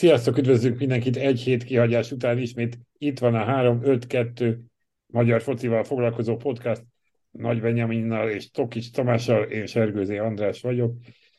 Sziasztok, 0.00 0.38
üdvözlünk 0.38 0.78
mindenkit 0.78 1.16
egy 1.16 1.40
hét 1.40 1.64
kihagyás 1.64 2.12
után 2.12 2.38
ismét. 2.38 2.78
Itt 2.98 3.18
van 3.18 3.34
a 3.34 3.44
3-5-2 3.44 4.58
magyar 5.06 5.42
focival 5.42 5.84
foglalkozó 5.84 6.36
podcast. 6.36 6.82
Nagy 7.30 7.60
Benyaminnal 7.60 8.30
és 8.30 8.50
Tokics 8.50 8.90
Tamással, 8.92 9.42
én 9.42 9.66
Sergőzé 9.66 10.18
András 10.18 10.60
vagyok. 10.60 10.96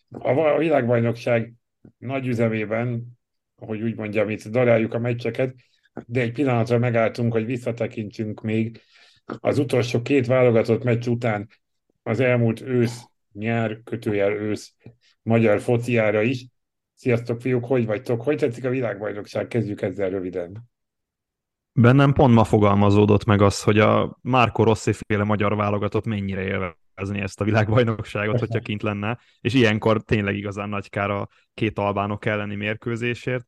A 0.09 0.57
világbajnokság 0.57 1.53
nagy 1.97 2.27
üzemében, 2.27 3.03
hogy 3.55 3.81
úgy 3.81 3.95
mondjam, 3.95 4.29
itt 4.29 4.47
daráljuk 4.47 4.93
a 4.93 4.99
meccseket, 4.99 5.55
de 6.05 6.21
egy 6.21 6.31
pillanatra 6.31 6.77
megálltunk, 6.77 7.33
hogy 7.33 7.45
visszatekintsünk 7.45 8.41
még 8.41 8.81
az 9.25 9.57
utolsó 9.57 10.01
két 10.01 10.25
válogatott 10.27 10.83
meccs 10.83 11.07
után 11.07 11.47
az 12.03 12.19
elmúlt 12.19 12.61
ősz, 12.61 13.03
nyár, 13.33 13.79
kötőjel 13.83 14.31
ősz 14.31 14.73
magyar 15.21 15.61
fociára 15.61 16.21
is, 16.21 16.45
Sziasztok, 17.01 17.41
fiúk, 17.41 17.65
hogy 17.65 17.85
vagytok? 17.85 18.21
Hogy 18.21 18.37
tetszik 18.37 18.65
a 18.65 18.69
világbajnokság? 18.69 19.47
Kezdjük 19.47 19.81
ezzel 19.81 20.09
röviden. 20.09 20.69
Bennem 21.73 22.13
pont 22.13 22.33
ma 22.33 22.43
fogalmazódott 22.43 23.25
meg 23.25 23.41
az, 23.41 23.63
hogy 23.63 23.79
a 23.79 24.17
Márko 24.21 24.63
Rossi 24.63 24.91
féle 24.93 25.23
magyar 25.23 25.55
válogatott 25.55 26.05
mennyire 26.05 26.41
élvezni 26.41 27.19
ezt 27.21 27.41
a 27.41 27.43
világbajnokságot, 27.43 28.39
hogyha 28.39 28.59
kint 28.69 28.81
lenne, 28.81 29.19
és 29.39 29.53
ilyenkor 29.53 30.01
tényleg 30.01 30.35
igazán 30.35 30.69
nagy 30.69 30.89
kár 30.89 31.09
a 31.09 31.27
két 31.53 31.79
albánok 31.79 32.25
elleni 32.25 32.55
mérkőzésért. 32.55 33.45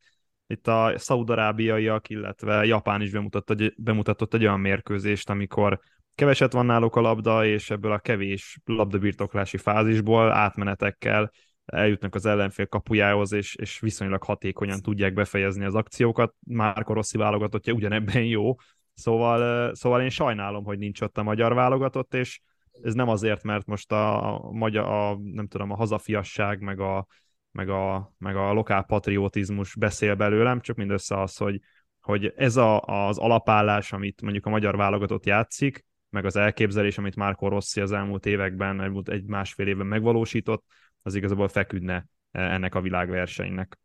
Itt 0.47 0.67
a 0.67 0.93
szaudarábiaiak, 0.95 2.09
illetve 2.09 2.65
Japán 2.65 3.01
is 3.01 3.11
bemutatott, 3.11 3.73
bemutatott 3.77 4.33
egy 4.33 4.43
olyan 4.43 4.59
mérkőzést, 4.59 5.29
amikor 5.29 5.79
keveset 6.15 6.53
van 6.53 6.65
náluk 6.65 6.95
a 6.95 7.01
labda, 7.01 7.45
és 7.45 7.69
ebből 7.69 7.91
a 7.91 7.99
kevés 7.99 8.59
labdabirtoklási 8.65 9.57
fázisból 9.57 10.31
átmenetekkel 10.31 11.31
eljutnak 11.65 12.15
az 12.15 12.25
ellenfél 12.25 12.65
kapujához, 12.65 13.31
és, 13.31 13.55
és 13.55 13.79
viszonylag 13.79 14.23
hatékonyan 14.23 14.81
tudják 14.81 15.13
befejezni 15.13 15.65
az 15.65 15.75
akciókat. 15.75 16.35
Márko 16.47 16.93
Rossi 16.93 17.17
válogatottja 17.17 17.73
ugyanebben 17.73 18.23
jó, 18.23 18.55
szóval, 18.93 19.73
szóval 19.75 20.01
én 20.01 20.09
sajnálom, 20.09 20.63
hogy 20.63 20.77
nincs 20.77 21.01
ott 21.01 21.17
a 21.17 21.23
magyar 21.23 21.53
válogatott, 21.53 22.13
és 22.13 22.39
ez 22.81 22.93
nem 22.93 23.09
azért, 23.09 23.43
mert 23.43 23.65
most 23.65 23.91
a, 23.91 24.33
a, 24.33 24.51
magyar, 24.51 24.85
a 24.85 25.17
nem 25.23 25.47
tudom, 25.47 25.71
a 25.71 25.75
hazafiasság, 25.75 26.61
meg 26.61 26.79
a, 26.79 27.07
meg 27.51 27.69
a, 27.69 28.13
meg 28.17 28.35
a 28.35 28.53
lokál 28.53 28.83
patriotizmus 28.83 29.75
beszél 29.75 30.15
belőlem, 30.15 30.59
csak 30.59 30.75
mindössze 30.75 31.21
az, 31.21 31.37
hogy, 31.37 31.59
hogy 32.01 32.33
ez 32.35 32.57
a, 32.57 32.81
az 32.81 33.17
alapállás, 33.17 33.93
amit 33.93 34.21
mondjuk 34.21 34.45
a 34.45 34.49
magyar 34.49 34.75
válogatott 34.75 35.25
játszik, 35.25 35.85
meg 36.09 36.25
az 36.25 36.35
elképzelés, 36.35 36.97
amit 36.97 37.15
Márko 37.15 37.47
Rossi 37.47 37.81
az 37.81 37.91
elmúlt 37.91 38.25
években, 38.25 39.03
egy 39.05 39.25
másfél 39.25 39.67
évben 39.67 39.87
megvalósított, 39.87 40.65
az 41.03 41.15
igazából 41.15 41.47
feküdne 41.47 42.05
e, 42.31 42.41
ennek 42.41 42.75
a 42.75 42.81
világversenynek. 42.81 43.79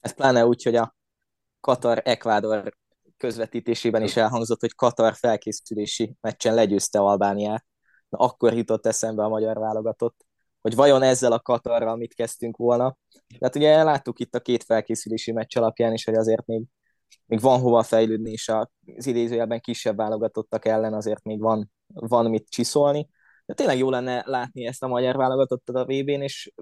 Ez 0.00 0.14
pláne 0.14 0.46
úgy, 0.46 0.62
hogy 0.62 0.76
a 0.76 0.96
Katar-Ekvádor 1.60 2.76
közvetítésében 3.16 4.02
is 4.02 4.16
elhangzott, 4.16 4.60
hogy 4.60 4.74
Katar 4.74 5.14
felkészülési 5.14 6.16
meccsen 6.20 6.54
legyőzte 6.54 6.98
Albániát. 6.98 7.64
Na, 8.08 8.18
akkor 8.18 8.54
jutott 8.54 8.86
eszembe 8.86 9.22
a 9.24 9.28
magyar 9.28 9.58
válogatott, 9.58 10.26
hogy 10.60 10.74
vajon 10.74 11.02
ezzel 11.02 11.32
a 11.32 11.40
Katarral 11.40 11.96
mit 11.96 12.14
kezdtünk 12.14 12.56
volna. 12.56 12.96
Tehát 13.38 13.56
ugye 13.56 13.82
láttuk 13.82 14.20
itt 14.20 14.34
a 14.34 14.40
két 14.40 14.64
felkészülési 14.64 15.32
meccs 15.32 15.56
alapján 15.56 15.92
is, 15.92 16.04
hogy 16.04 16.14
azért 16.14 16.46
még, 16.46 16.64
még 17.26 17.40
van 17.40 17.60
hova 17.60 17.82
fejlődni, 17.82 18.30
és 18.30 18.48
az 18.48 19.06
idézőjelben 19.06 19.60
kisebb 19.60 19.96
válogatottak 19.96 20.64
ellen 20.64 20.94
azért 20.94 21.24
még 21.24 21.40
van, 21.40 21.72
van 21.86 22.30
mit 22.30 22.48
csiszolni 22.48 23.08
de 23.52 23.58
tényleg 23.58 23.78
jó 23.78 23.90
lenne 23.90 24.22
látni 24.26 24.66
ezt 24.66 24.82
a 24.82 24.88
magyar 24.88 25.16
válogatottat 25.16 25.76
a 25.76 25.84
VB-n, 25.84 26.20
és 26.20 26.52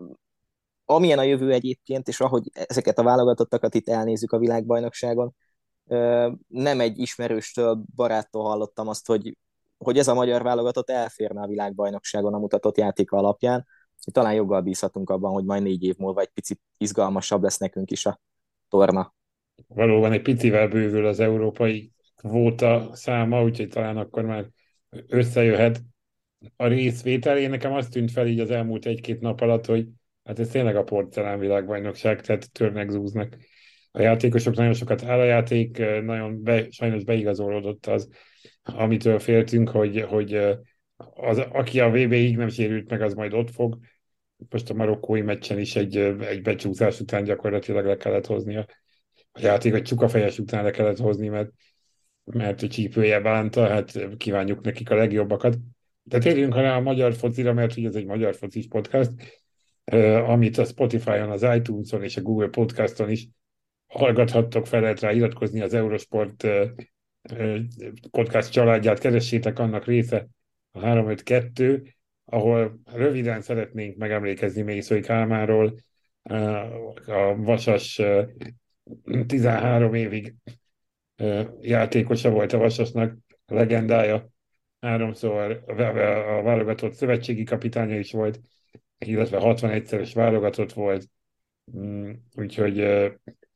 amilyen 0.85 1.19
a 1.19 1.23
jövő 1.23 1.53
egyébként, 1.53 2.09
és 2.09 2.21
ahogy 2.21 2.51
ezeket 2.53 2.99
a 2.99 3.03
válogatottakat 3.03 3.75
itt 3.75 3.89
elnézzük 3.89 4.33
a 4.33 4.39
világbajnokságon, 4.39 5.35
nem 6.47 6.81
egy 6.81 6.99
ismerőstől, 6.99 7.85
baráttól 7.95 8.43
hallottam 8.43 8.89
azt, 8.89 9.07
hogy, 9.07 9.37
hogy 9.79 9.99
ez 9.99 10.09
a 10.09 10.15
magyar 10.15 10.43
válogatott 10.43 10.91
elférne 10.91 11.41
a 11.41 11.47
világbajnokságon 11.47 12.35
a 12.35 12.39
mutatott 12.39 12.77
játék 12.77 13.13
alapján, 13.13 13.67
hogy 14.05 14.13
talán 14.13 14.35
joggal 14.35 14.61
bízhatunk 14.61 15.11
abban, 15.11 15.33
hogy 15.33 15.45
majd 15.45 15.63
négy 15.63 15.83
év 15.83 15.97
múlva 15.97 16.21
egy 16.21 16.31
picit 16.35 16.61
izgalmasabb 16.77 17.43
lesz 17.43 17.59
nekünk 17.59 17.91
is 17.91 18.07
a 18.07 18.21
torna. 18.69 19.15
Valóban 19.67 20.13
egy 20.13 20.23
picivel 20.23 20.69
bővül 20.69 21.07
az 21.07 21.21
európai 21.21 21.93
kvóta 22.17 22.91
száma, 22.93 23.43
úgyhogy 23.43 23.69
talán 23.69 23.97
akkor 23.97 24.25
már 24.25 24.51
összejöhet 25.07 25.81
a 26.57 26.67
részvétel. 26.67 27.39
Én 27.39 27.51
nekem 27.51 27.73
azt 27.73 27.91
tűnt 27.91 28.11
fel 28.11 28.27
így 28.27 28.41
az 28.41 28.51
elmúlt 28.51 28.87
egy-két 28.87 29.21
nap 29.21 29.41
alatt, 29.41 29.67
hogy 29.67 29.87
hát 30.25 30.39
ez 30.39 30.49
tényleg 30.49 30.77
a 30.77 30.85
porcelán 30.85 31.39
világbajnokság, 31.39 32.21
tehát 32.21 32.53
törnek, 32.53 32.91
zúznak. 32.91 33.37
A 33.93 34.01
játékosok 34.01 34.55
nagyon 34.55 34.73
sokat 34.73 35.03
áll 35.03 35.19
a 35.19 35.25
játék, 35.25 35.79
nagyon 36.03 36.43
be, 36.43 36.71
sajnos 36.71 37.05
beigazolódott 37.05 37.87
az, 37.87 38.09
amitől 38.63 39.19
féltünk, 39.19 39.69
hogy, 39.69 40.01
hogy 40.01 40.35
az, 41.15 41.39
aki 41.39 41.81
a 41.81 41.91
VB-ig 41.91 42.37
nem 42.37 42.49
sérült 42.49 42.91
meg, 42.91 43.03
az 43.03 43.15
majd 43.15 43.33
ott 43.33 43.51
fog. 43.51 43.79
Most 44.49 44.71
a 44.71 44.75
marokkói 44.75 45.21
meccsen 45.21 45.59
is 45.59 45.77
egy, 45.77 45.97
egy 46.21 46.43
becsúszás 46.43 47.01
után 47.01 47.25
gyakorlatilag 47.25 47.87
le 47.87 47.97
kellett 47.97 48.27
hozni 48.27 48.57
a, 48.57 48.67
a 49.33 49.41
játék, 49.41 49.75
a 49.75 49.83
csukafejes 49.83 50.39
után 50.39 50.65
le 50.65 50.71
kellett 50.71 50.99
hozni, 50.99 51.29
mert, 51.29 51.51
mert 52.25 52.63
a 52.63 52.69
csípője 52.69 53.21
bánta, 53.21 53.69
hát 53.69 54.17
kívánjuk 54.17 54.61
nekik 54.61 54.91
a 54.91 54.95
legjobbakat. 54.95 55.57
De 56.11 56.19
térjünk 56.19 56.55
rá 56.55 56.77
a 56.77 56.81
magyar 56.81 57.15
focira, 57.15 57.53
mert 57.53 57.75
hogy 57.75 57.85
ez 57.85 57.95
egy 57.95 58.07
magyar 58.07 58.35
focis 58.35 58.67
podcast, 58.69 59.11
amit 60.27 60.59
a 60.59 60.65
Spotify-on, 60.65 61.31
az 61.31 61.47
iTunes-on 61.57 62.03
és 62.03 62.17
a 62.17 62.23
Google 62.23 62.49
Podcaston 62.49 63.11
is 63.11 63.29
hallgathattok 63.87 64.67
fel, 64.67 64.81
lehet 64.81 65.01
rá 65.01 65.13
iratkozni 65.13 65.61
az 65.61 65.75
Eurosport 65.75 66.47
podcast 68.11 68.53
családját, 68.53 68.99
keressétek 68.99 69.59
annak 69.59 69.85
része 69.85 70.29
a 70.71 70.81
352, 70.81 71.83
ahol 72.25 72.81
röviden 72.85 73.41
szeretnénk 73.41 73.97
megemlékezni 73.97 74.63
Mészői 74.63 75.01
Kálmáról, 75.01 75.75
a 77.07 77.35
Vasas 77.37 78.03
13 79.27 79.95
évig 79.95 80.35
játékosa 81.61 82.31
volt 82.31 82.53
a 82.53 82.59
Vasasnak, 82.59 83.17
legendája, 83.47 84.31
háromszor 84.81 85.65
a 85.67 85.75
válogatott 86.43 86.93
szövetségi 86.93 87.45
kapitánya 87.45 87.99
is 87.99 88.13
volt, 88.13 88.41
illetve 88.99 89.39
61-szeres 89.41 90.11
válogatott 90.15 90.73
volt, 90.73 91.07
mm, 91.77 92.11
úgyhogy 92.35 92.79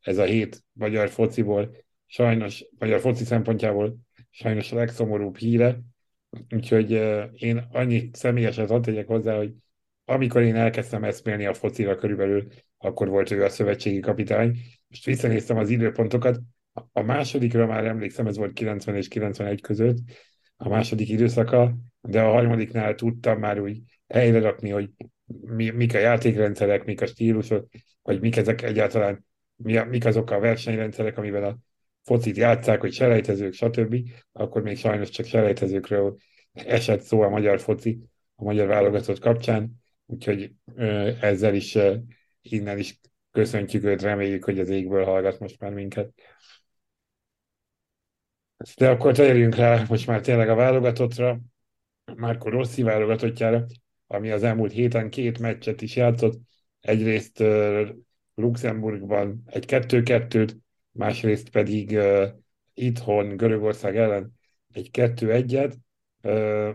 ez 0.00 0.18
a 0.18 0.24
hét 0.24 0.64
magyar 0.72 1.08
fociból 1.08 1.76
sajnos, 2.06 2.64
magyar 2.78 3.00
foci 3.00 3.24
szempontjából 3.24 3.96
sajnos 4.30 4.72
a 4.72 4.76
legszomorúbb 4.76 5.36
híre, 5.36 5.80
úgyhogy 6.50 6.90
én 7.34 7.66
annyit 7.70 8.16
személyeset 8.16 8.68
hadd 8.68 8.82
tegyek 8.82 9.06
hozzá, 9.06 9.36
hogy 9.36 9.52
amikor 10.04 10.42
én 10.42 10.56
elkezdtem 10.56 11.04
eszmélni 11.04 11.46
a 11.46 11.54
focira 11.54 11.94
körülbelül, 11.94 12.46
akkor 12.78 13.08
volt 13.08 13.30
ő 13.30 13.44
a 13.44 13.48
szövetségi 13.48 14.00
kapitány. 14.00 14.58
Most 14.88 15.04
visszanéztem 15.04 15.56
az 15.56 15.70
időpontokat, 15.70 16.40
a 16.92 17.02
másodikra 17.02 17.66
már 17.66 17.84
emlékszem, 17.84 18.26
ez 18.26 18.36
volt 18.36 18.52
90 18.52 18.96
és 18.96 19.08
91 19.08 19.60
között, 19.60 19.98
a 20.56 20.68
második 20.68 21.08
időszaka, 21.08 21.74
de 22.00 22.22
a 22.22 22.30
harmadiknál 22.30 22.94
tudtam 22.94 23.38
már 23.38 23.60
úgy 23.60 23.80
helyre 24.08 24.40
rakni, 24.40 24.70
hogy 24.70 24.90
mi, 25.40 25.70
mik 25.70 25.94
a 25.94 25.98
játékrendszerek, 25.98 26.84
mik 26.84 27.00
a 27.00 27.06
stílusok, 27.06 27.68
vagy 28.02 28.20
mik 28.20 28.36
ezek 28.36 28.62
egyáltalán, 28.62 29.26
mi 29.56 29.78
mik 29.78 30.04
azok 30.04 30.30
a 30.30 30.38
versenyrendszerek, 30.38 31.18
amivel 31.18 31.44
a 31.44 31.58
focit 32.02 32.36
játszák, 32.36 32.80
hogy 32.80 32.92
selejtezők, 32.92 33.52
stb., 33.52 33.96
akkor 34.32 34.62
még 34.62 34.76
sajnos 34.76 35.08
csak 35.08 35.26
selejtezőkről 35.26 36.16
esett 36.52 37.00
szó 37.00 37.20
a 37.20 37.28
magyar 37.28 37.60
foci, 37.60 37.98
a 38.34 38.44
magyar 38.44 38.66
válogatott 38.66 39.18
kapcsán, 39.18 39.72
úgyhogy 40.06 40.52
ezzel 41.20 41.54
is 41.54 41.78
innen 42.42 42.78
is 42.78 43.00
köszöntjük 43.30 43.84
őt, 43.84 44.02
reméljük, 44.02 44.44
hogy 44.44 44.58
az 44.58 44.68
égből 44.68 45.04
hallgat 45.04 45.38
most 45.38 45.60
már 45.60 45.72
minket. 45.72 46.12
De 48.76 48.90
akkor 48.90 49.14
térjünk 49.14 49.54
rá 49.54 49.84
most 49.88 50.06
már 50.06 50.20
tényleg 50.20 50.48
a 50.48 50.54
válogatottra, 50.54 51.40
Márko 52.16 52.48
Rossi 52.48 52.82
válogatottjára, 52.82 53.66
ami 54.06 54.30
az 54.30 54.42
elmúlt 54.42 54.72
héten 54.72 55.10
két 55.10 55.38
meccset 55.38 55.82
is 55.82 55.96
játszott. 55.96 56.40
Egyrészt 56.80 57.40
uh, 57.40 57.88
Luxemburgban 58.34 59.42
egy 59.46 59.64
2-2-t, 59.68 60.56
másrészt 60.90 61.50
pedig 61.50 61.90
uh, 61.90 62.28
itthon 62.74 63.36
Görögország 63.36 63.96
ellen 63.96 64.32
egy 64.72 64.90
2-1-et. 64.92 65.74
Uh, 66.22 66.74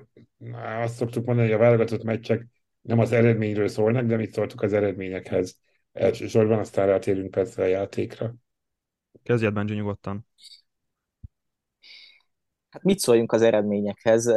azt 0.81 0.95
szoktuk 0.95 1.25
mondani, 1.25 1.47
hogy 1.47 1.57
a 1.57 1.61
válogatott 1.61 2.03
meccsek 2.03 2.47
nem 2.81 2.99
az 2.99 3.11
eredményről 3.11 3.67
szólnak, 3.67 4.05
de 4.05 4.15
mit 4.15 4.31
szóltuk 4.31 4.61
az 4.61 4.73
eredményekhez. 4.73 5.57
Elsősorban 5.91 6.59
aztán 6.59 6.87
rátérünk 6.87 7.31
persze 7.31 7.61
a 7.61 7.65
játékra. 7.65 8.35
Kezdjed, 9.23 9.53
Benji, 9.53 9.75
nyugodtan. 9.75 10.27
Mit 12.81 12.99
szóljunk 12.99 13.31
az 13.31 13.41
eredményekhez? 13.41 14.27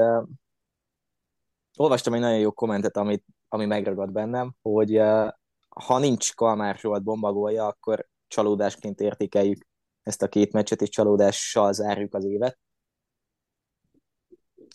Olvastam 1.76 2.14
egy 2.14 2.20
nagyon 2.20 2.38
jó 2.38 2.52
kommentet, 2.52 2.96
amit, 2.96 3.24
ami 3.48 3.66
megragad 3.66 4.12
bennem, 4.12 4.54
hogy 4.62 4.96
ha 5.68 5.98
nincs 5.98 6.34
Kalmár 6.34 6.76
Zsolt 6.76 7.02
bombagolja, 7.02 7.66
akkor 7.66 8.08
csalódásként 8.26 9.00
értékeljük 9.00 9.66
ezt 10.02 10.22
a 10.22 10.28
két 10.28 10.52
meccset, 10.52 10.82
és 10.82 10.88
csalódással 10.88 11.72
zárjuk 11.72 12.14
az 12.14 12.24
évet. 12.24 12.58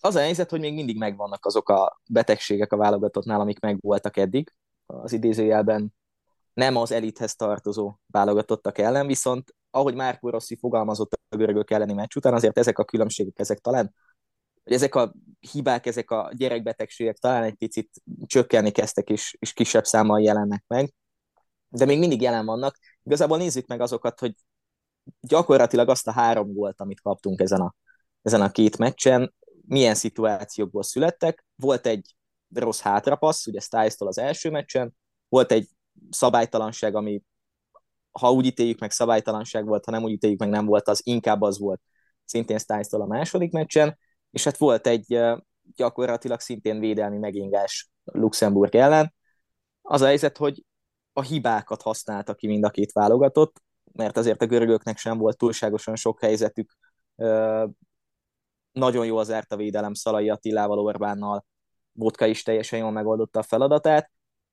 Az 0.02 0.16
a 0.16 0.19
helyzet, 0.19 0.50
hogy 0.50 0.60
még 0.60 0.74
mindig 0.74 0.98
megvannak 0.98 1.46
azok 1.46 1.69
a 1.69 2.02
betegségek 2.10 2.72
a 2.74 2.78
válogatottnál, 2.78 3.40
amik 3.40 3.60
megvoltak 3.60 4.18
eddig. 4.18 4.54
Az 4.86 5.14
idézőjelben 5.14 5.94
nem 6.54 6.75
az 6.75 6.92
elithez 6.92 7.36
tartozó 7.36 7.96
válogatottak 8.08 8.78
ellen, 8.78 9.08
viszont 9.08 9.56
ahogy 9.77 9.95
Márko 9.95 10.29
Rossi 10.29 10.56
fogalmazott 10.56 11.13
a 11.29 11.35
görögök 11.35 11.71
elleni 11.71 11.94
meccs 11.94 12.15
után, 12.15 12.33
azért 12.33 12.57
ezek 12.57 12.77
a 12.77 12.85
különbségek, 12.85 13.39
ezek 13.39 13.59
talán, 13.59 13.94
hogy 14.63 14.74
ezek 14.74 14.95
a 14.95 15.13
hibák, 15.51 15.85
ezek 15.85 16.12
a 16.12 16.31
gyerekbetegségek 16.35 17.18
talán 17.18 17.44
egy 17.44 17.56
picit 17.56 17.89
csökkenni 18.25 18.71
kezdtek, 18.71 19.09
és, 19.09 19.35
és 19.39 19.53
kisebb 19.53 19.85
számmal 19.85 20.21
jelennek 20.21 20.63
meg, 20.68 20.94
de 21.69 21.85
még 21.85 22.00
mindig 22.00 22.21
jelen 22.21 22.45
vannak. 22.45 22.77
Igazából 23.03 23.38
nézzük 23.38 23.68
meg 23.68 23.81
azokat, 23.81 24.19
hogy 24.19 24.35
gyakorlatilag 25.19 25.89
azt 25.89 26.07
a 26.07 26.12
három 26.12 26.53
volt, 26.53 26.81
amit 26.81 27.01
kaptunk 27.01 27.41
ezen 27.41 27.62
a, 27.62 27.75
ezen 28.21 28.41
a 28.41 28.51
két 28.51 28.77
meccsen, 28.77 29.33
milyen 29.68 29.95
szituációkból 29.95 30.83
születtek. 30.83 31.45
Volt 31.56 31.85
egy 31.85 32.15
rossz 32.53 32.80
hátrapassz, 32.80 33.47
ugye 33.47 33.59
stiles 33.59 33.95
az 33.97 34.18
első 34.18 34.50
meccsen, 34.50 34.95
volt 35.30 35.51
egy 35.51 35.69
szabálytalanság, 36.09 36.95
ami 36.95 37.21
ha 38.19 38.31
úgy 38.31 38.46
ítéljük 38.46 38.80
meg 38.80 38.92
szabálytalanság 38.92 39.66
volt, 39.66 39.86
ha 39.86 39.92
nem 39.92 40.04
úgy 40.04 40.12
ítéljük 40.12 40.40
meg 40.40 40.50
nem 40.50 40.66
volt, 40.66 40.88
az 40.88 41.02
inkább 41.04 41.42
az 41.42 41.60
volt 41.60 41.81
szintén 42.25 42.58
stiles 42.58 42.92
a 42.92 43.06
második 43.06 43.52
meccsen, 43.52 43.98
és 44.31 44.44
hát 44.44 44.58
volt 44.58 44.88
egy 44.88 45.19
gyakorlatilag 45.75 46.40
szintén 46.40 46.80
védelmi 46.80 47.18
megingás 47.18 47.90
Luxemburg 48.04 48.75
ellen. 48.75 49.14
Az 49.81 50.02
a 50.02 50.06
helyzet, 50.06 50.38
hogy 50.38 50.64
a 51.14 51.22
hibákat 51.22 51.81
használta 51.81 52.34
ki 52.34 52.48
mind 52.48 52.64
a 52.64 52.69
két 52.69 52.92
válogatott, 52.92 53.62
mert 53.94 54.18
azért 54.18 54.42
a 54.42 54.46
görögöknek 54.46 54.98
sem 54.98 55.18
volt 55.18 55.38
túlságosan 55.38 55.96
sok 55.96 56.19
helyzetük. 56.19 56.78
Nagyon 58.72 59.06
jó 59.06 59.18
az 59.18 59.30
a 59.48 59.56
védelem 59.56 59.94
Szalai 59.94 60.30
Attilával, 60.30 60.80
Orbánnal, 60.80 61.46
Botka 61.92 62.25
is 62.25 62.44
teljesen 62.44 62.80
jól 62.80 62.92
megoldotta 62.92 63.40
a 63.40 63.44
feladatát. 63.44 64.12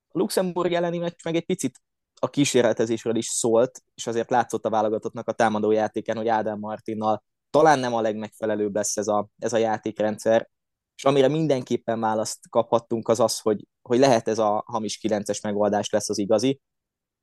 A 0.08 0.18
Luxemburg 0.18 0.72
elleni 0.72 0.98
meccs 0.98 1.24
meg 1.24 1.34
egy 1.34 1.44
picit 1.44 1.80
a 2.24 2.28
kísérletezésről 2.28 3.16
is 3.16 3.26
szólt, 3.26 3.82
és 3.94 4.06
azért 4.06 4.30
látszott 4.30 4.64
a 4.64 4.70
válogatottnak 4.70 5.28
a 5.28 5.32
támadó 5.32 5.70
játéken, 5.70 6.16
hogy 6.16 6.28
Ádám 6.28 6.58
Martinnal 6.58 7.24
talán 7.50 7.78
nem 7.78 7.94
a 7.94 8.00
legmegfelelőbb 8.00 8.74
lesz 8.74 8.96
ez 8.96 9.08
a, 9.08 9.28
ez 9.38 9.52
a 9.52 9.56
játékrendszer, 9.56 10.48
és 10.96 11.04
amire 11.04 11.28
mindenképpen 11.28 12.00
választ 12.00 12.48
kaphattunk 12.48 13.08
az 13.08 13.20
az, 13.20 13.40
hogy, 13.40 13.66
hogy 13.82 13.98
lehet 13.98 14.28
ez 14.28 14.38
a 14.38 14.62
hamis 14.66 14.98
9-es 15.02 15.42
megoldás 15.42 15.90
lesz 15.90 16.08
az 16.08 16.18
igazi. 16.18 16.60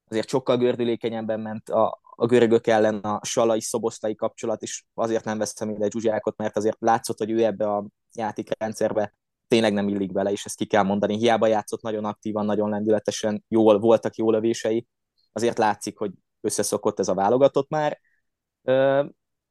Azért 0.09 0.27
sokkal 0.27 0.57
gördülékenyebben 0.57 1.39
ment 1.39 1.69
a, 1.69 2.00
a 2.15 2.25
görögök 2.25 2.68
ellen 2.68 3.00
a 3.00 3.25
salai 3.25 3.62
szoboszlai 3.62 4.15
kapcsolat, 4.15 4.62
és 4.62 4.83
azért 4.94 5.25
nem 5.25 5.38
veszem 5.38 5.69
ide 5.69 5.89
Zsuzsákot, 5.89 6.38
mert 6.38 6.57
azért 6.57 6.77
látszott, 6.80 7.18
hogy 7.18 7.31
ő 7.31 7.44
ebbe 7.44 7.65
a 7.65 7.86
játékrendszerbe 8.13 9.13
tényleg 9.51 9.74
nem 9.74 9.88
illik 9.88 10.12
bele, 10.12 10.31
és 10.31 10.45
ezt 10.45 10.57
ki 10.57 10.65
kell 10.65 10.83
mondani. 10.83 11.18
Hiába 11.18 11.48
játszott 11.48 11.81
nagyon 11.81 12.06
aktívan, 12.06 12.45
nagyon 12.45 12.69
lendületesen, 12.69 13.44
jól 13.48 13.80
voltak 13.80 14.15
jó 14.15 14.31
lövései, 14.31 14.88
azért 15.31 15.57
látszik, 15.57 15.98
hogy 15.98 16.12
összeszokott 16.42 17.00
ez 17.00 17.07
a 17.07 17.13
válogatott 17.13 17.69
már, 17.69 18.00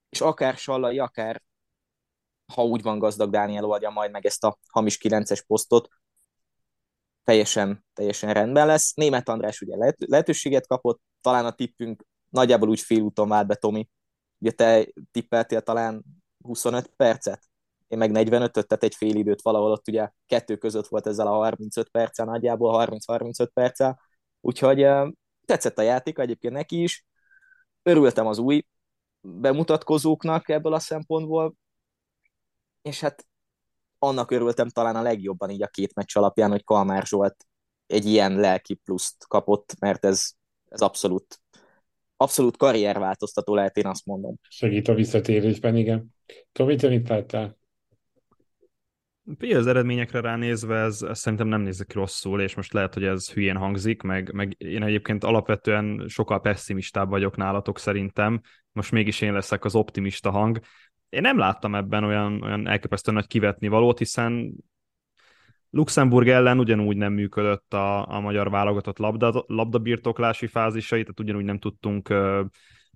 és 0.08 0.20
akár 0.20 0.56
Sallai, 0.56 0.98
akár 0.98 1.42
ha 2.54 2.64
úgy 2.64 2.82
van 2.82 2.98
gazdag 2.98 3.30
Dániel 3.30 3.64
oldja 3.64 3.90
majd 3.90 4.10
meg 4.10 4.26
ezt 4.26 4.44
a 4.44 4.58
hamis 4.68 4.98
9-es 5.02 5.42
posztot, 5.46 5.88
teljesen, 7.24 7.84
teljesen 7.92 8.32
rendben 8.32 8.66
lesz. 8.66 8.94
Német 8.94 9.28
András 9.28 9.60
ugye 9.60 9.76
lehet, 9.76 9.96
lehetőséget 9.98 10.66
kapott, 10.66 11.00
talán 11.20 11.44
a 11.44 11.52
tippünk 11.52 12.04
nagyjából 12.28 12.68
úgy 12.68 12.80
félúton 12.80 13.28
vált 13.28 13.46
be, 13.46 13.54
Tomi. 13.54 13.88
Ugye 14.38 14.50
te 14.50 14.86
tippeltél 15.10 15.60
talán 15.60 16.04
25 16.42 16.86
percet? 16.96 17.49
Én 17.90 17.98
meg 17.98 18.10
45-öt, 18.14 18.66
tehát 18.66 18.84
egy 18.84 18.94
fél 18.94 19.14
időt 19.14 19.42
valahol 19.42 19.70
ott 19.70 19.88
ugye 19.88 20.10
kettő 20.26 20.56
között 20.56 20.86
volt 20.86 21.06
ezzel 21.06 21.26
a 21.26 21.30
35 21.30 21.88
perccel 21.88 22.26
nagyjából, 22.26 22.86
30-35 22.86 23.48
perccel, 23.52 24.00
úgyhogy 24.40 24.86
tetszett 25.44 25.78
a 25.78 25.82
játék 25.82 26.18
egyébként 26.18 26.54
neki 26.54 26.82
is, 26.82 27.06
örültem 27.82 28.26
az 28.26 28.38
új 28.38 28.66
bemutatkozóknak 29.20 30.48
ebből 30.48 30.72
a 30.72 30.78
szempontból, 30.78 31.54
és 32.82 33.00
hát 33.00 33.26
annak 33.98 34.30
örültem 34.30 34.68
talán 34.68 34.96
a 34.96 35.02
legjobban 35.02 35.50
így 35.50 35.62
a 35.62 35.68
két 35.68 35.94
meccs 35.94 36.16
alapján, 36.16 36.50
hogy 36.50 36.64
Kalmár 36.64 37.06
Zsolt 37.06 37.46
egy 37.86 38.06
ilyen 38.06 38.36
lelki 38.36 38.74
pluszt 38.74 39.26
kapott, 39.28 39.74
mert 39.78 40.04
ez, 40.04 40.30
ez 40.68 40.80
abszolút 40.80 41.40
abszolút 42.16 42.56
karrierváltoztató 42.56 43.54
lehet, 43.54 43.76
én 43.76 43.86
azt 43.86 44.06
mondom. 44.06 44.34
Segít 44.48 44.88
a 44.88 44.94
visszatérésben, 44.94 45.76
igen. 45.76 46.14
Tomi, 46.52 46.76
te 46.76 46.88
mit 46.88 47.08
láttál? 47.08 47.59
Az 49.38 49.66
eredményekre 49.66 50.20
ránézve 50.20 50.76
ez, 50.76 51.02
ez 51.02 51.18
szerintem 51.18 51.48
nem 51.48 51.60
nézik 51.60 51.92
rosszul, 51.92 52.40
és 52.40 52.54
most 52.54 52.72
lehet, 52.72 52.94
hogy 52.94 53.04
ez 53.04 53.30
hülyén 53.30 53.56
hangzik, 53.56 54.02
meg, 54.02 54.32
meg 54.32 54.54
én 54.58 54.82
egyébként 54.82 55.24
alapvetően 55.24 56.04
sokkal 56.08 56.40
pessimistább 56.40 57.08
vagyok 57.08 57.36
nálatok 57.36 57.78
szerintem, 57.78 58.40
most 58.72 58.92
mégis 58.92 59.20
én 59.20 59.32
leszek 59.32 59.64
az 59.64 59.74
optimista 59.74 60.30
hang. 60.30 60.60
Én 61.08 61.20
nem 61.20 61.38
láttam 61.38 61.74
ebben 61.74 62.04
olyan, 62.04 62.42
olyan 62.42 62.68
elképesztően 62.68 63.16
nagy 63.16 63.26
kivetni 63.26 63.68
valót, 63.68 63.98
hiszen 63.98 64.54
Luxemburg 65.70 66.28
ellen 66.28 66.58
ugyanúgy 66.58 66.96
nem 66.96 67.12
működött 67.12 67.74
a, 67.74 68.08
a 68.08 68.20
magyar 68.20 68.50
válogatott 68.50 68.98
labda, 68.98 69.44
labdabirtoklási 69.46 70.46
fázisai, 70.46 71.02
tehát 71.02 71.20
ugyanúgy 71.20 71.44
nem 71.44 71.58
tudtunk, 71.58 72.08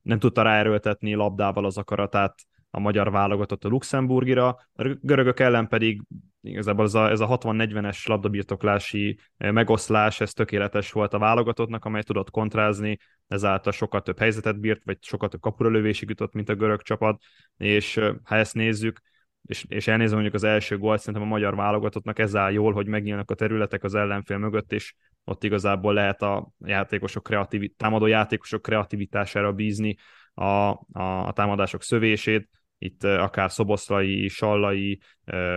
nem 0.02 0.18
tudta 0.18 0.42
ráerőltetni 0.42 1.14
labdával 1.14 1.64
az 1.64 1.78
akaratát 1.78 2.34
a 2.74 2.80
magyar 2.80 3.10
válogatott 3.10 3.64
a 3.64 3.68
luxemburgira, 3.68 4.46
a 4.48 4.96
görögök 5.00 5.40
ellen 5.40 5.68
pedig 5.68 6.02
igazából 6.40 6.84
ez 6.84 6.94
a, 6.94 7.10
ez 7.10 7.20
a 7.20 7.38
60-40-es 7.38 8.08
labdabirtoklási 8.08 9.18
eh, 9.36 9.52
megoszlás, 9.52 10.20
ez 10.20 10.32
tökéletes 10.32 10.92
volt 10.92 11.14
a 11.14 11.18
válogatottnak, 11.18 11.84
amely 11.84 12.02
tudott 12.02 12.30
kontrázni, 12.30 12.98
ezáltal 13.26 13.72
sokkal 13.72 14.02
több 14.02 14.18
helyzetet 14.18 14.60
bírt, 14.60 14.84
vagy 14.84 14.98
sokkal 15.00 15.28
több 15.28 15.40
kapuralövésig 15.40 16.08
jutott, 16.08 16.32
mint 16.32 16.48
a 16.48 16.54
görög 16.54 16.82
csapat, 16.82 17.22
és 17.56 17.96
eh, 17.96 18.14
ha 18.24 18.36
ezt 18.36 18.54
nézzük, 18.54 19.00
és, 19.42 19.64
és 19.68 19.86
elnézem 19.86 20.14
mondjuk 20.14 20.34
az 20.34 20.44
első 20.44 20.78
gólt, 20.78 20.98
szerintem 20.98 21.22
a 21.22 21.26
magyar 21.26 21.54
válogatottnak 21.54 22.18
ez 22.18 22.36
áll 22.36 22.52
jól, 22.52 22.72
hogy 22.72 22.86
megnyílnak 22.86 23.30
a 23.30 23.34
területek 23.34 23.84
az 23.84 23.94
ellenfél 23.94 24.38
mögött, 24.38 24.72
és 24.72 24.94
ott 25.24 25.44
igazából 25.44 25.94
lehet 25.94 26.22
a 26.22 26.50
játékosok 26.58 27.22
kreatív, 27.22 27.70
támadó 27.76 28.06
játékosok 28.06 28.62
kreativitására 28.62 29.52
bízni 29.52 29.96
a, 30.34 30.44
a, 30.44 31.26
a 31.26 31.32
támadások 31.32 31.82
szövését, 31.82 32.48
itt 32.78 33.04
akár 33.04 33.50
Szoboszlai, 33.50 34.28
Sallai, 34.28 35.00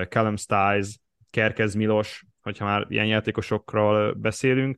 Callum 0.10 0.36
Stiles, 0.36 1.00
Kerkez 1.30 1.74
Milos, 1.74 2.26
hogyha 2.42 2.66
már 2.66 2.86
ilyen 2.90 3.06
játékosokról 3.06 4.14
beszélünk, 4.14 4.78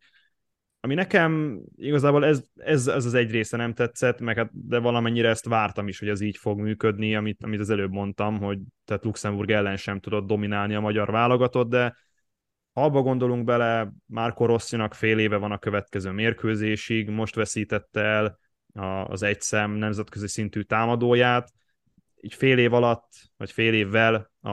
ami 0.82 0.94
nekem 0.94 1.62
igazából 1.76 2.26
ez, 2.26 2.44
ez, 2.56 2.88
ez 2.88 3.06
az 3.06 3.14
egy 3.14 3.32
része 3.32 3.58
nem 3.58 3.74
tetszett, 3.74 4.20
meg 4.20 4.38
hát, 4.38 4.50
de 4.68 4.80
valamennyire 4.80 5.30
ezt 5.30 5.46
vártam 5.46 5.88
is, 5.88 6.00
hogy 6.00 6.08
ez 6.08 6.22
így 6.22 6.38
fog 6.38 6.60
működni, 6.60 7.16
amit, 7.16 7.44
amit 7.44 7.60
az 7.60 7.70
előbb 7.70 7.92
mondtam, 7.92 8.40
hogy 8.40 8.60
tehát 8.86 9.04
Luxemburg 9.04 9.52
ellen 9.52 9.78
sem 9.78 10.00
tudott 10.00 10.28
dominálni 10.28 10.76
a 10.76 10.80
magyar 10.80 11.12
válogatott, 11.12 11.70
de 11.70 11.96
ha 12.74 12.84
abba 12.84 13.02
gondolunk 13.02 13.44
bele, 13.44 13.92
Márko 14.06 14.46
Rosszinak 14.46 14.94
fél 14.94 15.20
éve 15.20 15.38
van 15.38 15.52
a 15.52 15.58
következő 15.58 16.12
mérkőzésig, 16.12 17.10
most 17.10 17.36
veszítette 17.36 18.02
el 18.02 18.38
az 19.08 19.24
egyszem 19.24 19.72
nemzetközi 19.72 20.28
szintű 20.28 20.62
támadóját, 20.62 21.52
így 22.22 22.34
fél 22.34 22.58
év 22.58 22.74
alatt, 22.74 23.08
vagy 23.38 23.52
fél 23.52 23.74
évvel 23.74 24.32
a, 24.42 24.50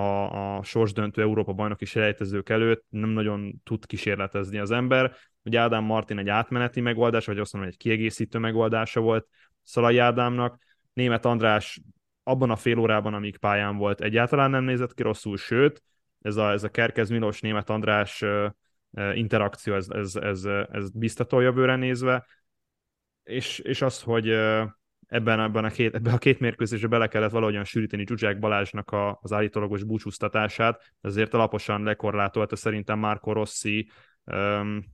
a 0.56 0.62
sorsdöntő 0.62 1.22
Európa 1.22 1.52
bajnoki 1.52 1.84
selejtezők 1.84 2.48
előtt 2.48 2.84
nem 2.88 3.08
nagyon 3.08 3.60
tud 3.64 3.86
kísérletezni 3.86 4.58
az 4.58 4.70
ember. 4.70 5.16
Ugye 5.42 5.60
Ádám 5.60 5.84
Martin 5.84 6.18
egy 6.18 6.28
átmeneti 6.28 6.80
megoldás, 6.80 7.26
vagy 7.26 7.38
azt 7.38 7.52
mondom, 7.52 7.70
egy 7.70 7.76
kiegészítő 7.76 8.38
megoldása 8.38 9.00
volt 9.00 9.26
Szalai 9.62 9.98
Ádámnak. 9.98 10.58
Német 10.92 11.24
András 11.24 11.80
abban 12.22 12.50
a 12.50 12.56
fél 12.56 12.78
órában, 12.78 13.14
amíg 13.14 13.36
pályán 13.36 13.76
volt, 13.76 14.00
egyáltalán 14.00 14.50
nem 14.50 14.64
nézett 14.64 14.94
ki 14.94 15.02
rosszul, 15.02 15.36
sőt, 15.36 15.82
ez 16.20 16.36
a, 16.36 16.50
ez 16.50 16.64
a 16.64 16.68
Kerkez 16.68 17.08
Milos 17.08 17.40
Német 17.40 17.70
András 17.70 18.24
interakció, 19.14 19.74
ez, 19.74 19.88
ez, 19.88 20.14
ez, 20.16 20.44
ez 20.72 20.90
biztató 20.90 21.40
jövőre 21.40 21.76
nézve, 21.76 22.26
és, 23.22 23.58
és 23.58 23.82
az, 23.82 24.02
hogy 24.02 24.28
ebben, 25.06 25.40
ebben 25.40 25.64
a 25.64 25.70
két, 25.70 25.94
ebben 25.94 26.14
a 26.14 26.18
két 26.18 26.40
mérkőzésbe 26.40 26.88
bele 26.88 27.06
kellett 27.06 27.30
valahogyan 27.30 27.64
sűríteni 27.64 28.04
Zsuzsák 28.06 28.38
Balázsnak 28.38 28.90
a, 28.90 29.18
az 29.22 29.32
állítólagos 29.32 29.82
búcsúztatását, 29.82 30.92
ezért 31.00 31.34
alaposan 31.34 31.82
lekorlátolta 31.82 32.56
szerintem 32.56 32.98
Marco 32.98 33.32
Rossi 33.32 33.90
um, 34.24 34.84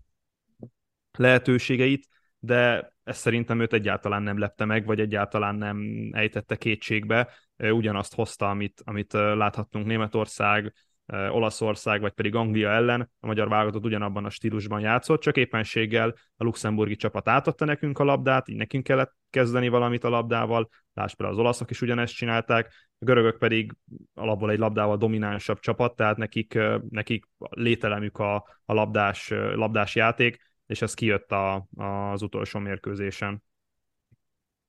lehetőségeit, 1.19 2.09
de 2.39 2.93
ez 3.05 3.17
szerintem 3.17 3.61
őt 3.61 3.73
egyáltalán 3.73 4.23
nem 4.23 4.39
lepte 4.39 4.65
meg, 4.65 4.87
vagy 4.87 5.01
egyáltalán 5.01 5.55
nem 5.55 6.09
ejtette 6.13 6.57
kétségbe. 6.57 7.29
Ugyanazt 7.57 8.15
hozta, 8.15 8.51
amit, 8.51 8.83
amit 8.85 9.13
láthattunk 9.13 9.87
Németország 9.87 10.73
Olaszország 11.13 12.01
vagy 12.01 12.13
pedig 12.13 12.35
Anglia 12.35 12.71
ellen 12.71 13.11
a 13.21 13.27
magyar 13.27 13.49
válogatott 13.49 13.85
ugyanabban 13.85 14.25
a 14.25 14.31
stílusban 14.31 14.81
játszott, 14.81 15.21
csak 15.21 15.37
éppenséggel 15.37 16.15
a 16.37 16.45
luxemburgi 16.45 16.97
csapat 16.97 17.29
átadta 17.29 17.65
nekünk 17.65 17.99
a 17.99 18.05
labdát, 18.05 18.49
így 18.49 18.57
nekünk 18.57 18.85
kellett 18.85 19.15
kezdeni 19.31 19.69
valamit 19.69 20.05
a 20.05 20.09
labdával, 20.09 20.69
lásd 20.95 21.17
például 21.17 21.39
az 21.39 21.45
olaszok 21.45 21.71
is 21.71 21.81
ugyanezt 21.81 22.15
csinálták, 22.15 22.73
a 22.99 23.05
görögök 23.05 23.39
pedig 23.39 23.73
alapból 24.15 24.51
egy 24.51 24.59
labdával 24.59 24.97
dominánsabb 24.97 25.59
csapat, 25.59 25.97
tehát 25.97 26.17
nekik, 26.17 26.59
nekik 26.89 27.25
lételemük 27.39 28.19
a, 28.19 28.35
a 28.65 28.73
labdás, 28.73 29.29
labdás 29.55 29.95
játék, 29.95 30.51
és 30.67 30.83
ez 30.83 30.95
kijött 30.95 31.33
a, 31.33 31.67
az 31.77 32.23
utolsó 32.23 32.59
mérkőzésen. 32.59 33.43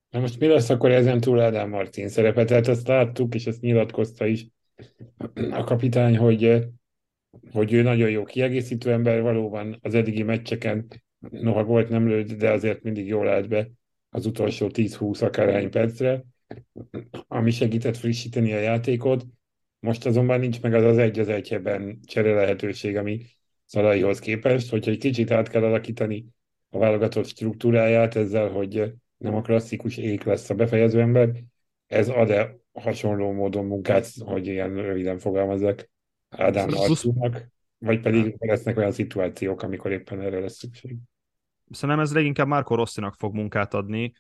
Na 0.10 0.20
most 0.20 0.40
mi 0.40 0.48
lesz 0.48 0.70
akkor 0.70 0.92
ezen 0.92 1.20
túl 1.20 1.40
Ádám 1.40 1.70
Martin 1.70 2.08
szerepe? 2.08 2.46
Tehát 2.46 2.68
ezt 2.68 2.88
láttuk, 2.88 3.36
és 3.36 3.46
ezt 3.46 3.62
nyilatkozta 3.62 4.26
is 4.26 4.48
a 5.52 5.64
kapitány, 5.64 6.18
hogy, 6.18 6.66
hogy 7.52 7.74
ő 7.74 7.82
nagyon 7.82 8.10
jó 8.10 8.24
kiegészítő 8.24 8.92
ember, 8.92 9.22
valóban 9.22 9.78
az 9.82 9.94
eddigi 9.94 10.24
meccseken, 10.24 10.88
noha 11.30 11.64
volt 11.64 11.90
nem 11.90 12.08
lőtt, 12.08 12.32
de 12.32 12.52
azért 12.52 12.84
mindig 12.84 13.08
jól 13.08 13.28
állt 13.28 13.48
be 13.48 13.70
az 14.10 14.26
utolsó 14.26 14.70
10-20 14.74 15.24
akárhány 15.24 15.70
percre, 15.70 16.24
ami 17.28 17.52
segített 17.52 17.98
frissíteni 17.98 18.54
a 18.54 18.60
játékot. 18.60 19.26
Most 19.80 20.06
azonban 20.06 20.40
nincs 20.40 20.62
meg 20.62 20.74
az 20.74 20.84
az 20.84 20.98
egy 20.98 21.20
az 21.20 21.30
egyben 21.30 22.00
csere 22.06 22.34
lehetőség, 22.34 22.98
ami 22.98 23.26
Szalaihoz 23.66 24.20
képest, 24.20 24.70
hogyha 24.70 24.92
egy 24.92 24.98
kicsit 24.98 25.32
át 25.32 25.50
kell 25.50 25.64
alakítani 25.64 26.26
a 26.70 26.78
válogatott 26.78 27.26
struktúráját 27.26 28.16
ezzel, 28.16 28.50
hogy 28.50 28.94
nem 29.18 29.36
a 29.36 29.42
klasszikus 29.42 29.98
ék 29.98 30.24
lesz 30.24 30.50
a 30.50 30.56
befejező 30.56 31.00
ember, 31.02 31.44
ez 31.88 32.10
ad-e 32.10 32.63
hasonló 32.74 33.32
módon 33.32 33.66
munkát, 33.66 34.08
hogy 34.26 34.48
ilyen 34.48 34.74
röviden 34.74 35.20
fogalmazzak 35.20 35.90
Ádám 36.30 36.70
Marcinak, 36.76 37.48
vagy 37.78 38.00
pedig 38.00 38.36
lesznek 38.40 38.78
olyan 38.78 38.92
szituációk, 38.92 39.62
amikor 39.62 39.92
éppen 39.92 40.22
erre 40.22 40.40
lesz 40.40 40.58
szükség. 40.58 40.98
Szerintem 41.70 42.04
ez 42.04 42.14
leginkább 42.14 42.48
Marco 42.48 42.76
Rosszinak 42.76 43.16
fog 43.18 43.34
munkát 43.34 43.74
adni. 43.74 44.14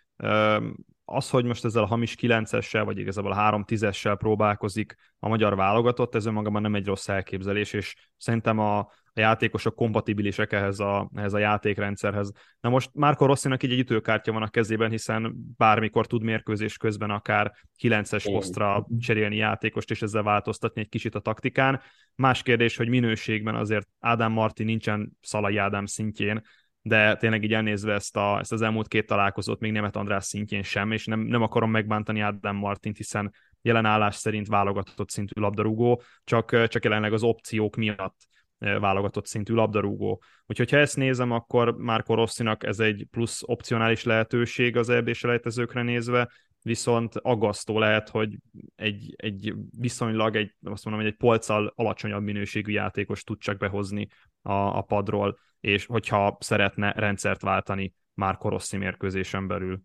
Az, 1.05 1.29
hogy 1.29 1.45
most 1.45 1.65
ezzel 1.65 1.83
a 1.83 1.87
hamis 1.87 2.15
9-essel, 2.21 2.81
vagy 2.85 2.97
igazából 2.97 3.31
a 3.31 3.35
3 3.35 3.63
10 3.63 3.87
próbálkozik 4.17 4.95
a 5.19 5.27
magyar 5.27 5.55
válogatott, 5.55 6.15
ez 6.15 6.25
önmagában 6.25 6.61
nem 6.61 6.75
egy 6.75 6.85
rossz 6.85 7.07
elképzelés, 7.07 7.73
és 7.73 7.95
szerintem 8.17 8.59
a, 8.59 8.91
a 9.15 9.19
játékosok 9.19 9.75
kompatibilisek 9.75 10.51
ehhez 10.51 10.79
a, 10.79 11.09
ehhez 11.15 11.33
a 11.33 11.37
játékrendszerhez. 11.37 12.31
Na 12.59 12.69
most 12.69 12.89
Márko 12.93 13.25
Rosszinak 13.25 13.63
így 13.63 13.71
egy 13.71 13.79
ütőkártya 13.79 14.31
van 14.31 14.41
a 14.41 14.47
kezében, 14.47 14.89
hiszen 14.89 15.35
bármikor 15.57 16.07
tud 16.07 16.23
mérkőzés 16.23 16.77
közben 16.77 17.09
akár 17.09 17.53
9-es 17.81 18.29
posztra 18.31 18.87
cserélni 18.99 19.35
játékost, 19.35 19.91
és 19.91 20.01
ezzel 20.01 20.23
változtatni 20.23 20.81
egy 20.81 20.89
kicsit 20.89 21.15
a 21.15 21.19
taktikán. 21.19 21.81
Más 22.15 22.43
kérdés, 22.43 22.77
hogy 22.77 22.89
minőségben 22.89 23.55
azért 23.55 23.87
Ádám 23.99 24.31
Marti 24.31 24.63
nincsen 24.63 25.17
Szalai 25.21 25.57
Ádám 25.57 25.85
szintjén, 25.85 26.41
de 26.81 27.15
tényleg 27.15 27.43
így 27.43 27.53
elnézve 27.53 27.93
ezt, 27.93 28.17
a, 28.17 28.39
ezt 28.39 28.51
az 28.51 28.61
elmúlt 28.61 28.87
két 28.87 29.05
találkozót 29.05 29.59
még 29.59 29.71
Német 29.71 29.95
András 29.95 30.25
szintjén 30.25 30.63
sem, 30.63 30.91
és 30.91 31.05
nem, 31.05 31.19
nem 31.19 31.41
akarom 31.41 31.71
megbántani 31.71 32.19
Ádám 32.19 32.55
Martint, 32.55 32.97
hiszen 32.97 33.33
jelen 33.61 33.85
állás 33.85 34.15
szerint 34.15 34.47
válogatott 34.47 35.09
szintű 35.09 35.41
labdarúgó, 35.41 36.01
csak, 36.23 36.67
csak 36.67 36.83
jelenleg 36.83 37.13
az 37.13 37.23
opciók 37.23 37.75
miatt 37.75 38.31
válogatott 38.79 39.25
szintű 39.25 39.53
labdarúgó. 39.53 40.23
Úgyhogy 40.45 40.69
ha 40.69 40.77
ezt 40.77 40.95
nézem, 40.95 41.31
akkor 41.31 41.75
már 41.77 42.03
Rosszinak 42.07 42.63
ez 42.63 42.79
egy 42.79 43.07
plusz 43.11 43.41
opcionális 43.45 44.03
lehetőség 44.03 44.77
az 44.77 44.89
eb 44.89 45.13
selejtezőkre 45.13 45.81
nézve, 45.81 46.29
viszont 46.61 47.15
aggasztó 47.15 47.79
lehet, 47.79 48.09
hogy 48.09 48.37
egy, 48.75 49.13
egy 49.15 49.53
viszonylag, 49.79 50.35
egy, 50.35 50.55
azt 50.63 50.85
mondom, 50.85 51.05
egy 51.05 51.15
polccal 51.15 51.73
alacsonyabb 51.75 52.23
minőségű 52.23 52.71
játékos 52.71 53.23
tud 53.23 53.39
csak 53.39 53.57
behozni 53.57 54.07
a, 54.41 54.53
a 54.53 54.81
padról, 54.81 55.39
és 55.59 55.85
hogyha 55.85 56.37
szeretne 56.39 56.91
rendszert 56.91 57.41
váltani 57.41 57.93
már 58.13 58.37
Rossi 58.41 58.77
mérkőzésen 58.77 59.47
belül. 59.47 59.81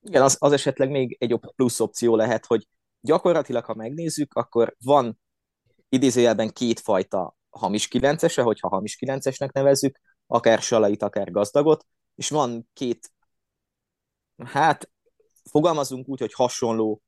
Igen, 0.00 0.22
az, 0.22 0.36
az 0.40 0.52
esetleg 0.52 0.90
még 0.90 1.16
egy 1.20 1.38
plusz 1.56 1.80
opció 1.80 2.16
lehet, 2.16 2.46
hogy 2.46 2.66
gyakorlatilag, 3.00 3.64
ha 3.64 3.74
megnézzük, 3.74 4.34
akkor 4.34 4.74
van 4.84 5.18
idézőjelben 5.88 6.48
kétfajta 6.48 7.36
hamis 7.52 7.88
kilencese, 7.88 8.42
hogyha 8.42 8.68
hamis 8.68 8.96
kilencesnek 8.96 9.52
nevezzük, 9.52 10.00
akár 10.26 10.58
Salait, 10.58 11.02
akár 11.02 11.30
Gazdagot, 11.30 11.86
és 12.14 12.30
van 12.30 12.68
két, 12.72 13.12
hát 14.44 14.90
fogalmazunk 15.50 16.08
úgy, 16.08 16.20
hogy 16.20 16.32
hasonló 16.32 17.02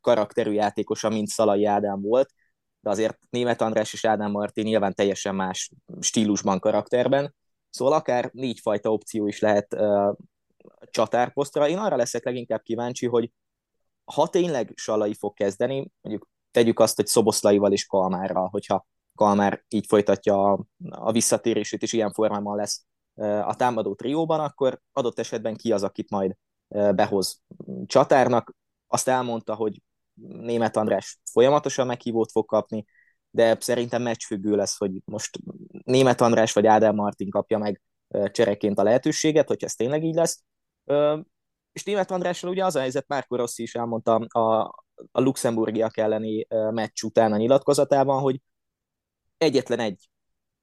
karakterű 0.00 0.52
játékosa, 0.52 1.08
mint 1.08 1.28
Szalai 1.28 1.64
Ádám 1.64 2.00
volt, 2.00 2.32
de 2.80 2.90
azért 2.90 3.18
Német 3.30 3.60
András 3.60 3.92
és 3.92 4.04
Ádám 4.04 4.30
Martin 4.30 4.64
nyilván 4.64 4.94
teljesen 4.94 5.34
más 5.34 5.70
stílusban, 6.00 6.58
karakterben, 6.58 7.34
szóval 7.70 7.94
akár 7.94 8.30
négyfajta 8.32 8.92
opció 8.92 9.26
is 9.26 9.40
lehet 9.40 9.74
uh, 9.74 10.16
csatárposztra. 10.90 11.68
Én 11.68 11.78
arra 11.78 11.96
leszek 11.96 12.24
leginkább 12.24 12.62
kíváncsi, 12.62 13.06
hogy 13.06 13.32
ha 14.04 14.28
tényleg 14.28 14.72
Salai 14.76 15.14
fog 15.14 15.34
kezdeni, 15.34 15.90
mondjuk 16.00 16.28
tegyük 16.50 16.78
azt, 16.78 16.96
hogy 16.96 17.06
Szoboszlaival 17.06 17.72
és 17.72 17.86
Kalmárral, 17.86 18.48
hogyha 18.48 18.86
Kalmár 19.14 19.64
így 19.68 19.86
folytatja 19.86 20.52
a, 20.52 20.64
a 20.88 21.12
visszatérését, 21.12 21.82
és 21.82 21.92
ilyen 21.92 22.12
formában 22.12 22.56
lesz 22.56 22.84
a 23.44 23.56
támadó 23.56 23.94
trióban, 23.94 24.40
akkor 24.40 24.80
adott 24.92 25.18
esetben 25.18 25.56
ki 25.56 25.72
az, 25.72 25.82
akit 25.82 26.10
majd 26.10 26.36
behoz 26.68 27.42
csatárnak. 27.86 28.54
Azt 28.86 29.08
elmondta, 29.08 29.54
hogy 29.54 29.82
német 30.22 30.76
András 30.76 31.20
folyamatosan 31.30 31.86
meghívót 31.86 32.30
fog 32.30 32.46
kapni, 32.46 32.84
de 33.30 33.56
szerintem 33.60 34.02
meccsfüggő 34.02 34.56
lesz, 34.56 34.76
hogy 34.76 35.00
most 35.04 35.38
német 35.84 36.20
András 36.20 36.52
vagy 36.52 36.66
Ádám 36.66 36.94
Martin 36.94 37.30
kapja 37.30 37.58
meg 37.58 37.82
csereként 38.26 38.78
a 38.78 38.82
lehetőséget, 38.82 39.48
hogy 39.48 39.64
ez 39.64 39.74
tényleg 39.74 40.04
így 40.04 40.14
lesz. 40.14 40.42
És 41.72 41.84
német 41.84 42.10
Andrással 42.10 42.50
ugye 42.50 42.64
az 42.64 42.76
a 42.76 42.80
helyzet, 42.80 43.08
Márko 43.08 43.36
Rossi 43.36 43.62
is 43.62 43.74
elmondta 43.74 44.14
a, 44.14 44.60
a 45.12 45.20
luxemburgiak 45.20 45.96
elleni 45.96 46.46
meccs 46.70 47.02
után 47.02 47.32
a 47.32 47.36
nyilatkozatában, 47.36 48.20
hogy 48.20 48.40
egyetlen 49.42 49.78
egy 49.78 50.08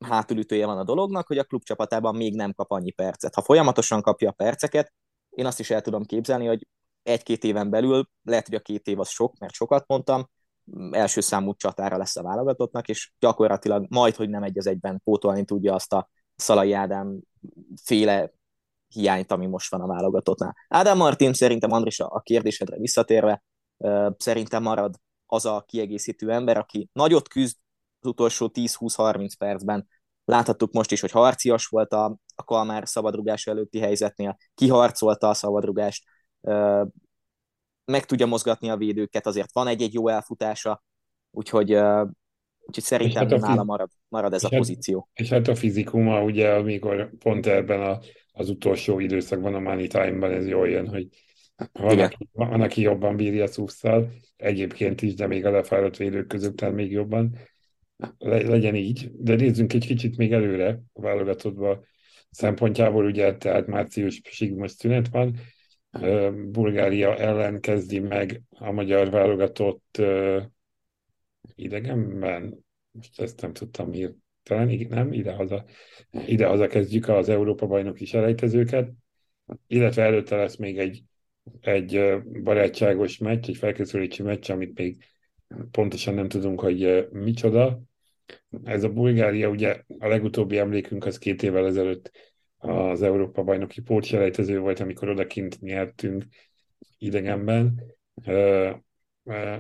hátulütője 0.06 0.66
van 0.66 0.78
a 0.78 0.84
dolognak, 0.84 1.28
hogy 1.28 1.38
a 1.38 1.44
klubcsapatában 1.44 2.16
még 2.16 2.36
nem 2.36 2.54
kap 2.54 2.72
annyi 2.72 2.92
percet. 2.92 3.36
Ha 3.36 3.42
folyamatosan 3.42 4.02
kapja 4.02 4.30
a 4.30 4.34
perceket, 4.34 4.94
én 5.30 5.46
azt 5.46 5.60
is 5.60 5.70
el 5.70 5.82
tudom 5.82 6.04
képzelni, 6.04 6.46
hogy 6.46 6.68
egy-két 7.04 7.44
éven 7.44 7.70
belül, 7.70 8.10
lehet, 8.24 8.46
hogy 8.46 8.56
a 8.56 8.60
két 8.60 8.88
év 8.88 9.00
az 9.00 9.10
sok, 9.10 9.38
mert 9.40 9.54
sokat 9.54 9.88
mondtam, 9.88 10.30
első 10.92 11.22
számú 11.22 11.54
csatára 11.54 11.98
lesz 11.98 12.16
a 12.16 12.24
válogatottnak, 12.24 12.88
és 12.88 13.12
gyakorlatilag 13.20 13.86
majd, 13.90 14.16
hogy 14.16 14.30
nem 14.30 14.44
egy 14.44 14.58
az 14.58 14.68
egyben 14.68 15.02
pótolni 15.04 15.46
tudja 15.46 15.74
azt 15.74 15.94
a 15.94 16.10
Szalai 16.36 16.74
Ádám 16.74 17.20
féle 17.84 18.32
hiányt, 18.88 19.32
ami 19.32 19.46
most 19.46 19.72
van 19.72 19.82
a 19.82 19.88
válogatottnál. 19.88 20.56
Ádám 20.68 20.98
Martin 20.98 21.34
szerintem, 21.34 21.72
Andris, 21.72 22.00
a 22.00 22.20
kérdésedre 22.20 22.78
visszatérve, 22.78 23.44
szerintem 24.18 24.64
marad 24.64 24.96
az 25.26 25.46
a 25.46 25.64
kiegészítő 25.68 26.32
ember, 26.32 26.58
aki 26.58 26.90
nagyot 26.94 27.28
küzd 27.28 27.58
az 28.00 28.10
utolsó 28.10 28.52
10-20-30 28.54 29.32
percben. 29.38 29.88
Láthattuk 30.26 30.72
most 30.72 30.92
is, 30.92 31.02
hogy 31.02 31.12
harcias 31.12 31.66
volt 31.66 31.94
a, 31.94 32.18
a 32.36 32.44
Kalmár 32.44 32.88
szabadrugás 32.88 33.48
előtti 33.48 33.80
helyzetnél, 33.80 34.38
kiharcolta 34.54 35.30
a 35.30 35.34
szabadrugást, 35.34 36.04
meg 37.86 38.06
tudja 38.06 38.26
mozgatni 38.26 38.70
a 38.70 38.78
védőket, 38.78 39.26
azért 39.26 39.54
van 39.54 39.68
egy-egy 39.68 39.94
jó 39.94 40.08
elfutása, 40.08 40.84
úgyhogy, 41.32 41.72
úgyhogy 42.60 42.84
szerintem 42.84 43.30
hát 43.30 43.40
nála 43.40 43.64
marad, 43.64 43.90
marad 44.08 44.34
ez 44.34 44.44
a 44.44 44.48
hát, 44.52 44.60
pozíció. 44.60 45.10
És 45.14 45.30
hát 45.30 45.48
a 45.48 45.56
fizikuma, 45.56 46.24
ugye, 46.24 46.54
amikor 46.54 47.18
pont 47.18 47.46
ebben 47.46 47.82
a, 47.82 48.00
az 48.32 48.50
utolsó 48.50 49.00
időszakban, 49.00 49.54
a 49.54 49.60
money 49.60 49.88
time-ban 49.88 50.32
ez 50.32 50.48
jól 50.48 50.70
jön, 50.70 50.88
hogy 50.88 51.08
van, 51.72 52.00
aki, 52.00 52.30
van, 52.32 52.62
aki 52.62 52.82
jobban 52.82 53.16
bírja 53.16 53.48
szusszal, 53.48 54.12
egyébként 54.36 55.02
is, 55.02 55.14
de 55.14 55.28
még 55.28 55.46
a 55.46 55.52
lefáradt 55.52 55.98
védők 55.98 56.28
között 56.28 56.72
még 56.72 56.92
jobban 56.92 57.38
le, 58.18 58.42
legyen 58.42 58.76
így. 58.76 59.12
De 59.14 59.36
nézzünk 59.36 59.74
egy 59.74 59.86
kicsit 59.86 60.18
még 60.18 60.34
előre 60.34 60.82
a 60.94 61.02
válogatottba 61.02 61.84
szempontjából, 62.30 63.06
ugye, 63.06 63.36
tehát 63.38 63.68
márciusig 63.68 64.56
most 64.56 64.78
szünet 64.78 65.08
van, 65.08 65.36
Bulgária 66.52 67.18
ellen 67.18 67.60
kezdi 67.60 68.00
meg 68.00 68.42
a 68.50 68.72
magyar 68.72 69.10
válogatott 69.10 70.02
idegenben. 71.56 72.66
Most 72.92 73.22
ezt 73.22 73.42
nem 73.42 73.54
tudtam 73.54 73.92
talán 74.44 74.88
nem, 74.90 75.14
idehaza, 75.14 75.66
idehaza 76.26 76.68
kezdjük 76.68 77.08
az 77.08 77.30
Európa-bajnoki 77.30 78.06
selejtezőket, 78.06 78.92
illetve 79.68 80.04
előtte 80.04 80.36
lesz 80.36 80.56
még 80.56 80.78
egy, 80.78 81.04
egy 81.62 82.22
barátságos 82.44 83.18
meccs, 83.18 83.50
egy 83.50 83.58
felkészülési 83.58 84.24
meccs, 84.24 84.50
amit 84.50 84.78
még 84.78 85.04
pontosan 85.72 86.14
nem 86.14 86.28
tudunk, 86.28 86.60
hogy 86.60 87.08
micsoda. 87.12 87.82
Ez 88.64 88.84
a 88.84 88.90
Bulgária, 88.90 89.50
ugye 89.50 89.84
a 90.00 90.08
legutóbbi 90.08 90.58
emlékünk 90.58 91.06
az 91.06 91.18
két 91.18 91.44
évvel 91.44 91.66
ezelőtt 91.66 92.12
az 92.58 93.02
Európa-bajnoki 93.02 93.82
pótselejtező 93.82 94.60
volt, 94.60 94.80
amikor 94.80 95.10
odakint 95.10 95.62
nyertünk 95.62 96.26
idegenben. 96.98 97.84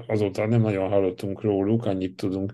Azóta 0.07 0.45
nem 0.45 0.61
nagyon 0.61 0.89
hallottunk 0.89 1.41
róluk, 1.41 1.85
annyit 1.85 2.15
tudunk, 2.15 2.53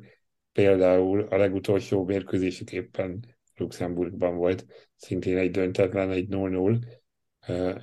például 0.51 1.21
a 1.21 1.37
legutolsó 1.37 2.05
mérkőzésük 2.05 2.71
éppen 2.71 3.35
Luxemburgban 3.55 4.35
volt, 4.35 4.65
szintén 4.95 5.37
egy 5.37 5.51
döntetlen, 5.51 6.11
egy 6.11 6.27
0-0. 6.29 6.79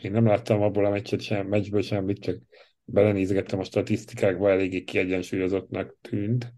Én 0.02 0.10
nem 0.10 0.26
láttam 0.26 0.62
abból 0.62 0.84
a 0.84 0.90
meccset 0.90 1.20
sem, 1.20 1.46
meccsből 1.46 1.82
semmit, 1.82 2.18
csak 2.18 2.38
belenézgettem 2.84 3.58
a 3.58 3.64
statisztikákba, 3.64 4.50
eléggé 4.50 4.82
kiegyensúlyozottnak 4.82 5.96
tűnt, 6.00 6.52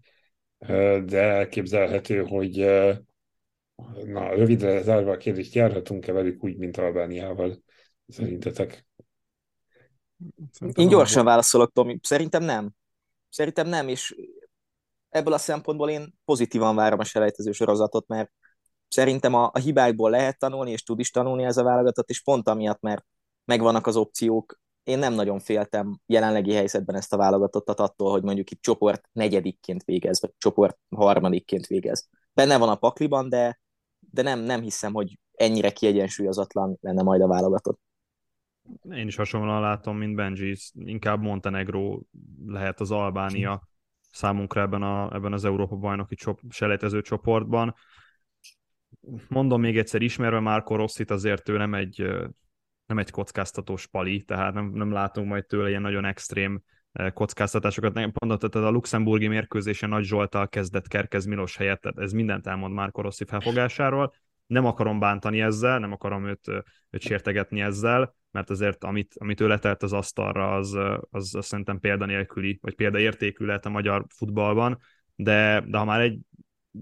de 1.05 1.17
elképzelhető, 1.17 2.23
hogy 2.23 2.57
na, 4.05 4.35
rövidre 4.35 4.81
zárva 4.81 5.11
a 5.11 5.17
kérdést, 5.17 5.53
járhatunk-e 5.53 6.11
velük 6.11 6.43
úgy, 6.43 6.57
mint 6.57 6.77
Albániával? 6.77 7.63
Szerintetek? 8.07 8.87
Szerintem 10.51 10.83
én 10.83 10.89
gyorsan 10.89 11.19
abban... 11.19 11.31
válaszolok, 11.31 11.71
Tomi. 11.71 11.99
Szerintem 12.01 12.43
nem. 12.43 12.71
Szerintem 13.29 13.67
nem, 13.67 13.87
és 13.87 14.15
ebből 15.09 15.33
a 15.33 15.37
szempontból 15.37 15.89
én 15.89 16.13
pozitívan 16.25 16.75
várom 16.75 16.99
a 16.99 17.03
selejtező 17.03 17.51
sorozatot, 17.51 18.07
mert 18.07 18.31
szerintem 18.87 19.33
a, 19.33 19.49
a 19.53 19.59
hibákból 19.59 20.09
lehet 20.09 20.39
tanulni, 20.39 20.71
és 20.71 20.83
tud 20.83 20.99
is 20.99 21.11
tanulni 21.11 21.43
ez 21.43 21.57
a 21.57 21.63
válogatott, 21.63 22.09
és 22.09 22.23
pont 22.23 22.47
amiatt, 22.47 22.81
mert 22.81 23.05
megvannak 23.45 23.87
az 23.87 23.95
opciók, 23.95 24.59
én 24.85 24.99
nem 24.99 25.13
nagyon 25.13 25.39
féltem 25.39 25.99
jelenlegi 26.05 26.53
helyzetben 26.53 26.95
ezt 26.95 27.13
a 27.13 27.17
válogatottat 27.17 27.79
attól, 27.79 28.11
hogy 28.11 28.23
mondjuk 28.23 28.51
itt 28.51 28.61
csoport 28.61 29.09
negyedikként 29.11 29.83
végez, 29.83 30.21
vagy 30.21 30.31
csoport 30.37 30.77
harmadikként 30.95 31.67
végez. 31.67 32.09
Benne 32.33 32.57
van 32.57 32.69
a 32.69 32.75
pakliban, 32.75 33.29
de, 33.29 33.59
de 33.99 34.21
nem, 34.21 34.39
nem 34.39 34.61
hiszem, 34.61 34.93
hogy 34.93 35.19
ennyire 35.31 35.71
kiegyensúlyozatlan 35.71 36.77
lenne 36.81 37.01
majd 37.01 37.21
a 37.21 37.27
válogatott. 37.27 37.79
Én 38.91 39.07
is 39.07 39.15
hasonlóan 39.15 39.61
látom, 39.61 39.97
mint 39.97 40.15
Benji, 40.15 40.55
inkább 40.73 41.21
Montenegro 41.21 41.99
lehet 42.45 42.79
az 42.79 42.91
Albánia 42.91 43.67
számunkra 44.11 44.61
ebben, 44.61 44.81
a, 44.81 45.13
ebben 45.13 45.33
az 45.33 45.45
Európa 45.45 45.75
bajnoki 45.75 46.15
csop, 46.15 46.39
selejtező 46.49 47.01
csoportban. 47.01 47.75
Mondom 49.27 49.61
még 49.61 49.77
egyszer, 49.77 50.01
ismerve 50.01 50.39
Márko 50.39 50.75
Rosszit, 50.75 51.11
azért 51.11 51.49
ő 51.49 51.57
nem 51.57 51.73
egy, 51.73 52.07
nem 52.85 52.97
egy 52.97 53.11
kockáztatós 53.11 53.87
pali, 53.87 54.23
tehát 54.23 54.53
nem, 54.53 54.71
nem 54.73 54.91
látunk 54.91 55.27
majd 55.27 55.45
tőle 55.45 55.69
ilyen 55.69 55.81
nagyon 55.81 56.05
extrém 56.05 56.61
kockáztatásokat. 57.13 57.93
Nem 57.93 58.11
mondott, 58.19 58.51
tehát 58.51 58.67
a 58.67 58.71
luxemburgi 58.71 59.27
mérkőzésen 59.27 59.89
Nagy 59.89 60.03
Zsoltal 60.03 60.49
kezdett 60.49 60.87
Kerkez 60.87 61.25
Milos 61.25 61.57
helyett, 61.57 61.81
tehát 61.81 61.97
ez 61.97 62.11
mindent 62.11 62.47
elmond 62.47 62.73
Márko 62.73 63.01
Rossi 63.01 63.25
felfogásáról. 63.25 64.13
Nem 64.47 64.65
akarom 64.65 64.99
bántani 64.99 65.41
ezzel, 65.41 65.79
nem 65.79 65.91
akarom 65.91 66.27
őt, 66.27 66.47
őt 66.89 67.01
sértegetni 67.01 67.61
ezzel, 67.61 68.15
mert 68.31 68.49
azért 68.49 68.83
amit, 68.83 69.13
amit 69.17 69.41
ő 69.41 69.47
letelt 69.47 69.83
az 69.83 69.93
asztalra, 69.93 70.55
az, 70.55 70.77
az, 71.09 71.35
az 71.35 71.45
szerintem 71.45 71.79
példanélküli, 71.79 72.59
vagy 72.61 72.75
példaértékű 72.75 73.45
lehet 73.45 73.65
a 73.65 73.69
magyar 73.69 74.05
futballban, 74.15 74.77
de, 75.15 75.63
de 75.67 75.77
ha 75.77 75.85
már 75.85 76.01
egy 76.01 76.19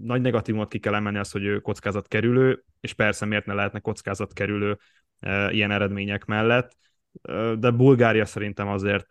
nagy 0.02 0.20
negatívumot 0.20 0.68
ki 0.68 0.78
kell 0.78 0.94
emelni 0.94 1.18
az, 1.18 1.30
hogy 1.30 1.44
ő 1.44 1.60
kockázat 1.60 2.08
kerülő, 2.08 2.64
és 2.80 2.92
persze 2.92 3.26
miért 3.26 3.46
ne 3.46 3.54
lehetne 3.54 3.78
kockázat 3.78 4.32
kerülő 4.32 4.78
e, 5.20 5.52
ilyen 5.52 5.70
eredmények 5.70 6.24
mellett, 6.24 6.76
e, 7.22 7.54
de 7.54 7.70
Bulgária 7.70 8.24
szerintem 8.24 8.68
azért 8.68 9.06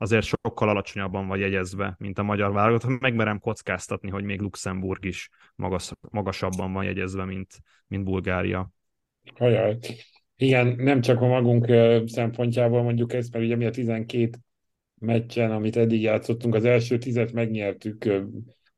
azért 0.00 0.24
sokkal 0.24 0.68
alacsonyabban 0.68 1.26
vagy 1.26 1.40
jegyezve, 1.40 1.94
mint 1.98 2.18
a 2.18 2.22
magyar 2.22 2.52
válogatott. 2.52 3.00
Megmerem 3.00 3.38
kockáztatni, 3.38 4.10
hogy 4.10 4.24
még 4.24 4.40
Luxemburg 4.40 5.04
is 5.04 5.28
magas, 5.54 5.92
magasabban 6.10 6.72
van 6.72 6.84
jegyezve, 6.84 7.24
mint, 7.24 7.54
mint 7.86 8.04
Bulgária. 8.04 8.70
Ajaj. 9.36 9.78
Igen, 10.36 10.66
nem 10.66 11.00
csak 11.00 11.20
a 11.20 11.26
magunk 11.26 11.66
szempontjából 12.06 12.82
mondjuk 12.82 13.12
ezt, 13.12 13.32
mert 13.32 13.44
ugye 13.44 13.56
mi 13.56 13.64
a 13.64 13.70
12 13.70 14.30
meccsen, 14.98 15.50
amit 15.50 15.76
eddig 15.76 16.02
játszottunk, 16.02 16.54
az 16.54 16.64
első 16.64 16.98
tizet 16.98 17.32
megnyertük, 17.32 18.08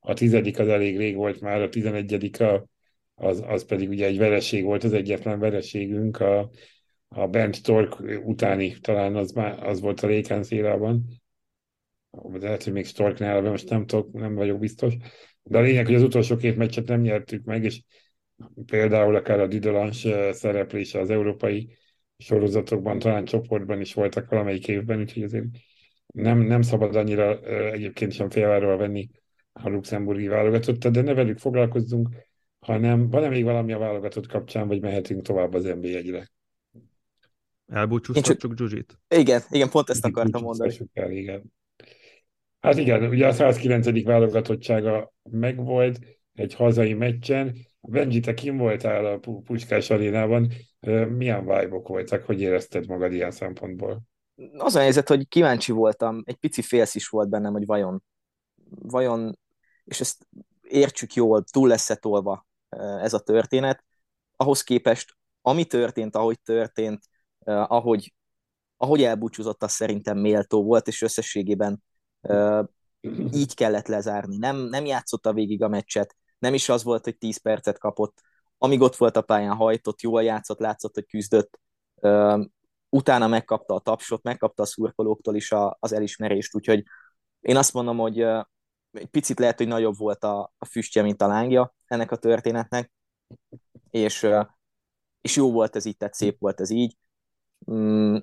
a 0.00 0.14
tizedik 0.14 0.58
az 0.58 0.68
elég 0.68 0.96
rég 0.96 1.16
volt 1.16 1.40
már, 1.40 1.62
a 1.62 1.68
tizenegyedik 1.68 2.40
a, 2.40 2.66
az, 3.14 3.42
az 3.46 3.64
pedig 3.64 3.88
ugye 3.88 4.06
egy 4.06 4.18
vereség 4.18 4.64
volt, 4.64 4.84
az 4.84 4.92
egyetlen 4.92 5.38
vereségünk 5.38 6.20
a, 6.20 6.50
a 7.08 7.26
Bent 7.26 7.62
Tork 7.62 8.00
utáni, 8.24 8.78
talán 8.80 9.16
az, 9.16 9.32
már, 9.32 9.66
az 9.66 9.80
volt 9.80 10.00
a 10.00 10.06
Rékán 10.06 10.42
szélában. 10.42 11.04
De 12.10 12.38
lehet, 12.38 12.64
hogy 12.64 12.72
még 12.72 12.86
Storknál, 12.86 13.42
de 13.42 13.48
most 13.50 13.68
nem, 13.68 13.86
tudok, 13.86 14.12
nem 14.12 14.34
vagyok 14.34 14.58
biztos. 14.58 14.94
De 15.42 15.58
a 15.58 15.60
lényeg, 15.60 15.86
hogy 15.86 15.94
az 15.94 16.02
utolsó 16.02 16.36
két 16.36 16.56
meccset 16.56 16.86
nem 16.86 17.00
nyertük 17.00 17.44
meg, 17.44 17.64
és 17.64 17.82
például 18.66 19.16
akár 19.16 19.40
a 19.40 19.46
Didolans 19.46 20.06
szereplése 20.30 21.00
az 21.00 21.10
európai 21.10 21.76
sorozatokban, 22.18 22.98
talán 22.98 23.24
csoportban 23.24 23.80
is 23.80 23.94
voltak 23.94 24.30
valamelyik 24.30 24.68
évben, 24.68 25.00
úgyhogy 25.00 25.22
azért 25.22 25.44
nem, 26.06 26.38
nem 26.38 26.62
szabad 26.62 26.96
annyira 26.96 27.40
egyébként 27.72 28.12
sem 28.12 28.30
félváról 28.30 28.76
venni 28.76 29.10
a 29.62 29.68
luxemburgi 29.68 30.26
válogatottat, 30.26 30.92
de 30.92 31.00
ne 31.00 31.14
velük 31.14 31.38
foglalkozzunk, 31.38 32.08
hanem 32.60 33.10
van-e 33.10 33.28
még 33.28 33.44
valami 33.44 33.72
a 33.72 33.78
válogatott 33.78 34.26
kapcsán, 34.26 34.68
vagy 34.68 34.80
mehetünk 34.80 35.22
tovább 35.22 35.54
az 35.54 35.64
NB1-re? 35.66 36.30
Elbúcsúztatjuk 37.66 38.38
csak... 38.38 38.56
Zsuzsit? 38.56 38.98
Igen, 39.08 39.40
igen, 39.48 39.70
pont 39.70 39.90
ezt 39.90 40.04
akartam 40.04 40.42
mondani. 40.42 40.76
El, 40.92 41.10
igen. 41.10 41.42
Hát 42.60 42.76
igen, 42.76 43.04
ugye 43.04 43.26
a 43.26 43.32
109. 43.32 44.04
válogatottsága 44.04 45.12
megvolt 45.30 45.98
egy 46.34 46.54
hazai 46.54 46.94
meccsen. 46.94 47.56
Benji, 47.80 48.20
te 48.20 48.34
kim 48.34 48.56
voltál 48.56 49.06
a 49.06 49.18
Puskás 49.18 49.90
arénában? 49.90 50.52
Milyen 51.08 51.40
vibe 51.40 51.80
voltak? 51.82 52.22
Hogy 52.22 52.40
érezted 52.40 52.86
magad 52.86 53.12
ilyen 53.12 53.30
szempontból? 53.30 54.02
Az 54.56 54.74
a 54.74 54.80
helyzet, 54.80 55.08
hogy 55.08 55.28
kíváncsi 55.28 55.72
voltam, 55.72 56.22
egy 56.24 56.36
pici 56.36 56.62
félsz 56.62 56.94
is 56.94 57.08
volt 57.08 57.28
bennem, 57.28 57.52
hogy 57.52 57.66
vajon, 57.66 58.02
vajon, 58.70 59.38
és 59.90 60.00
ezt 60.00 60.26
értsük 60.62 61.14
jól, 61.14 61.44
túl 61.44 61.68
lesz-e 61.68 61.94
tolva 61.94 62.46
ez 63.00 63.12
a 63.12 63.20
történet. 63.20 63.84
Ahhoz 64.36 64.62
képest, 64.62 65.16
ami 65.42 65.64
történt, 65.64 66.16
ahogy 66.16 66.40
történt, 66.40 67.02
ahogy, 67.44 68.14
ahogy 68.76 69.02
elbúcsúzott, 69.02 69.62
az 69.62 69.72
szerintem 69.72 70.18
méltó 70.18 70.64
volt, 70.64 70.86
és 70.88 71.02
összességében 71.02 71.82
így 73.32 73.54
kellett 73.54 73.86
lezárni. 73.86 74.36
Nem, 74.36 74.56
nem 74.56 74.84
játszotta 74.84 75.32
végig 75.32 75.62
a 75.62 75.68
meccset, 75.68 76.16
nem 76.38 76.54
is 76.54 76.68
az 76.68 76.82
volt, 76.82 77.04
hogy 77.04 77.18
10 77.18 77.36
percet 77.36 77.78
kapott, 77.78 78.20
amíg 78.58 78.80
ott 78.80 78.96
volt 78.96 79.16
a 79.16 79.22
pályán, 79.22 79.56
hajtott, 79.56 80.00
jól 80.00 80.22
játszott, 80.22 80.58
látszott, 80.58 80.94
hogy 80.94 81.06
küzdött, 81.06 81.60
utána 82.88 83.26
megkapta 83.26 83.74
a 83.74 83.80
tapsot, 83.80 84.22
megkapta 84.22 84.62
a 84.62 84.66
szurkolóktól 84.66 85.34
is 85.34 85.52
a, 85.52 85.76
az 85.80 85.92
elismerést, 85.92 86.54
úgyhogy 86.54 86.84
én 87.40 87.56
azt 87.56 87.72
mondom, 87.72 87.98
hogy 87.98 88.26
egy 88.92 89.06
picit 89.06 89.38
lehet, 89.38 89.58
hogy 89.58 89.68
nagyobb 89.68 89.96
volt 89.96 90.24
a, 90.24 90.52
a 90.58 90.64
füstje, 90.64 91.02
mint 91.02 91.22
a 91.22 91.26
lángja 91.26 91.74
ennek 91.86 92.10
a 92.10 92.16
történetnek, 92.16 92.92
és, 93.90 94.26
és 95.20 95.36
jó 95.36 95.52
volt 95.52 95.76
ez 95.76 95.84
így, 95.84 95.96
tehát 95.96 96.14
szép 96.14 96.38
volt 96.38 96.60
ez 96.60 96.70
így. 96.70 96.96
Mm, 97.70 98.16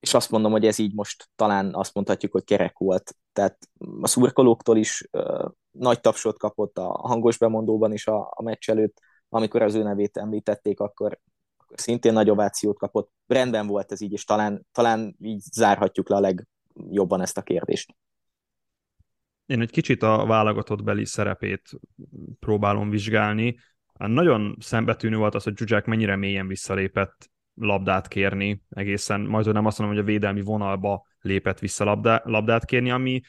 és 0.00 0.14
azt 0.14 0.30
mondom, 0.30 0.52
hogy 0.52 0.66
ez 0.66 0.78
így 0.78 0.94
most 0.94 1.28
talán 1.36 1.74
azt 1.74 1.94
mondhatjuk, 1.94 2.32
hogy 2.32 2.44
kerek 2.44 2.78
volt. 2.78 3.16
Tehát 3.32 3.58
a 4.00 4.06
szurkolóktól 4.06 4.76
is 4.76 5.08
uh, 5.12 5.50
nagy 5.70 6.00
tapsot 6.00 6.38
kapott 6.38 6.78
a 6.78 6.86
hangos 6.86 7.38
bemondóban 7.38 7.92
is 7.92 8.06
a, 8.06 8.32
a 8.34 8.42
meccs 8.42 8.70
előtt, 8.70 9.00
amikor 9.28 9.62
az 9.62 9.74
ő 9.74 9.82
nevét 9.82 10.16
említették, 10.16 10.80
akkor, 10.80 11.20
akkor 11.56 11.78
szintén 11.80 12.12
nagy 12.12 12.30
ovációt 12.30 12.78
kapott. 12.78 13.10
Rendben 13.26 13.66
volt 13.66 13.92
ez 13.92 14.00
így, 14.00 14.12
és 14.12 14.24
talán, 14.24 14.66
talán 14.72 15.16
így 15.20 15.40
zárhatjuk 15.40 16.08
le 16.08 16.16
a 16.16 16.20
legjobban 16.20 17.20
ezt 17.20 17.38
a 17.38 17.42
kérdést. 17.42 17.94
Én 19.52 19.60
egy 19.60 19.70
kicsit 19.70 20.02
a 20.02 20.26
válogatott 20.26 20.82
beli 20.82 21.04
szerepét 21.04 21.70
próbálom 22.40 22.90
vizsgálni. 22.90 23.58
Nagyon 23.98 24.56
szembetűnő 24.60 25.16
volt 25.16 25.34
az, 25.34 25.44
hogy 25.44 25.56
Zsuzsák 25.56 25.84
mennyire 25.84 26.16
mélyen 26.16 26.46
visszalépett 26.46 27.30
labdát 27.54 28.08
kérni 28.08 28.62
egészen, 28.70 29.20
majd 29.20 29.52
nem 29.52 29.66
azt 29.66 29.78
mondom, 29.78 29.96
hogy 29.96 30.04
a 30.04 30.10
védelmi 30.10 30.40
vonalba 30.40 31.06
lépett 31.20 31.58
vissza 31.58 31.84
labdá, 31.84 32.22
labdát 32.24 32.64
kérni, 32.64 32.90
ami 32.90 33.20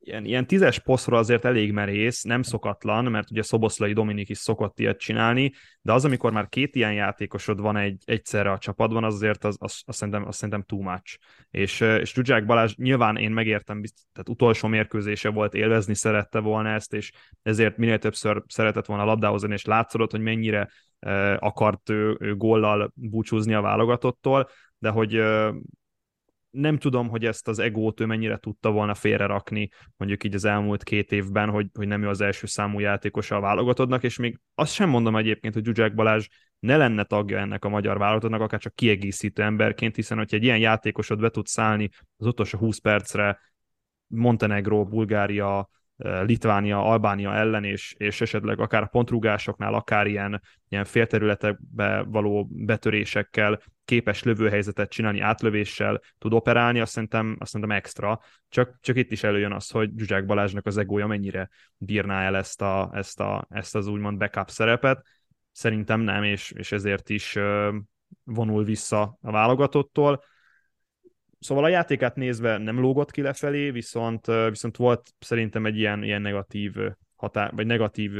ilyen, 0.00 0.24
ilyen 0.24 0.46
tízes 0.46 0.78
posztra 0.78 1.18
azért 1.18 1.44
elég 1.44 1.72
merész, 1.72 2.22
nem 2.22 2.42
szokatlan, 2.42 3.04
mert 3.04 3.30
ugye 3.30 3.42
Szoboszlai 3.42 3.92
Dominik 3.92 4.28
is 4.28 4.38
szokott 4.38 4.78
ilyet 4.78 4.98
csinálni, 4.98 5.52
de 5.82 5.92
az, 5.92 6.04
amikor 6.04 6.32
már 6.32 6.48
két 6.48 6.74
ilyen 6.74 6.92
játékosod 6.92 7.60
van 7.60 7.76
egy, 7.76 8.02
egyszerre 8.04 8.50
a 8.50 8.58
csapatban, 8.58 9.04
az 9.04 9.14
azért 9.14 9.44
az, 9.44 9.56
az, 9.58 9.82
az, 9.84 9.96
szerintem, 9.96 10.26
az 10.26 10.36
szerintem 10.36 10.62
too 10.62 10.80
much. 10.80 11.18
És, 11.50 11.80
és 11.80 12.12
Zsuzsák 12.12 12.46
Balázs 12.46 12.74
nyilván 12.74 13.16
én 13.16 13.30
megértem, 13.30 13.82
tehát 14.12 14.28
utolsó 14.28 14.68
mérkőzése 14.68 15.28
volt, 15.28 15.54
élvezni 15.54 15.94
szerette 15.94 16.38
volna 16.38 16.68
ezt, 16.68 16.92
és 16.92 17.12
ezért 17.42 17.76
minél 17.76 17.98
többször 17.98 18.42
szeretett 18.46 18.86
volna 18.86 19.04
labdáhozni, 19.04 19.52
és 19.52 19.64
látszódott, 19.64 20.10
hogy 20.10 20.20
mennyire 20.20 20.68
akart 21.38 21.90
ő, 21.90 22.16
ő 22.20 22.36
góllal 22.36 22.92
búcsúzni 22.94 23.54
a 23.54 23.60
válogatottól, 23.60 24.48
de 24.78 24.88
hogy 24.88 25.22
nem 26.54 26.78
tudom, 26.78 27.08
hogy 27.08 27.24
ezt 27.24 27.48
az 27.48 27.58
egót 27.58 28.00
ő 28.00 28.06
mennyire 28.06 28.36
tudta 28.36 28.70
volna 28.70 28.94
félrerakni, 28.94 29.68
mondjuk 29.96 30.24
így 30.24 30.34
az 30.34 30.44
elmúlt 30.44 30.82
két 30.82 31.12
évben, 31.12 31.50
hogy, 31.50 31.66
hogy 31.74 31.86
nem 31.86 32.02
ő 32.02 32.08
az 32.08 32.20
első 32.20 32.46
számú 32.46 32.78
játékosa 32.78 33.36
a 33.36 33.40
válogatottnak, 33.40 34.02
és 34.02 34.18
még 34.18 34.40
azt 34.54 34.72
sem 34.72 34.88
mondom 34.88 35.16
egyébként, 35.16 35.54
hogy 35.54 35.64
Zsuzsák 35.64 35.94
Balázs 35.94 36.26
ne 36.58 36.76
lenne 36.76 37.04
tagja 37.04 37.38
ennek 37.38 37.64
a 37.64 37.68
magyar 37.68 37.98
válogatottnak, 37.98 38.40
akár 38.40 38.60
csak 38.60 38.74
kiegészítő 38.74 39.42
emberként, 39.42 39.94
hiszen 39.94 40.18
hogyha 40.18 40.36
egy 40.36 40.42
ilyen 40.42 40.58
játékosod 40.58 41.20
be 41.20 41.30
tud 41.30 41.46
szállni 41.46 41.88
az 42.16 42.26
utolsó 42.26 42.58
20 42.58 42.78
percre 42.78 43.40
Montenegro, 44.06 44.84
Bulgária, 44.84 45.68
Litvánia, 45.96 46.84
Albánia 46.84 47.34
ellen, 47.34 47.64
és, 47.64 47.94
és 47.98 48.20
esetleg 48.20 48.60
akár 48.60 48.82
a 48.82 48.86
pontrúgásoknál, 48.86 49.74
akár 49.74 50.06
ilyen, 50.06 50.42
ilyen 50.68 50.84
félterületekbe 50.84 52.02
való 52.02 52.48
betörésekkel 52.50 53.60
képes 53.84 54.22
lövőhelyzetet 54.22 54.90
csinálni, 54.90 55.20
átlövéssel 55.20 56.00
tud 56.18 56.32
operálni, 56.32 56.80
azt 56.80 56.92
szerintem, 56.92 57.36
azt 57.40 57.50
szerintem 57.50 57.76
extra. 57.76 58.20
Csak, 58.48 58.78
csak 58.80 58.96
itt 58.96 59.12
is 59.12 59.22
előjön 59.22 59.52
az, 59.52 59.70
hogy 59.70 59.90
Zsuzsák 59.96 60.26
Balázsnak 60.26 60.66
az 60.66 60.76
egója 60.76 61.06
mennyire 61.06 61.48
bírná 61.76 62.22
el 62.22 62.36
ezt, 62.36 62.62
a, 62.62 62.90
ezt, 62.92 63.20
a, 63.20 63.46
ezt 63.50 63.74
az 63.74 63.86
úgymond 63.86 64.18
backup 64.18 64.50
szerepet. 64.50 65.06
Szerintem 65.52 66.00
nem, 66.00 66.22
és, 66.22 66.50
és 66.50 66.72
ezért 66.72 67.10
is 67.10 67.38
vonul 68.24 68.64
vissza 68.64 69.18
a 69.20 69.30
válogatottól. 69.30 70.24
Szóval 71.44 71.64
a 71.64 71.68
játékát 71.68 72.16
nézve 72.16 72.58
nem 72.58 72.80
lógott 72.80 73.10
ki 73.10 73.22
lefelé, 73.22 73.70
viszont, 73.70 74.26
viszont 74.48 74.76
volt 74.76 75.10
szerintem 75.18 75.66
egy 75.66 75.78
ilyen, 75.78 76.02
ilyen 76.02 76.22
negatív 76.22 76.74
hatá, 77.16 77.50
vagy 77.54 77.66
negatív 77.66 78.12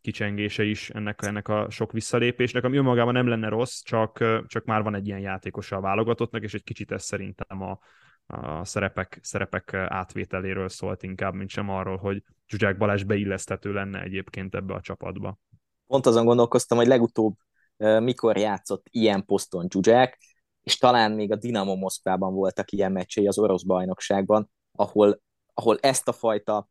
kicsengése 0.00 0.64
is 0.64 0.90
ennek, 0.90 1.22
ennek 1.22 1.48
a 1.48 1.70
sok 1.70 1.92
visszalépésnek, 1.92 2.64
ami 2.64 2.76
önmagában 2.76 3.12
nem 3.12 3.26
lenne 3.26 3.48
rossz, 3.48 3.80
csak, 3.82 4.24
csak 4.46 4.64
már 4.64 4.82
van 4.82 4.94
egy 4.94 5.06
ilyen 5.06 5.18
játékos 5.18 5.72
a 5.72 5.80
válogatottnak, 5.80 6.42
és 6.42 6.54
egy 6.54 6.62
kicsit 6.62 6.92
ez 6.92 7.02
szerintem 7.02 7.62
a, 7.62 7.78
a 8.26 8.64
szerepek, 8.64 9.18
szerepek 9.22 9.74
átvételéről 9.74 10.68
szólt 10.68 11.02
inkább, 11.02 11.34
mint 11.34 11.50
sem 11.50 11.68
arról, 11.68 11.96
hogy 11.96 12.22
Zsuzsák 12.48 12.76
Balázs 12.76 13.02
beilleszthető 13.02 13.72
lenne 13.72 14.02
egyébként 14.02 14.54
ebbe 14.54 14.74
a 14.74 14.80
csapatba. 14.80 15.38
Pont 15.86 16.06
azon 16.06 16.24
gondolkoztam, 16.24 16.78
hogy 16.78 16.86
legutóbb 16.86 17.34
mikor 17.98 18.36
játszott 18.36 18.86
ilyen 18.90 19.24
poszton 19.24 19.66
Zsuzsák, 19.70 20.18
és 20.64 20.78
talán 20.78 21.12
még 21.12 21.32
a 21.32 21.36
Dinamo 21.36 21.76
Moszkvában 21.76 22.34
voltak 22.34 22.72
ilyen 22.72 22.92
meccsei 22.92 23.26
az 23.26 23.38
orosz 23.38 23.62
bajnokságban, 23.62 24.50
ahol, 24.72 25.20
ahol 25.54 25.78
ezt 25.80 26.08
a 26.08 26.12
fajta 26.12 26.68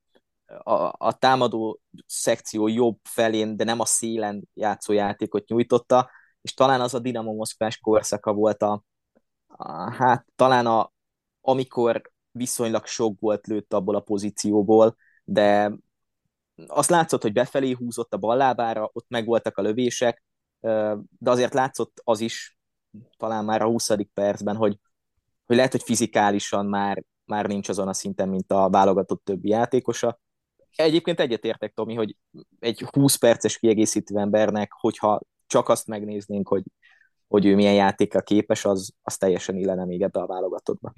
a, 0.63 0.93
a 0.97 1.17
támadó 1.19 1.79
szekció 2.05 2.67
jobb 2.67 2.99
felén, 3.03 3.57
de 3.57 3.63
nem 3.63 3.79
a 3.79 3.85
szélen 3.85 4.49
játszó 4.53 4.93
játékot 4.93 5.47
nyújtotta, 5.47 6.09
és 6.41 6.53
talán 6.53 6.81
az 6.81 6.93
a 6.93 6.99
Dinamo 6.99 7.33
Moszkvás 7.33 7.77
korszaka 7.77 8.33
volt 8.33 8.61
a, 8.61 8.83
a 9.47 9.91
hát 9.91 10.25
talán 10.35 10.65
a, 10.65 10.91
amikor 11.41 12.01
viszonylag 12.31 12.85
sok 12.85 13.19
volt 13.19 13.47
lőtt 13.47 13.73
abból 13.73 13.95
a 13.95 13.99
pozícióból, 13.99 14.95
de 15.23 15.71
azt 16.67 16.89
látszott, 16.89 17.21
hogy 17.21 17.33
befelé 17.33 17.71
húzott 17.71 18.13
a 18.13 18.17
ballábára, 18.17 18.89
ott 18.93 19.05
megvoltak 19.09 19.57
a 19.57 19.61
lövések, 19.61 20.23
de 21.19 21.29
azért 21.29 21.53
látszott 21.53 22.01
az 22.03 22.19
is, 22.19 22.57
talán 23.17 23.45
már 23.45 23.61
a 23.61 23.65
20. 23.65 23.89
percben, 24.13 24.55
hogy, 24.55 24.77
hogy 25.45 25.55
lehet, 25.55 25.71
hogy 25.71 25.83
fizikálisan 25.83 26.65
már, 26.65 27.03
már 27.25 27.47
nincs 27.47 27.69
azon 27.69 27.87
a 27.87 27.93
szinten, 27.93 28.29
mint 28.29 28.51
a 28.51 28.69
válogatott 28.69 29.23
többi 29.23 29.49
játékosa. 29.49 30.19
Egyébként 30.75 31.19
egyetértek, 31.19 31.73
Tomi, 31.73 31.93
hogy 31.93 32.15
egy 32.59 32.85
20 32.91 33.15
perces 33.15 33.57
kiegészítő 33.57 34.17
embernek, 34.17 34.71
hogyha 34.71 35.21
csak 35.47 35.69
azt 35.69 35.87
megnéznénk, 35.87 36.47
hogy, 36.47 36.63
hogy 37.27 37.45
ő 37.45 37.55
milyen 37.55 37.73
játékra 37.73 38.21
képes, 38.21 38.65
az, 38.65 38.93
az 39.01 39.17
teljesen 39.17 39.55
illene 39.55 39.85
még 39.85 40.01
ebbe 40.01 40.19
a 40.19 40.27
válogatottba. 40.27 40.93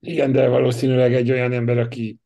Igen, 0.00 0.32
de 0.32 0.48
valószínűleg 0.48 1.14
egy 1.14 1.30
olyan 1.30 1.52
ember, 1.52 1.78
aki 1.78 2.18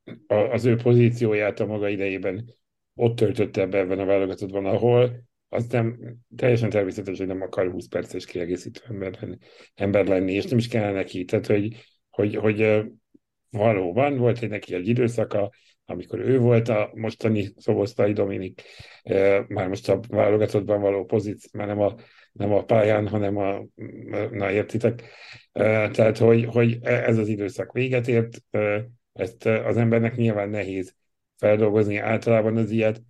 az 0.50 0.64
ő 0.64 0.76
pozícióját 0.76 1.60
a 1.60 1.66
maga 1.66 1.88
idejében 1.88 2.54
ott 2.94 3.16
töltötte 3.16 3.60
ebbe 3.60 3.78
ebben 3.78 3.98
a 3.98 4.04
válogatottban, 4.04 4.66
ahol 4.66 5.24
az 5.48 5.66
nem, 5.66 6.16
teljesen 6.36 6.70
természetes, 6.70 7.18
hogy 7.18 7.26
nem 7.26 7.42
akar 7.42 7.70
20 7.70 7.86
perces 7.86 8.24
kiegészítő 8.24 8.80
ember 8.88 9.18
ember 9.74 10.06
lenni 10.06 10.32
és 10.32 10.44
nem 10.44 10.58
is 10.58 10.68
kellene 10.68 10.92
neki. 10.92 11.24
Tehát, 11.24 11.46
hogy, 11.46 11.74
hogy, 12.10 12.34
hogy 12.34 12.84
valóban 13.50 14.16
volt 14.16 14.42
egy 14.42 14.48
neki 14.48 14.74
egy 14.74 14.88
időszaka, 14.88 15.50
amikor 15.84 16.18
ő 16.18 16.38
volt 16.38 16.68
a 16.68 16.90
mostani 16.94 17.52
Szobosztai 17.56 18.12
Dominik, 18.12 18.62
már 19.48 19.68
most 19.68 19.88
a 19.88 20.00
válogatottban 20.08 20.80
való 20.80 21.04
pozíció, 21.04 21.50
már 21.52 21.66
nem 21.66 21.80
a, 21.80 21.94
nem 22.32 22.52
a 22.52 22.64
pályán, 22.64 23.08
hanem 23.08 23.36
a, 23.36 23.66
na 24.30 24.50
értitek, 24.50 25.02
tehát, 25.92 26.18
hogy, 26.18 26.44
hogy 26.44 26.78
ez 26.82 27.18
az 27.18 27.28
időszak 27.28 27.72
véget 27.72 28.08
ért, 28.08 28.42
ezt 29.12 29.46
az 29.46 29.76
embernek 29.76 30.16
nyilván 30.16 30.48
nehéz 30.48 30.94
feldolgozni, 31.36 31.96
általában 31.96 32.56
az 32.56 32.70
ilyet 32.70 33.02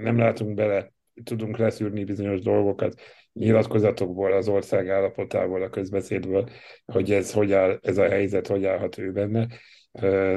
nem 0.00 0.18
látunk 0.18 0.54
bele 0.54 0.92
tudunk 1.24 1.56
leszűrni 1.56 2.04
bizonyos 2.04 2.40
dolgokat 2.40 3.00
nyilatkozatokból, 3.32 4.32
az 4.32 4.48
ország 4.48 4.88
állapotából, 4.88 5.62
a 5.62 5.68
közbeszédből, 5.68 6.48
hogy 6.84 7.12
ez, 7.12 7.32
hogy 7.32 7.52
áll, 7.52 7.78
ez 7.82 7.98
a 7.98 8.08
helyzet, 8.08 8.46
hogy 8.46 8.64
állhat 8.64 8.98
ő 8.98 9.12
benne, 9.12 9.48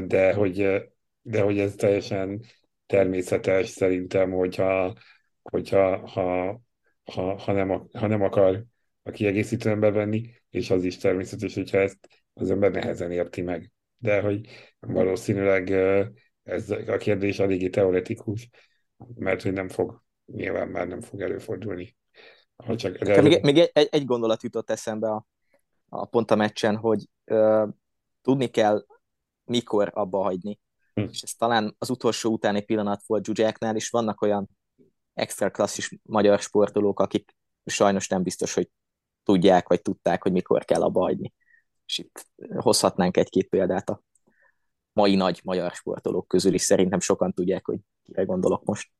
de 0.05 0.33
hogy, 0.33 0.83
de 1.21 1.41
hogy 1.41 1.59
ez 1.59 1.75
teljesen 1.75 2.41
természetes 2.85 3.67
szerintem, 3.67 4.31
hogyha, 4.31 4.93
hogyha 5.41 6.07
ha, 6.07 6.61
ha, 7.03 7.37
ha, 7.37 7.51
nem, 7.51 7.69
ha 7.93 8.07
nem 8.07 8.21
akar 8.21 8.63
a 9.03 9.11
kiegészítő 9.11 9.69
ember 9.69 10.09
és 10.49 10.69
az 10.69 10.83
is 10.83 10.97
természetes, 10.97 11.53
hogyha 11.53 11.77
ezt 11.77 12.07
az 12.33 12.51
ember 12.51 12.71
nehezen 12.71 13.11
érti 13.11 13.41
meg. 13.41 13.71
De 13.97 14.21
hogy 14.21 14.47
valószínűleg 14.79 15.69
ez 16.43 16.69
a 16.69 16.97
kérdés 16.97 17.39
eléggé 17.39 17.69
teoretikus, 17.69 18.49
mert 19.15 19.41
hogy 19.41 19.53
nem 19.53 19.67
fog 19.67 20.02
nyilván 20.25 20.67
már 20.67 20.87
nem 20.87 21.01
fog 21.01 21.21
előfordulni. 21.21 21.97
Ha 22.55 22.75
csak 22.75 22.97
de... 22.97 23.21
Még, 23.21 23.43
még 23.43 23.57
egy, 23.73 23.87
egy 23.91 24.05
gondolat 24.05 24.43
jutott 24.43 24.69
eszembe 24.69 25.09
a, 25.09 25.25
a 25.89 26.05
pont 26.05 26.31
a 26.31 26.35
meccsen, 26.35 26.75
hogy 26.75 27.09
ö, 27.25 27.67
tudni 28.21 28.47
kell, 28.47 28.85
mikor 29.43 29.91
abba 29.93 30.21
hagyni. 30.21 30.59
Hm. 30.93 31.01
És 31.01 31.21
ez 31.21 31.31
talán 31.31 31.75
az 31.77 31.89
utolsó 31.89 32.31
utáni 32.31 32.61
pillanat 32.61 33.03
volt 33.05 33.25
Zsuzsáknál, 33.25 33.75
és 33.75 33.89
vannak 33.89 34.21
olyan 34.21 34.49
extra 35.13 35.49
klasszis 35.49 35.97
magyar 36.03 36.39
sportolók, 36.39 36.99
akik 36.99 37.35
sajnos 37.65 38.07
nem 38.07 38.23
biztos, 38.23 38.53
hogy 38.53 38.69
tudják, 39.23 39.67
vagy 39.67 39.81
tudták, 39.81 40.23
hogy 40.23 40.31
mikor 40.31 40.65
kell 40.65 40.81
abba 40.81 41.01
hagyni. 41.01 41.33
És 41.85 41.97
itt 41.97 42.27
hozhatnánk 42.55 43.17
egy-két 43.17 43.49
példát 43.49 43.89
a 43.89 44.01
mai 44.93 45.15
nagy 45.15 45.39
magyar 45.43 45.71
sportolók 45.71 46.27
közül 46.27 46.53
is. 46.53 46.61
Szerintem 46.61 46.99
sokan 46.99 47.33
tudják, 47.33 47.65
hogy 47.65 47.79
kire 48.03 48.23
gondolok 48.23 48.63
most. 48.63 48.91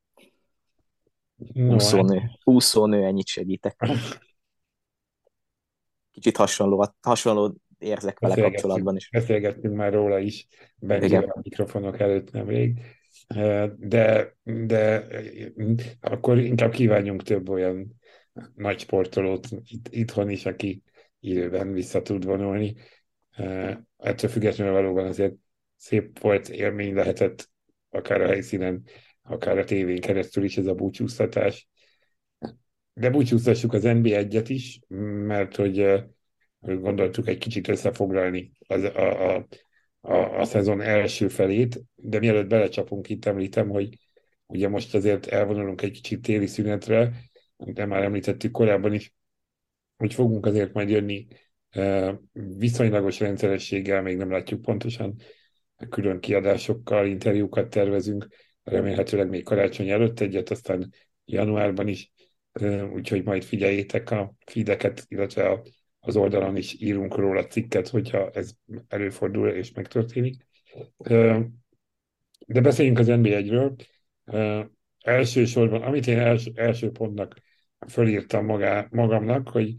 No, 1.36 1.74
úszónő. 1.74 2.18
Hát... 2.18 2.30
úszónő, 2.44 3.04
ennyit 3.04 3.26
segítek. 3.26 3.88
Kicsit 6.10 6.36
hasonló, 6.36 6.86
hasonló 7.00 7.54
érzek 7.78 8.18
vele 8.18 8.42
kapcsolatban 8.42 8.96
is. 8.96 9.08
Beszélgettünk 9.10 9.74
már 9.74 9.92
róla 9.92 10.18
is, 10.18 10.46
Benjivel 10.76 11.24
a 11.24 11.40
mikrofonok 11.42 12.00
előtt 12.00 12.30
nemrég. 12.30 12.80
De, 13.76 14.36
de 14.42 15.06
akkor 16.00 16.38
inkább 16.38 16.72
kívánjunk 16.72 17.22
több 17.22 17.48
olyan 17.48 18.00
nagy 18.54 18.78
sportolót 18.78 19.48
itt, 19.64 19.88
itthon 19.90 20.30
is, 20.30 20.46
aki 20.46 20.82
időben 21.20 21.72
vissza 21.72 22.02
tud 22.02 22.24
vonulni. 22.24 22.74
Ettől 23.96 24.30
függetlenül 24.30 24.72
valóban 24.72 25.06
azért 25.06 25.34
szép 25.76 26.18
volt 26.18 26.48
élmény 26.48 26.94
lehetett 26.94 27.48
akár 27.90 28.20
a 28.20 28.26
helyszínen 28.26 28.82
akár 29.24 29.58
a 29.58 29.64
tévén 29.64 30.00
keresztül 30.00 30.44
is 30.44 30.56
ez 30.56 30.66
a 30.66 30.74
búcsúztatás. 30.74 31.68
De 32.92 33.10
búcsúztassuk 33.10 33.72
az 33.72 33.82
NB1-et 33.84 34.44
is, 34.48 34.80
mert 35.26 35.56
hogy 35.56 36.04
gondoltuk 36.60 37.28
egy 37.28 37.38
kicsit 37.38 37.68
összefoglalni 37.68 38.52
az, 38.66 38.82
a, 38.82 39.34
a, 39.34 39.46
a, 40.00 40.40
a 40.40 40.44
szezon 40.44 40.80
első 40.80 41.28
felét, 41.28 41.82
de 41.94 42.18
mielőtt 42.18 42.48
belecsapunk, 42.48 43.08
itt 43.08 43.24
említem, 43.24 43.68
hogy 43.68 43.98
ugye 44.46 44.68
most 44.68 44.94
azért 44.94 45.26
elvonulunk 45.26 45.82
egy 45.82 45.90
kicsit 45.90 46.22
téli 46.22 46.46
szünetre, 46.46 47.12
de 47.56 47.86
már 47.86 48.02
említettük 48.02 48.50
korábban 48.50 48.92
is, 48.92 49.14
hogy 49.96 50.14
fogunk 50.14 50.46
azért 50.46 50.72
majd 50.72 50.88
jönni 50.88 51.26
viszonylagos 52.32 53.20
rendszerességgel, 53.20 54.02
még 54.02 54.16
nem 54.16 54.30
látjuk 54.30 54.62
pontosan, 54.62 55.16
külön 55.88 56.20
kiadásokkal, 56.20 57.06
interjúkat 57.06 57.70
tervezünk, 57.70 58.26
remélhetőleg 58.64 59.28
még 59.28 59.44
karácsony 59.44 59.88
előtt 59.88 60.20
egyet, 60.20 60.50
aztán 60.50 60.92
januárban 61.24 61.88
is, 61.88 62.12
úgyhogy 62.92 63.24
majd 63.24 63.44
figyeljétek 63.44 64.10
a 64.10 64.34
feedeket, 64.46 65.04
illetve 65.08 65.48
a, 65.48 65.62
az 66.00 66.16
oldalon 66.16 66.56
is 66.56 66.80
írunk 66.80 67.16
róla 67.16 67.46
cikket, 67.46 67.88
hogyha 67.88 68.30
ez 68.30 68.50
előfordul 68.88 69.48
és 69.48 69.72
megtörténik. 69.72 70.46
De 72.46 72.60
beszéljünk 72.60 72.98
az 72.98 73.06
NB1-ről. 73.10 73.86
Elsősorban, 75.00 75.82
amit 75.82 76.06
én 76.06 76.18
els, 76.18 76.50
első 76.54 76.90
pontnak 76.90 77.34
fölírtam 77.88 78.44
magá, 78.44 78.86
magamnak, 78.90 79.48
hogy 79.48 79.74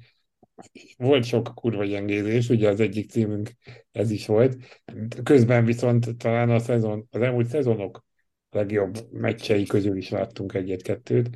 volt 0.97 1.23
sok 1.23 1.51
kurva 1.55 1.85
gyengézés, 1.85 2.49
ugye 2.49 2.69
az 2.69 2.79
egyik 2.79 3.09
címünk 3.09 3.49
ez 3.91 4.11
is 4.11 4.25
volt. 4.25 4.81
Közben 5.23 5.65
viszont 5.65 6.17
talán 6.17 6.49
a 6.49 6.59
szezon, 6.59 7.07
az 7.11 7.21
elmúlt 7.21 7.47
szezonok 7.47 8.05
legjobb 8.49 9.11
meccsei 9.11 9.65
közül 9.65 9.97
is 9.97 10.09
láttunk 10.09 10.53
egyet-kettőt. 10.53 11.29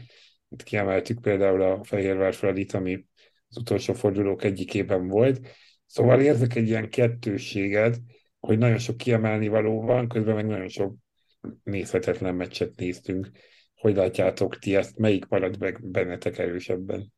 Itt 0.49 0.63
kiemeltük 0.63 1.21
például 1.21 1.61
a 1.61 1.83
Fehérvár 1.83 2.33
Fradit, 2.33 2.73
ami 2.73 3.05
az 3.47 3.57
utolsó 3.57 3.93
fordulók 3.93 4.43
egyikében 4.43 5.07
volt. 5.07 5.47
Szóval 5.85 6.21
érzek 6.21 6.55
egy 6.55 6.67
ilyen 6.67 6.89
kettősséget, 6.89 7.99
hogy 8.39 8.57
nagyon 8.57 8.77
sok 8.77 8.97
kiemelni 8.97 9.47
való 9.47 9.81
van, 9.81 10.07
közben 10.07 10.35
meg 10.35 10.45
nagyon 10.45 10.67
sok 10.67 10.95
nézhetetlen 11.63 12.35
meccset 12.35 12.75
néztünk. 12.75 13.31
Hogy 13.75 13.95
látjátok 13.95 14.57
ti 14.57 14.75
ezt? 14.75 14.97
Melyik 14.97 15.27
marad 15.27 15.59
meg 15.59 15.89
bennetek 15.89 16.37
erősebben? 16.37 17.13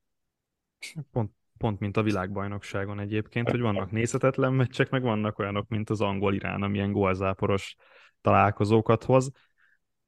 Pont, 1.12 1.32
pont 1.58 1.80
mint 1.80 1.98
a 1.98 2.04
világbajnokságon 2.04 3.00
egyébként, 3.00 3.50
hogy 3.50 3.60
vannak 3.60 3.92
nézhetetlen 3.92 4.54
meccsek, 4.54 4.90
meg 4.90 5.02
vannak 5.02 5.40
olyanok, 5.40 5.68
mint 5.68 5.90
az 5.90 6.02
angol-irán, 6.02 6.62
amilyen 6.62 6.92
gólzáporos 6.92 7.76
találkozókat 8.22 9.04
hoz. 9.04 9.32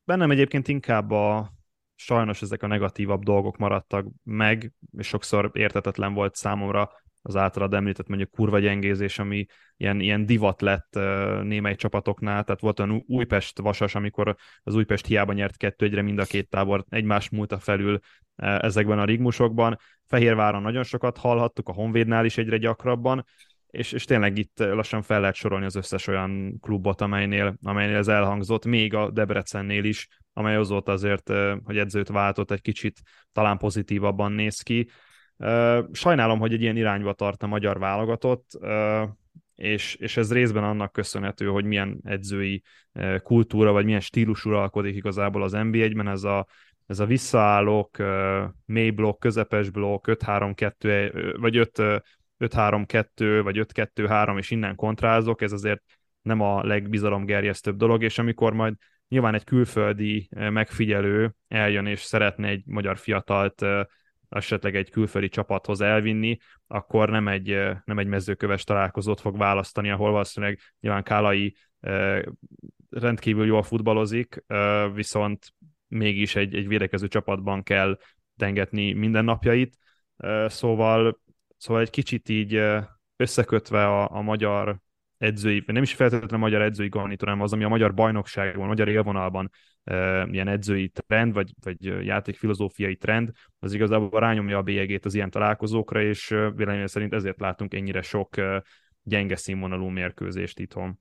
Bennem 0.06 0.32
egyébként 0.32 0.68
inkább 0.68 1.12
a 1.12 1.54
sajnos 1.96 2.42
ezek 2.42 2.64
a 2.64 2.68
negatívabb 2.68 3.24
dolgok 3.24 3.58
maradtak 3.58 4.08
meg, 4.24 4.72
és 4.98 5.08
sokszor 5.08 5.50
értetetlen 5.54 6.14
volt 6.14 6.36
számomra 6.36 6.92
az 7.22 7.36
általad 7.36 7.74
említett 7.74 8.08
mondjuk 8.08 8.32
kurva 8.32 8.60
gyengézés, 8.60 9.20
ami 9.20 9.46
ilyen, 9.78 10.00
ilyen 10.00 10.26
divat 10.26 10.62
lett 10.62 11.00
némely 11.44 11.76
csapatoknál, 11.76 12.44
tehát 12.44 12.62
volt 12.62 12.80
olyan 12.80 13.04
Újpest 13.08 13.60
vasas, 13.60 13.96
amikor 13.96 14.36
az 14.64 14.76
Újpest 14.76 15.06
hiába 15.06 15.34
nyert 15.34 15.58
kettő 15.58 15.86
egyre 15.86 16.02
mind 16.02 16.20
a 16.20 16.26
két 16.26 16.50
tábor 16.50 16.86
egymás 16.90 17.30
múlta 17.30 17.60
felül 17.60 18.00
ezekben 18.36 19.00
a 19.00 19.06
rigmusokban. 19.06 19.78
Fehérváron 20.06 20.62
nagyon 20.62 20.84
sokat 20.84 21.18
hallhattuk, 21.18 21.70
a 21.70 21.74
Honvédnál 21.74 22.26
is 22.26 22.38
egyre 22.38 22.58
gyakrabban, 22.58 23.26
és, 23.74 23.92
és 23.92 24.06
tényleg 24.06 24.38
itt 24.38 24.60
lassan 24.60 25.02
fel 25.02 25.20
lehet 25.20 25.36
sorolni 25.36 25.66
az 25.66 25.76
összes 25.76 26.08
olyan 26.08 26.60
klubot, 26.60 27.02
amelynél, 27.02 27.58
amelynél 27.62 27.98
ez 27.98 28.08
elhangzott, 28.08 28.66
még 28.66 28.94
a 28.94 29.12
Debrecennél 29.12 29.84
is, 29.84 30.08
amely 30.34 30.56
azóta 30.56 30.92
azért, 30.92 31.32
hogy 31.64 31.78
edzőt 31.78 32.08
váltott, 32.08 32.52
egy 32.52 32.62
kicsit 32.62 33.02
talán 33.32 33.58
pozitívabban 33.58 34.32
néz 34.32 34.62
ki. 34.62 34.90
Sajnálom, 35.92 36.40
hogy 36.40 36.54
egy 36.54 36.62
ilyen 36.62 36.78
irányba 36.78 37.14
tart 37.14 37.44
a 37.44 37.48
magyar 37.48 37.80
válogatott, 37.80 38.60
és, 39.56 39.96
és 39.96 40.18
ez 40.18 40.34
részben 40.34 40.64
annak 40.64 40.92
köszönhető, 40.92 41.48
hogy 41.48 41.66
milyen 41.66 42.00
edzői 42.04 42.64
kultúra, 43.24 43.72
vagy 43.72 43.86
milyen 43.86 44.00
stílus 44.00 44.46
uralkodik 44.46 44.96
igazából 44.96 45.44
az 45.44 45.54
NB1-ben, 45.56 46.08
ez 46.08 46.24
a, 46.24 46.48
ez 46.86 47.00
a 47.00 47.06
visszaállók, 47.06 47.98
mély 48.66 48.90
blokk, 48.90 49.20
közepes 49.20 49.70
blokk, 49.70 50.08
5-3-2, 50.12 51.36
vagy 51.40 51.56
5-3-2, 52.40 53.40
vagy 53.44 53.66
5-2-3, 53.74 54.38
és 54.38 54.52
innen 54.52 54.76
kontrázok, 54.76 55.42
ez 55.42 55.52
azért 55.52 55.82
nem 56.22 56.42
a 56.42 56.64
legbizalomgerjesztőbb 56.64 57.78
dolog, 57.78 58.04
és 58.04 58.18
amikor 58.18 58.54
majd 58.54 58.74
nyilván 59.08 59.34
egy 59.34 59.44
külföldi 59.44 60.30
megfigyelő 60.30 61.36
eljön 61.48 61.86
és 61.86 62.00
szeretne 62.00 62.48
egy 62.48 62.64
magyar 62.66 62.98
fiatalt 62.98 63.66
esetleg 64.30 64.76
egy 64.76 64.90
külföldi 64.90 65.30
csapathoz 65.30 65.82
elvinni, 65.82 66.38
akkor 66.68 67.10
nem 67.10 67.28
egy, 67.28 67.48
nem 67.86 67.98
egy 67.98 68.08
mezőköves 68.08 68.64
találkozót 68.64 69.20
fog 69.20 69.38
választani, 69.38 69.90
ahol 69.90 70.12
valószínűleg 70.12 70.60
nyilván 70.80 71.04
Kálai 71.04 71.56
rendkívül 72.90 73.46
jól 73.46 73.64
futballozik, 73.64 74.44
viszont 74.94 75.54
mégis 75.88 76.36
egy, 76.36 76.56
egy 76.56 76.68
védekező 76.68 77.08
csapatban 77.08 77.64
kell 77.64 77.98
tengetni 78.38 78.94
mindennapjait, 78.94 79.78
szóval, 80.46 81.22
szóval 81.64 81.82
egy 81.82 81.90
kicsit 81.90 82.30
így 82.30 82.62
összekötve 83.16 83.88
a, 83.88 84.16
a 84.16 84.22
magyar 84.22 84.80
edzői, 85.18 85.64
nem 85.66 85.84
is 85.84 85.94
feltétlenül 85.94 86.36
a 86.36 86.40
magyar 86.40 86.62
edzői 86.62 86.90
garnitúr, 86.90 87.28
hanem 87.28 87.44
az, 87.44 87.54
ami 87.54 87.64
a 87.64 87.70
magyar 87.70 87.94
bajnokságban, 87.94 88.64
a 88.64 88.68
magyar 88.68 88.88
élvonalban 88.88 89.52
e, 89.84 90.28
ilyen 90.32 90.48
edzői 90.48 90.90
trend, 90.90 91.34
vagy, 91.34 91.54
vagy 91.64 92.06
játékfilozófiai 92.06 92.96
trend, 92.96 93.32
az 93.60 93.74
igazából 93.74 94.20
rányomja 94.20 94.58
a 94.58 94.62
bélyegét 94.62 95.06
az 95.06 95.14
ilyen 95.14 95.30
találkozókra, 95.30 96.02
és 96.02 96.28
véleményem 96.28 96.86
szerint 96.86 97.14
ezért 97.14 97.40
látunk 97.40 97.74
ennyire 97.74 98.02
sok 98.02 98.36
gyenge 99.04 99.36
színvonalú 99.36 99.88
mérkőzést 99.88 100.60
itthon. 100.60 101.00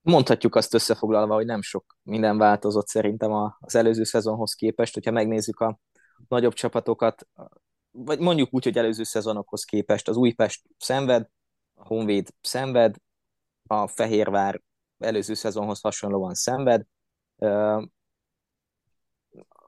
Mondhatjuk 0.00 0.54
azt 0.54 0.74
összefoglalva, 0.74 1.34
hogy 1.34 1.46
nem 1.46 1.62
sok 1.62 1.96
minden 2.02 2.38
változott 2.38 2.86
szerintem 2.86 3.30
az 3.60 3.74
előző 3.74 4.04
szezonhoz 4.04 4.54
képest, 4.54 4.94
hogyha 4.94 5.10
megnézzük 5.10 5.60
a 5.60 5.78
nagyobb 6.28 6.52
csapatokat, 6.52 7.28
vagy 7.96 8.18
mondjuk 8.18 8.48
úgy, 8.54 8.64
hogy 8.64 8.78
előző 8.78 9.02
szezonokhoz 9.02 9.64
képest 9.64 10.08
az 10.08 10.16
Újpest 10.16 10.62
szenved, 10.78 11.28
a 11.74 11.86
Honvéd 11.86 12.28
szenved, 12.40 12.96
a 13.66 13.86
Fehérvár 13.86 14.62
előző 14.98 15.34
szezonhoz 15.34 15.80
hasonlóan 15.80 16.34
szenved. 16.34 16.82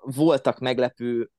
Voltak 0.01 0.59
meglepő 0.59 1.31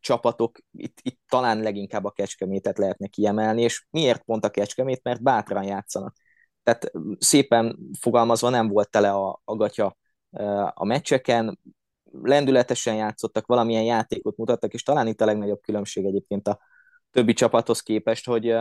csapatok, 0.00 0.58
itt, 0.70 0.98
itt 1.02 1.20
talán 1.28 1.60
leginkább 1.60 2.04
a 2.04 2.10
Kecskemétet 2.10 2.78
lehetne 2.78 3.06
kiemelni, 3.06 3.62
és 3.62 3.86
miért 3.90 4.22
pont 4.22 4.44
a 4.44 4.50
Kecskemét? 4.50 5.02
Mert 5.02 5.22
bátran 5.22 5.64
játszanak. 5.64 6.16
Tehát 6.62 6.92
szépen 7.18 7.78
fogalmazva 8.00 8.48
nem 8.48 8.68
volt 8.68 8.90
tele 8.90 9.10
a, 9.10 9.40
a 9.44 9.56
gatya 9.56 9.96
a 10.74 10.84
meccseken, 10.84 11.58
lendületesen 12.22 12.94
játszottak, 12.94 13.46
valamilyen 13.46 13.82
játékot 13.82 14.36
mutattak, 14.36 14.72
és 14.72 14.82
talán 14.82 15.06
itt 15.06 15.20
a 15.20 15.24
legnagyobb 15.24 15.60
különbség 15.60 16.04
egyébként 16.04 16.48
a 16.48 16.58
többi 17.10 17.32
csapathoz 17.32 17.80
képest, 17.80 18.26
hogy 18.26 18.56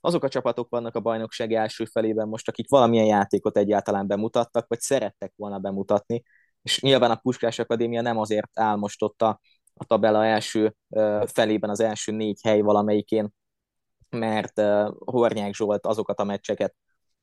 azok 0.00 0.24
a 0.24 0.28
csapatok 0.28 0.68
vannak 0.68 0.94
a 0.94 1.00
bajnokság 1.00 1.52
első 1.52 1.84
felében 1.84 2.28
most, 2.28 2.48
akik 2.48 2.68
valamilyen 2.68 3.06
játékot 3.06 3.56
egyáltalán 3.56 4.06
bemutattak, 4.06 4.68
vagy 4.68 4.80
szerettek 4.80 5.32
volna 5.36 5.58
bemutatni, 5.58 6.22
és 6.62 6.80
nyilván 6.80 7.10
a 7.10 7.14
Puskás 7.16 7.58
Akadémia 7.58 8.00
nem 8.00 8.18
azért 8.18 8.58
álmostotta 8.58 9.40
a 9.74 9.84
tabella 9.84 10.24
első 10.24 10.74
felében 11.26 11.70
az 11.70 11.80
első 11.80 12.12
négy 12.12 12.40
hely 12.42 12.60
valamelyikén, 12.60 13.32
mert 14.10 14.60
Hornyák 15.04 15.54
Zsolt 15.54 15.86
azokat 15.86 16.20
a 16.20 16.24
meccseket 16.24 16.74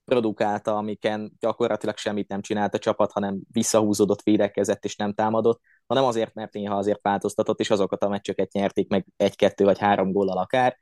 produkálta, 0.05 0.77
amiken 0.77 1.31
gyakorlatilag 1.39 1.97
semmit 1.97 2.27
nem 2.27 2.41
csinált 2.41 2.73
a 2.73 2.79
csapat, 2.79 3.11
hanem 3.11 3.41
visszahúzódott, 3.51 4.21
védekezett 4.21 4.85
és 4.85 4.95
nem 4.95 5.13
támadott, 5.13 5.61
hanem 5.87 6.03
azért, 6.03 6.33
mert 6.33 6.53
néha 6.53 6.75
azért 6.75 7.01
változtatott, 7.01 7.59
és 7.59 7.69
azokat 7.69 8.03
a 8.03 8.09
meccseket 8.09 8.51
nyerték 8.51 8.89
meg 8.89 9.05
egy-kettő 9.17 9.63
vagy 9.63 9.79
három 9.79 10.11
góllal 10.11 10.37
akár 10.37 10.77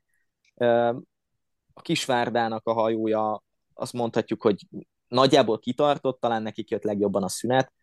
a 1.74 1.82
Kisvárdának 1.82 2.68
a 2.68 2.74
hajója, 2.74 3.44
azt 3.74 3.94
mondhatjuk, 3.94 4.42
hogy 4.42 4.68
nagyjából 5.08 5.60
kitartott, 5.60 6.20
talán 6.20 6.42
nekik 6.42 6.70
jött 6.70 6.84
legjobban 6.84 7.24
a 7.24 7.30
szünet, 7.30 7.74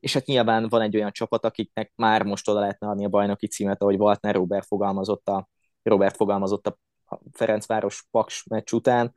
és 0.00 0.12
hát 0.12 0.26
nyilván 0.26 0.68
van 0.68 0.80
egy 0.80 0.96
olyan 0.96 1.12
csapat, 1.12 1.44
akiknek 1.44 1.92
már 1.96 2.22
most 2.22 2.48
oda 2.48 2.60
lehetne 2.60 2.88
adni 2.88 3.04
a 3.04 3.08
bajnoki 3.08 3.46
címet, 3.46 3.82
ahogy 3.82 3.96
Waltner 3.96 4.34
Robert 4.34 4.66
fogalmazott 4.66 5.28
a, 5.28 5.48
Robert 5.82 6.16
fogalmazott 6.16 6.66
a 6.66 6.78
Ferencváros 7.32 8.06
Paks 8.10 8.44
meccs 8.44 8.72
után. 8.72 9.14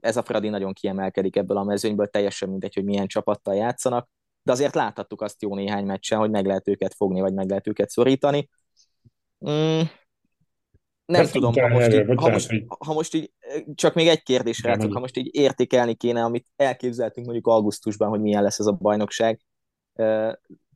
Ez 0.00 0.16
a 0.16 0.22
Fradi 0.22 0.48
nagyon 0.48 0.72
kiemelkedik 0.72 1.36
ebből 1.36 1.56
a 1.56 1.64
mezőnyből, 1.64 2.08
teljesen 2.08 2.48
mindegy, 2.48 2.74
hogy 2.74 2.84
milyen 2.84 3.06
csapattal 3.06 3.54
játszanak, 3.54 4.08
de 4.42 4.52
azért 4.52 4.74
láthattuk 4.74 5.22
azt 5.22 5.42
jó 5.42 5.54
néhány 5.54 5.84
meccsen, 5.84 6.18
hogy 6.18 6.30
meg 6.30 6.46
lehet 6.46 6.68
őket 6.68 6.94
fogni, 6.94 7.20
vagy 7.20 7.34
meg 7.34 7.48
lehet 7.48 7.66
őket 7.66 7.90
szorítani. 7.90 8.48
Mm, 9.50 9.80
nem 11.04 11.24
De 11.24 11.30
tudom, 11.30 11.52
ha 11.54 11.68
most, 11.68 11.92
így, 11.92 12.04
ha, 12.16 12.30
most, 12.30 12.50
ha 12.78 12.92
most 12.92 13.14
így, 13.14 13.32
csak 13.74 13.94
még 13.94 14.08
egy 14.08 14.22
kérdés 14.22 14.62
rácok, 14.62 14.92
ha 14.92 15.00
most 15.00 15.16
így 15.16 15.34
értékelni 15.34 15.94
kéne, 15.94 16.24
amit 16.24 16.46
elképzeltünk 16.56 17.26
mondjuk 17.26 17.46
augusztusban, 17.46 18.08
hogy 18.08 18.20
milyen 18.20 18.42
lesz 18.42 18.58
ez 18.58 18.66
a 18.66 18.72
bajnokság. 18.72 19.40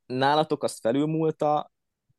Nálatok 0.07 0.63
azt 0.63 0.81
felülmúlta 0.81 1.73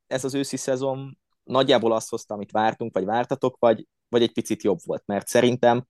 ez 0.08 0.24
az 0.24 0.34
őszi 0.34 0.58
szezon, 0.58 1.17
nagyjából 1.43 1.91
azt 1.91 2.10
hozta, 2.10 2.34
amit 2.34 2.52
vártunk, 2.52 2.93
vagy 2.93 3.06
vártatok, 3.06 3.58
vagy, 3.60 3.88
vagy 4.10 4.21
egy 4.21 4.34
picit 4.34 4.63
jobb 4.63 4.80
volt, 4.86 5.04
mert 5.06 5.28
szerintem 5.28 5.86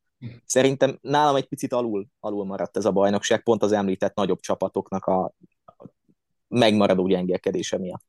szerintem 0.46 0.98
nálam 1.02 1.36
egy 1.36 1.48
picit 1.48 1.74
alul, 1.74 2.08
alul 2.20 2.46
maradt 2.46 2.78
ez 2.78 2.86
a 2.86 2.92
bajnokság, 2.92 3.44
pont 3.44 3.64
az 3.64 3.72
említett 3.72 4.16
nagyobb 4.16 4.40
csapatoknak 4.40 5.06
a 5.06 5.34
megmaradó 6.48 7.08
gyengélkedése 7.08 7.78
miatt. 7.78 8.04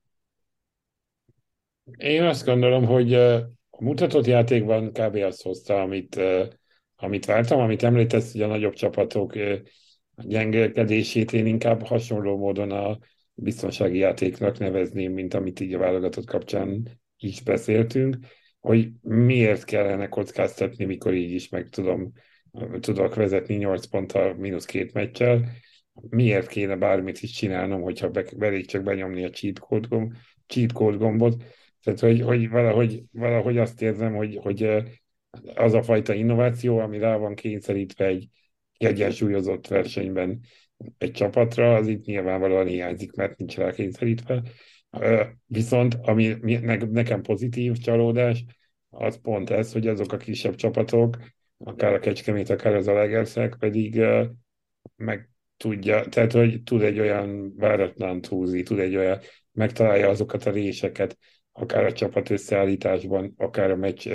Én 1.96 2.22
azt 2.22 2.44
gondolom, 2.44 2.84
hogy 2.84 3.14
a 3.14 3.50
mutatott 3.78 4.26
játékban 4.26 4.92
kb. 4.92 5.14
azt 5.14 5.42
hozta, 5.42 5.80
amit, 5.80 6.20
amit 6.96 7.24
vártam, 7.24 7.60
amit 7.60 7.82
említesz, 7.82 8.32
hogy 8.32 8.42
a 8.42 8.46
nagyobb 8.46 8.74
csapatok 8.74 9.34
gyengelkedését 10.16 11.32
én 11.32 11.46
inkább 11.46 11.86
hasonló 11.86 12.36
módon 12.36 12.70
a 12.70 12.98
biztonsági 13.34 13.98
játéknak 13.98 14.58
nevezném, 14.58 15.12
mint 15.12 15.34
amit 15.34 15.60
így 15.60 15.74
a 15.74 15.78
válogatott 15.78 16.26
kapcsán 16.26 17.00
is 17.18 17.42
beszéltünk, 17.42 18.16
hogy 18.66 18.90
miért 19.02 19.64
kellene 19.64 20.08
kockáztatni, 20.08 20.84
mikor 20.84 21.14
így 21.14 21.30
is 21.30 21.48
meg 21.48 21.68
tudom, 21.68 22.12
tudok 22.80 23.14
vezetni 23.14 23.54
8 23.54 23.86
ponttal, 23.86 24.34
mínusz 24.34 24.64
két 24.64 24.92
meccsel, 24.92 25.48
miért 26.08 26.46
kéne 26.46 26.76
bármit 26.76 27.22
is 27.22 27.30
csinálnom, 27.30 27.82
hogyha 27.82 28.10
be, 28.10 28.24
belég 28.36 28.66
csak 28.66 28.82
benyomni 28.82 29.24
a 29.24 29.30
cheat 29.30 29.58
code, 29.58 29.88
gomb, 29.88 30.12
cheat 30.46 30.72
code 30.72 30.96
gombot, 30.96 31.44
tehát, 31.82 32.00
hogy, 32.00 32.20
hogy 32.20 32.48
valahogy, 32.48 33.02
valahogy 33.12 33.58
azt 33.58 33.82
érzem, 33.82 34.14
hogy, 34.14 34.38
hogy 34.42 34.68
az 35.54 35.72
a 35.72 35.82
fajta 35.82 36.14
innováció, 36.14 36.78
ami 36.78 36.98
rá 36.98 37.16
van 37.16 37.34
kényszerítve 37.34 38.06
egy 38.06 38.28
egyensúlyozott 38.78 39.66
versenyben 39.66 40.40
egy 40.98 41.12
csapatra, 41.12 41.74
az 41.74 41.88
itt 41.88 42.04
nyilvánvalóan 42.04 42.66
hiányzik, 42.66 43.12
mert 43.12 43.38
nincs 43.38 43.56
rá 43.56 43.72
kényszerítve. 43.72 44.42
Viszont 45.46 45.94
ami 46.02 46.36
nekem 46.90 47.22
pozitív 47.22 47.76
csalódás, 47.76 48.44
az 48.88 49.20
pont 49.20 49.50
ez, 49.50 49.72
hogy 49.72 49.86
azok 49.86 50.12
a 50.12 50.16
kisebb 50.16 50.54
csapatok, 50.54 51.16
akár 51.58 51.94
a 51.94 51.98
Kecskemét, 51.98 52.50
akár 52.50 52.74
az 52.74 52.88
Alegerszeg 52.88 53.56
pedig 53.58 54.00
meg 54.96 55.30
tudja, 55.56 56.04
tehát 56.04 56.32
hogy 56.32 56.62
tud 56.62 56.82
egy 56.82 57.00
olyan 57.00 57.54
váratlan 57.56 58.20
húzni, 58.28 58.62
tud 58.62 58.78
egy 58.78 58.96
olyan, 58.96 59.18
megtalálja 59.52 60.08
azokat 60.08 60.44
a 60.44 60.50
réseket, 60.50 61.18
akár 61.52 61.84
a 61.84 61.92
csapat 61.92 62.30
összeállításban, 62.30 63.34
akár 63.36 63.70
a 63.70 63.76
meccs 63.76 64.08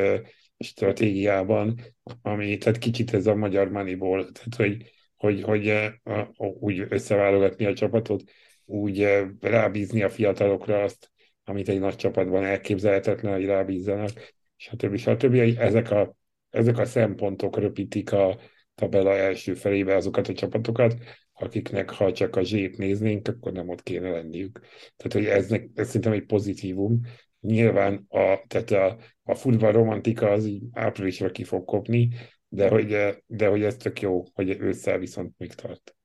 stratégiában, 0.58 1.80
ami, 2.22 2.58
tehát 2.58 2.78
kicsit 2.78 3.14
ez 3.14 3.28
a 3.28 3.36
magyar 3.36 3.70
Moneyball, 3.70 4.32
tehát 4.32 4.56
hogy, 4.56 4.92
hogy, 5.16 5.42
hogy 5.42 5.92
úgy 6.38 6.86
összeválogatni 6.90 7.66
a 7.66 7.74
csapatot, 7.74 8.24
úgy 8.66 9.28
rábízni 9.40 10.04
a 10.04 10.10
fiatalokra 10.10 10.84
azt, 10.84 11.12
amit 11.44 11.70
egy 11.70 11.80
nagy 11.80 11.96
csapatban 11.96 12.44
elképzelhetetlen, 12.44 13.34
hogy 13.34 13.46
rábízzanak, 13.46 14.10
stb. 14.56 14.96
stb. 14.96 15.36
Ezek 15.58 15.92
a, 15.92 16.16
ezek 16.50 16.78
a 16.78 16.86
szempontok 16.86 17.58
röpítik 17.58 18.12
a 18.12 18.40
tabella 18.76 19.16
első 19.16 19.54
felébe 19.54 19.96
azokat 19.96 20.28
a 20.28 20.34
csapatokat, 20.34 20.96
akiknek 21.34 21.90
ha 21.90 22.12
csak 22.12 22.36
a 22.36 22.44
zsét 22.44 22.78
néznénk, 22.78 23.28
akkor 23.28 23.52
nem 23.52 23.70
ott 23.70 23.84
kéne 23.84 24.10
lenniük. 24.10 24.60
Tehát, 24.96 25.14
hogy 25.14 25.26
ez, 25.26 25.52
ez 25.76 25.88
szerintem 25.88 26.12
egy 26.12 26.26
pozitívum. 26.26 27.00
Nyilván 27.40 28.06
a, 28.10 28.44
tehát 28.48 28.72
a, 28.72 28.98
a 29.24 29.36
futball 29.36 29.72
romantika 29.72 30.30
az 30.30 30.46
így 30.46 30.64
áprilisra 30.72 31.32
ki 31.32 31.44
fog 31.44 31.66
kopni, 31.66 32.10
de 32.48 32.70
hogy, 32.70 32.98
de 33.28 33.48
hogy 33.48 33.64
ez 33.64 33.78
tök 33.78 34.02
jó, 34.02 34.24
hogy 34.34 34.50
ősszel 34.60 34.98
viszont 34.98 35.34
még 35.38 35.54
tart. 35.54 35.96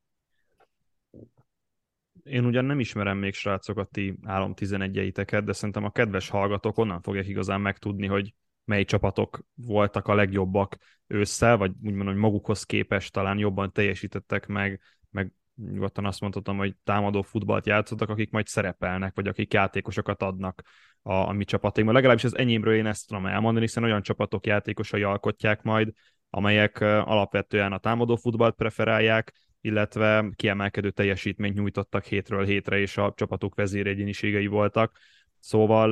Én 2.27 2.45
ugyan 2.45 2.65
nem 2.65 2.81
ismerem 2.81 3.19
még 3.19 3.35
srácokat, 3.35 3.91
ti 3.91 4.19
3-11-eiteket, 4.23 5.43
de 5.45 5.53
szerintem 5.53 5.85
a 5.85 5.91
kedves 5.91 6.29
hallgatók 6.29 6.79
onnan 6.79 7.03
fogják 7.03 7.27
igazán 7.27 7.61
megtudni, 7.61 8.07
hogy 8.07 8.35
mely 8.65 8.85
csapatok 8.85 9.41
voltak 9.55 10.09
a 10.09 10.15
legjobbak 10.15 10.77
ősszel, 11.07 11.57
vagy 11.57 11.73
úgymond, 11.83 12.09
hogy 12.09 12.17
magukhoz 12.17 12.65
képest 12.65 13.13
talán 13.13 13.39
jobban 13.39 13.73
teljesítettek 13.73 14.47
meg, 14.47 14.81
meg 15.11 15.33
nyugodtan 15.57 16.05
azt 16.05 16.21
mondhatom, 16.21 16.57
hogy 16.57 16.77
támadó 16.85 17.23
futballt 17.23 17.67
játszottak, 17.67 18.09
akik 18.09 18.31
majd 18.31 18.47
szerepelnek, 18.47 19.15
vagy 19.15 19.29
akik 19.29 19.53
játékosokat 19.53 20.23
adnak 20.23 20.63
a, 21.03 21.13
a 21.13 21.33
mi 21.33 21.45
csapatainkban. 21.45 21.97
Legalábbis 21.97 22.25
az 22.25 22.37
enyémről 22.37 22.75
én 22.75 22.87
ezt 22.87 23.07
tudom 23.07 23.27
elmondani, 23.27 23.65
hiszen 23.67 23.85
olyan 23.85 24.03
csapatok 24.03 24.47
játékosai 24.47 25.03
alkotják 25.03 25.63
majd, 25.63 25.93
amelyek 26.31 26.81
alapvetően 26.81 27.73
a 27.73 27.79
támadó 27.79 28.17
futballt 28.17 28.55
preferálják, 28.55 29.33
illetve 29.67 30.31
kiemelkedő 30.37 30.91
teljesítményt 30.91 31.55
nyújtottak 31.55 32.05
hétről 32.05 32.45
hétre, 32.45 32.79
és 32.79 32.97
a 32.97 33.13
csapatuk 33.17 33.55
vezéregyéniségei 33.55 34.47
voltak. 34.47 34.97
Szóval, 35.39 35.91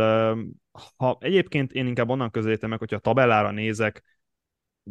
ha 0.97 1.19
egyébként 1.21 1.73
én 1.73 1.87
inkább 1.87 2.09
onnan 2.09 2.31
közelítem 2.31 2.71
meg, 2.71 2.79
hogyha 2.79 2.97
a 2.97 3.01
tabellára 3.01 3.51
nézek, 3.51 4.03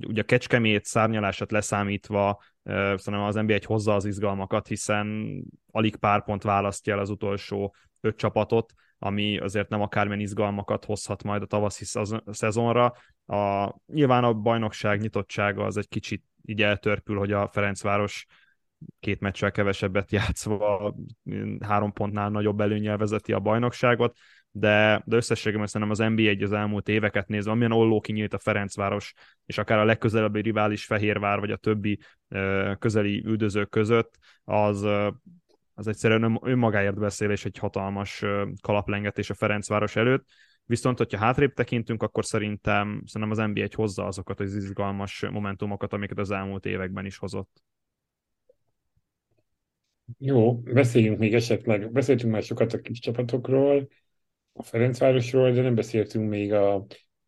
ugye 0.08 0.22
a 0.22 0.26
kecskemét 0.26 0.86
szárnyalását 0.86 1.52
leszámítva, 1.52 2.44
szerintem 2.64 3.22
az 3.22 3.36
NBA 3.36 3.54
egy 3.54 3.66
hozza 3.66 3.96
az 3.96 4.06
izgalmakat, 4.06 4.68
hiszen 4.68 5.38
alig 5.72 5.96
pár 5.96 6.24
pont 6.24 6.44
választja 6.44 6.94
el 6.94 7.00
az 7.00 7.10
utolsó 7.10 7.76
öt 8.02 8.18
csapatot, 8.18 8.74
ami 9.00 9.38
azért 9.38 9.70
nem 9.70 9.82
akármilyen 9.82 10.20
izgalmakat 10.20 10.86
hozhat 10.86 11.24
majd 11.24 11.42
a 11.42 11.46
tavaszi 11.46 11.86
szezonra. 12.26 12.94
A, 13.26 13.74
nyilván 13.86 14.24
a 14.24 14.34
bajnokság 14.34 15.02
nyitottsága 15.02 15.64
az 15.64 15.78
egy 15.78 15.88
kicsit 15.88 16.24
így 16.46 16.62
eltörpül, 16.62 17.18
hogy 17.18 17.32
a 17.32 17.48
Ferencváros 17.48 18.26
két 19.00 19.20
meccsel 19.20 19.52
kevesebbet 19.52 20.12
játszva 20.12 20.96
három 21.60 21.94
pontnál 21.94 22.30
nagyobb 22.30 22.62
előnyel 22.62 22.98
vezeti 22.98 23.34
a 23.34 23.40
bajnokságot, 23.40 24.18
de, 24.56 25.04
de 25.06 25.16
összességében 25.16 25.68
szerintem 25.68 26.06
az 26.06 26.14
NBA 26.14 26.22
egy 26.22 26.44
az 26.44 26.52
elmúlt 26.52 26.88
éveket 26.88 27.28
nézve, 27.28 27.52
amilyen 27.52 27.72
olló 27.72 28.00
kinyílt 28.00 28.34
a 28.34 28.40
Ferencváros, 28.40 29.14
és 29.46 29.58
akár 29.58 29.78
a 29.78 29.86
legközelebbi 29.86 30.42
rivális 30.42 30.86
Fehérvár, 30.86 31.40
vagy 31.40 31.52
a 31.52 31.58
többi 31.58 32.00
közeli 32.80 33.24
üldözők 33.26 33.70
között, 33.70 34.18
az, 34.44 34.88
az 35.74 35.88
egyszerűen 35.88 36.40
önmagáért 36.42 37.00
beszél, 37.00 37.32
és 37.32 37.46
egy 37.46 37.58
hatalmas 37.58 38.24
kalaplengetés 38.62 39.30
a 39.30 39.34
Ferencváros 39.34 39.96
előtt. 39.96 40.28
Viszont, 40.66 40.98
hogyha 40.98 41.18
hátrébb 41.18 41.54
tekintünk, 41.54 42.04
akkor 42.04 42.26
szerintem, 42.26 43.04
szerintem 43.06 43.44
az 43.44 43.52
NBA 43.52 43.62
egy 43.62 43.74
hozza 43.74 44.06
azokat 44.06 44.40
az 44.40 44.56
izgalmas 44.56 45.26
momentumokat, 45.32 45.94
amiket 45.94 46.20
az 46.20 46.32
elmúlt 46.32 46.66
években 46.66 47.06
is 47.06 47.18
hozott. 47.18 47.64
Jó, 50.18 50.56
beszéljünk 50.58 51.18
még 51.18 51.34
esetleg, 51.34 51.92
beszéltünk 51.92 52.32
már 52.32 52.44
sokat 52.44 52.74
a 52.74 52.80
kis 52.82 53.00
csapatokról, 53.00 53.88
a 54.54 54.64
Ferencvárosról, 54.64 55.52
de 55.52 55.62
nem 55.62 55.76
beszéltünk 55.76 56.30
még 56.30 56.54
a, 56.54 56.86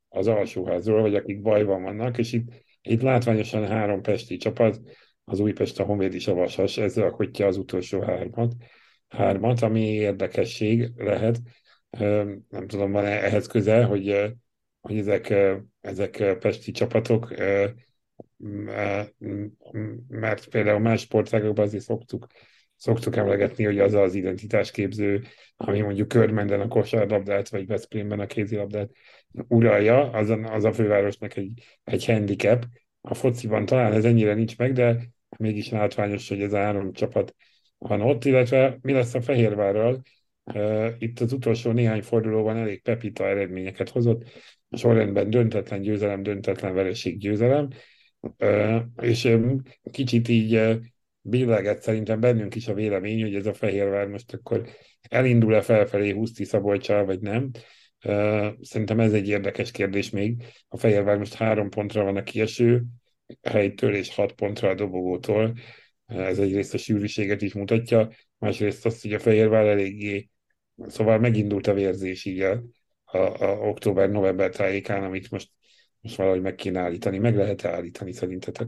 az 0.10 0.28
alsóházról, 0.28 1.02
vagy 1.02 1.16
akik 1.16 1.42
bajban 1.42 1.84
vannak, 1.84 2.18
és 2.18 2.34
itt, 2.34 2.48
itt 2.82 3.02
látványosan 3.02 3.68
három 3.68 4.02
pesti 4.02 4.38
csapat, 4.38 4.82
az 5.24 5.40
Újpest, 5.40 5.80
a 5.80 5.84
Honvéd 5.84 6.14
és 6.14 6.28
a 6.28 6.34
Vasas, 6.34 6.78
ez 6.78 6.98
alkotja 6.98 7.48
az 7.48 7.58
utolsó 7.58 8.02
hármat, 8.02 8.54
hármat, 9.08 9.62
ami 9.62 9.82
érdekesség 9.82 10.92
lehet. 10.96 11.40
Nem 12.50 12.68
tudom, 12.68 12.92
van 12.92 13.06
ehhez 13.06 13.48
közel, 13.48 13.88
hogy, 13.88 14.34
hogy 14.82 14.98
ezek, 14.98 15.34
ezek 15.82 16.38
pesti 16.40 16.72
csapatok, 16.72 17.34
mert 20.08 20.48
például 20.50 20.80
más 20.80 21.02
sportágokban 21.02 21.66
azért 21.66 21.84
szoktuk 21.84 22.28
szoktuk 22.78 23.16
emlegetni, 23.16 23.64
hogy 23.64 23.80
az 23.80 23.94
az 23.94 24.14
identitásképző, 24.14 25.24
ami 25.56 25.82
mondjuk 25.82 26.08
Körmenden 26.08 26.62
a 26.62 26.68
kosárlabdát, 26.68 27.50
vagy 27.50 27.68
Veszprémben 27.68 28.20
a 28.20 28.26
kézilabdát 28.26 28.90
uralja, 29.48 30.10
az 30.10 30.30
a, 30.30 30.54
az 30.54 30.64
a 30.64 30.74
fővárosnak 30.74 31.38
egy, 31.38 31.64
egy 31.84 32.06
handicap. 32.06 32.66
A 33.02 33.14
fociban 33.14 33.66
talán 33.66 33.94
ez 33.94 34.06
ennyire 34.06 34.34
nincs 34.34 34.58
meg, 34.58 34.74
de 34.74 34.98
mégis 35.38 35.70
látványos, 35.70 36.30
hogy 36.30 36.42
ez 36.42 36.54
a 36.54 36.58
három 36.58 36.92
csapat 36.92 37.36
van 37.78 38.02
ott, 38.02 38.26
illetve 38.26 38.78
mi 38.82 38.92
lesz 38.92 39.14
a 39.14 39.22
Fehérvárral. 39.22 40.02
Itt 40.98 41.20
az 41.20 41.34
utolsó 41.34 41.72
néhány 41.72 42.02
fordulóban 42.02 42.58
elég 42.58 42.82
pepita 42.82 43.28
eredményeket 43.28 43.90
hozott, 43.90 44.24
sorrendben 44.72 45.30
döntetlen 45.30 45.82
győzelem, 45.82 46.24
döntetlen 46.24 46.74
vereség 46.74 47.18
győzelem, 47.18 47.70
és 49.02 49.38
kicsit 49.92 50.28
így 50.28 50.80
billegett 51.28 51.82
szerintem 51.82 52.20
bennünk 52.20 52.56
is 52.56 52.68
a 52.68 52.74
vélemény, 52.74 53.22
hogy 53.22 53.36
ez 53.36 53.46
a 53.46 53.54
Fehérvár 53.54 54.08
most 54.08 54.34
akkor 54.34 54.68
elindul-e 55.10 55.62
felfelé 55.62 56.12
Huszti 56.12 56.44
Szabolcsal, 56.44 57.06
vagy 57.06 57.20
nem. 57.20 57.52
Szerintem 58.62 59.00
ez 59.00 59.14
egy 59.14 59.28
érdekes 59.28 59.72
kérdés 59.72 60.10
még. 60.10 60.44
A 60.68 60.78
Fehérvár 60.78 61.18
most 61.18 61.34
három 61.34 61.70
pontra 61.70 62.04
van 62.04 62.16
a 62.16 62.24
kieső 62.24 62.84
helytől 63.42 63.96
és 63.96 64.16
hat 64.16 64.32
pontra 64.32 64.70
a 64.70 64.76
dobogótól. 64.76 65.54
Ez 66.06 66.40
egyrészt 66.40 66.74
a 66.74 66.78
sűrűséget 66.78 67.42
is 67.42 67.54
mutatja, 67.54 68.10
másrészt 68.38 68.86
azt, 68.86 69.02
hogy 69.02 69.14
a 69.14 69.20
Fehérvár 69.20 69.66
eléggé, 69.66 70.30
szóval 70.88 71.20
megindult 71.20 71.68
a 71.68 71.74
vérzés 71.74 72.26
így 72.26 72.40
a, 72.40 72.64
a, 73.04 73.18
a 73.18 73.68
október-november 73.68 74.50
tájékán, 74.50 75.04
amit 75.04 75.32
most, 75.32 75.50
most 76.02 76.16
valahogy 76.16 76.42
meg 76.42 76.56
kéne 76.56 76.80
állítani. 76.80 77.18
Meg 77.18 77.36
lehet 77.36 77.66
állítani 77.66 78.14
szerintetek? 78.14 78.68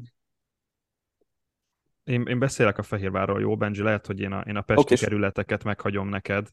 Én, 2.08 2.22
én 2.22 2.40
beszélek 2.40 2.78
a 2.78 2.84
Fehérvárról, 2.84 3.40
jó, 3.40 3.56
Benji? 3.56 3.82
Lehet, 3.82 4.06
hogy 4.06 4.20
én 4.20 4.32
a, 4.32 4.44
én 4.48 4.56
a 4.56 4.62
pesti 4.62 4.94
okay. 4.94 4.98
kerületeket 4.98 5.64
meghagyom 5.64 6.10
neked. 6.10 6.48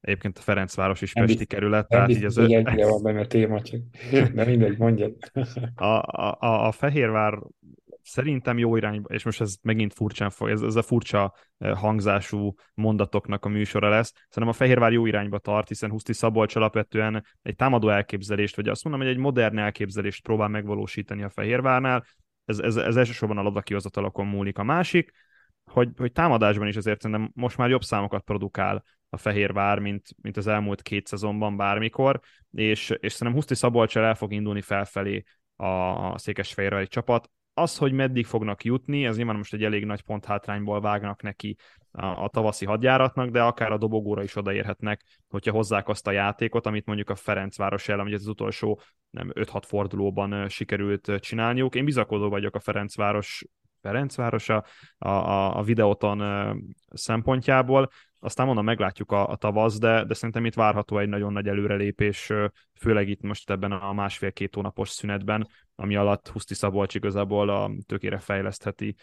Egyébként 0.00 0.38
a 0.38 0.40
Ferencváros 0.40 1.02
is 1.02 1.12
nem 1.12 1.24
pesti 1.24 1.38
biztos, 1.38 1.58
kerület. 1.58 1.88
Nem 1.88 2.06
tehát 2.06 2.06
biztos, 2.06 2.44
így 2.44 2.56
az 2.56 2.72
hogy 2.72 2.82
van 2.82 3.02
benne 3.02 3.20
a 3.20 3.26
téma, 3.26 3.62
csak 3.62 3.80
de 4.34 4.44
mindegy, 4.44 4.78
mondjad. 4.78 5.16
a, 5.74 5.84
a, 5.84 6.66
a 6.66 6.72
Fehérvár 6.72 7.38
szerintem 8.02 8.58
jó 8.58 8.76
irányba, 8.76 9.14
és 9.14 9.24
most 9.24 9.40
ez 9.40 9.54
megint 9.62 9.94
furcsán 9.94 10.30
fog, 10.30 10.48
ez, 10.48 10.62
ez 10.62 10.76
a 10.76 10.82
furcsa 10.82 11.34
hangzású 11.58 12.54
mondatoknak 12.74 13.44
a 13.44 13.48
műsora 13.48 13.88
lesz. 13.88 14.12
Szerintem 14.28 14.48
a 14.48 14.52
Fehérvár 14.52 14.92
jó 14.92 15.06
irányba 15.06 15.38
tart, 15.38 15.68
hiszen 15.68 15.90
Huszti 15.90 16.12
Szabolcs 16.12 16.56
alapvetően 16.56 17.24
egy 17.42 17.56
támadó 17.56 17.88
elképzelést, 17.88 18.56
vagy 18.56 18.68
azt 18.68 18.84
mondom, 18.84 19.02
hogy 19.02 19.10
egy 19.10 19.18
modern 19.18 19.58
elképzelést 19.58 20.22
próbál 20.22 20.48
megvalósítani 20.48 21.22
a 21.22 21.30
Fehérvárnál, 21.30 22.04
ez, 22.44 22.58
ez, 22.58 22.76
ez 22.76 22.96
elsősorban 22.96 23.38
a 23.38 23.42
labdakihozatalakon 23.42 24.26
múlik. 24.26 24.58
A 24.58 24.62
másik, 24.62 25.10
hogy, 25.64 25.88
hogy 25.96 26.12
támadásban 26.12 26.68
is 26.68 26.76
azért 26.76 27.00
szerintem 27.00 27.30
most 27.34 27.56
már 27.56 27.68
jobb 27.68 27.82
számokat 27.82 28.22
produkál 28.22 28.84
a 29.08 29.16
Fehérvár, 29.16 29.78
mint, 29.78 30.08
mint 30.22 30.36
az 30.36 30.46
elmúlt 30.46 30.82
két 30.82 31.06
szezonban 31.06 31.56
bármikor, 31.56 32.20
és, 32.50 32.90
és 33.00 33.12
szerintem 33.12 33.34
Huszti 33.34 33.54
Szabolcsal 33.54 34.04
el 34.04 34.14
fog 34.14 34.32
indulni 34.32 34.60
felfelé 34.60 35.22
a, 35.56 36.18
Székesfehérvári 36.18 36.86
csapat. 36.86 37.30
Az, 37.60 37.76
hogy 37.76 37.92
meddig 37.92 38.26
fognak 38.26 38.64
jutni, 38.64 39.06
ez 39.06 39.16
nyilván 39.16 39.36
most 39.36 39.52
egy 39.52 39.64
elég 39.64 39.84
nagy 39.84 40.02
pont 40.02 40.24
hátrányból 40.24 40.80
vágnak 40.80 41.22
neki 41.22 41.56
a, 41.90 42.06
a 42.06 42.28
tavaszi 42.28 42.66
hadjáratnak, 42.66 43.30
de 43.30 43.42
akár 43.42 43.72
a 43.72 43.78
dobogóra 43.78 44.22
is 44.22 44.36
odaérhetnek, 44.36 45.04
hogyha 45.28 45.52
hozzák 45.52 45.88
azt 45.88 46.06
a 46.06 46.10
játékot, 46.10 46.66
amit 46.66 46.86
mondjuk 46.86 47.10
a 47.10 47.14
Ferencváros 47.14 47.88
ellen, 47.88 48.04
hogy 48.04 48.12
ez 48.12 48.20
az 48.20 48.26
utolsó 48.26 48.80
nem 49.10 49.30
5-6 49.34 49.62
fordulóban 49.66 50.48
sikerült 50.48 51.12
csinálniuk. 51.18 51.74
Én 51.74 51.84
bizakodó 51.84 52.28
vagyok 52.28 52.54
a 52.54 52.60
Ferencváros 52.60 53.44
Ferencvárosa 53.80 54.64
a, 54.98 55.08
a, 55.08 55.58
a 55.58 55.62
videóton 55.62 56.22
szempontjából. 56.92 57.90
Aztán 58.18 58.46
mondom, 58.46 58.64
meglátjuk 58.64 59.12
a, 59.12 59.28
a 59.28 59.36
tavasz, 59.36 59.78
de, 59.78 60.04
de 60.04 60.14
szerintem 60.14 60.44
itt 60.44 60.54
várható 60.54 60.98
egy 60.98 61.08
nagyon 61.08 61.32
nagy 61.32 61.48
előrelépés, 61.48 62.32
főleg 62.78 63.08
itt 63.08 63.20
most 63.20 63.50
ebben 63.50 63.72
a 63.72 63.92
másfél-két 63.92 64.54
hónapos 64.54 64.88
szünetben, 64.88 65.48
ami 65.74 65.96
alatt 65.96 66.28
Huszti 66.28 66.54
Szabolcs 66.54 66.94
igazából 66.94 67.48
a 67.48 67.70
tökére 67.86 68.18
fejlesztheti 68.18 68.96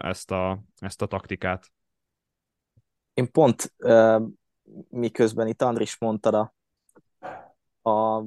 ezt 0.00 0.30
a, 0.30 0.62
ezt 0.78 1.02
a 1.02 1.06
taktikát. 1.06 1.72
Én 3.14 3.30
pont 3.30 3.74
miközben 4.88 5.46
itt 5.46 5.62
Andris 5.62 5.98
mondta 5.98 6.52
a, 7.80 7.90
a 7.90 8.24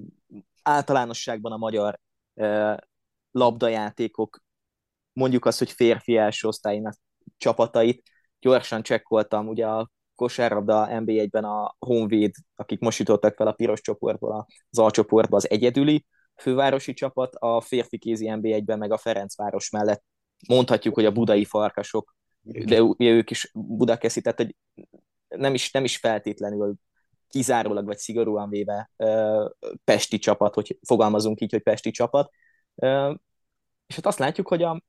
általánosságban 0.63 1.51
a 1.51 1.57
magyar 1.57 1.99
labdajátékok, 3.31 4.42
mondjuk 5.13 5.45
azt, 5.45 5.59
hogy 5.59 5.71
férfi 5.71 6.17
első 6.17 6.47
osztálynak 6.47 6.93
csapatait, 7.37 8.03
gyorsan 8.39 8.83
csekkoltam, 8.83 9.47
ugye 9.47 9.67
a 9.67 9.89
kosárlabda 10.15 10.87
NB1-ben 10.89 11.43
a 11.43 11.75
Honvéd, 11.79 12.31
akik 12.55 12.79
most 12.79 12.99
jutottak 12.99 13.35
fel 13.35 13.47
a 13.47 13.51
piros 13.51 13.81
csoportból 13.81 14.47
az 14.69 14.79
alcsoportba, 14.79 15.35
az 15.35 15.49
egyedüli 15.49 16.05
fővárosi 16.35 16.93
csapat, 16.93 17.35
a 17.35 17.61
férfi 17.61 17.97
kézi 17.97 18.27
NB1-ben 18.29 18.77
meg 18.77 18.91
a 18.91 18.97
Ferencváros 18.97 19.69
mellett. 19.69 20.03
Mondhatjuk, 20.47 20.93
hogy 20.93 21.05
a 21.05 21.11
budai 21.11 21.45
farkasok, 21.45 22.15
de 22.41 22.95
ők 22.97 23.29
is 23.29 23.51
Budakeszi, 23.53 24.21
tehát 24.21 24.37
hogy 24.37 24.55
nem 25.27 25.53
is, 25.53 25.71
nem 25.71 25.83
is 25.83 25.97
feltétlenül 25.97 26.75
kizárólag 27.27 27.85
vagy 27.85 27.97
szigorúan 27.97 28.49
véve 28.49 28.91
pesti 29.83 30.17
csapat, 30.17 30.53
hogy 30.53 30.79
fogalmazunk 30.81 31.41
így, 31.41 31.51
hogy 31.51 31.63
pesti 31.63 31.91
csapat. 31.91 32.31
És 33.87 33.95
hát 33.95 34.05
azt 34.05 34.19
látjuk, 34.19 34.47
hogy 34.47 34.63
a, 34.63 34.81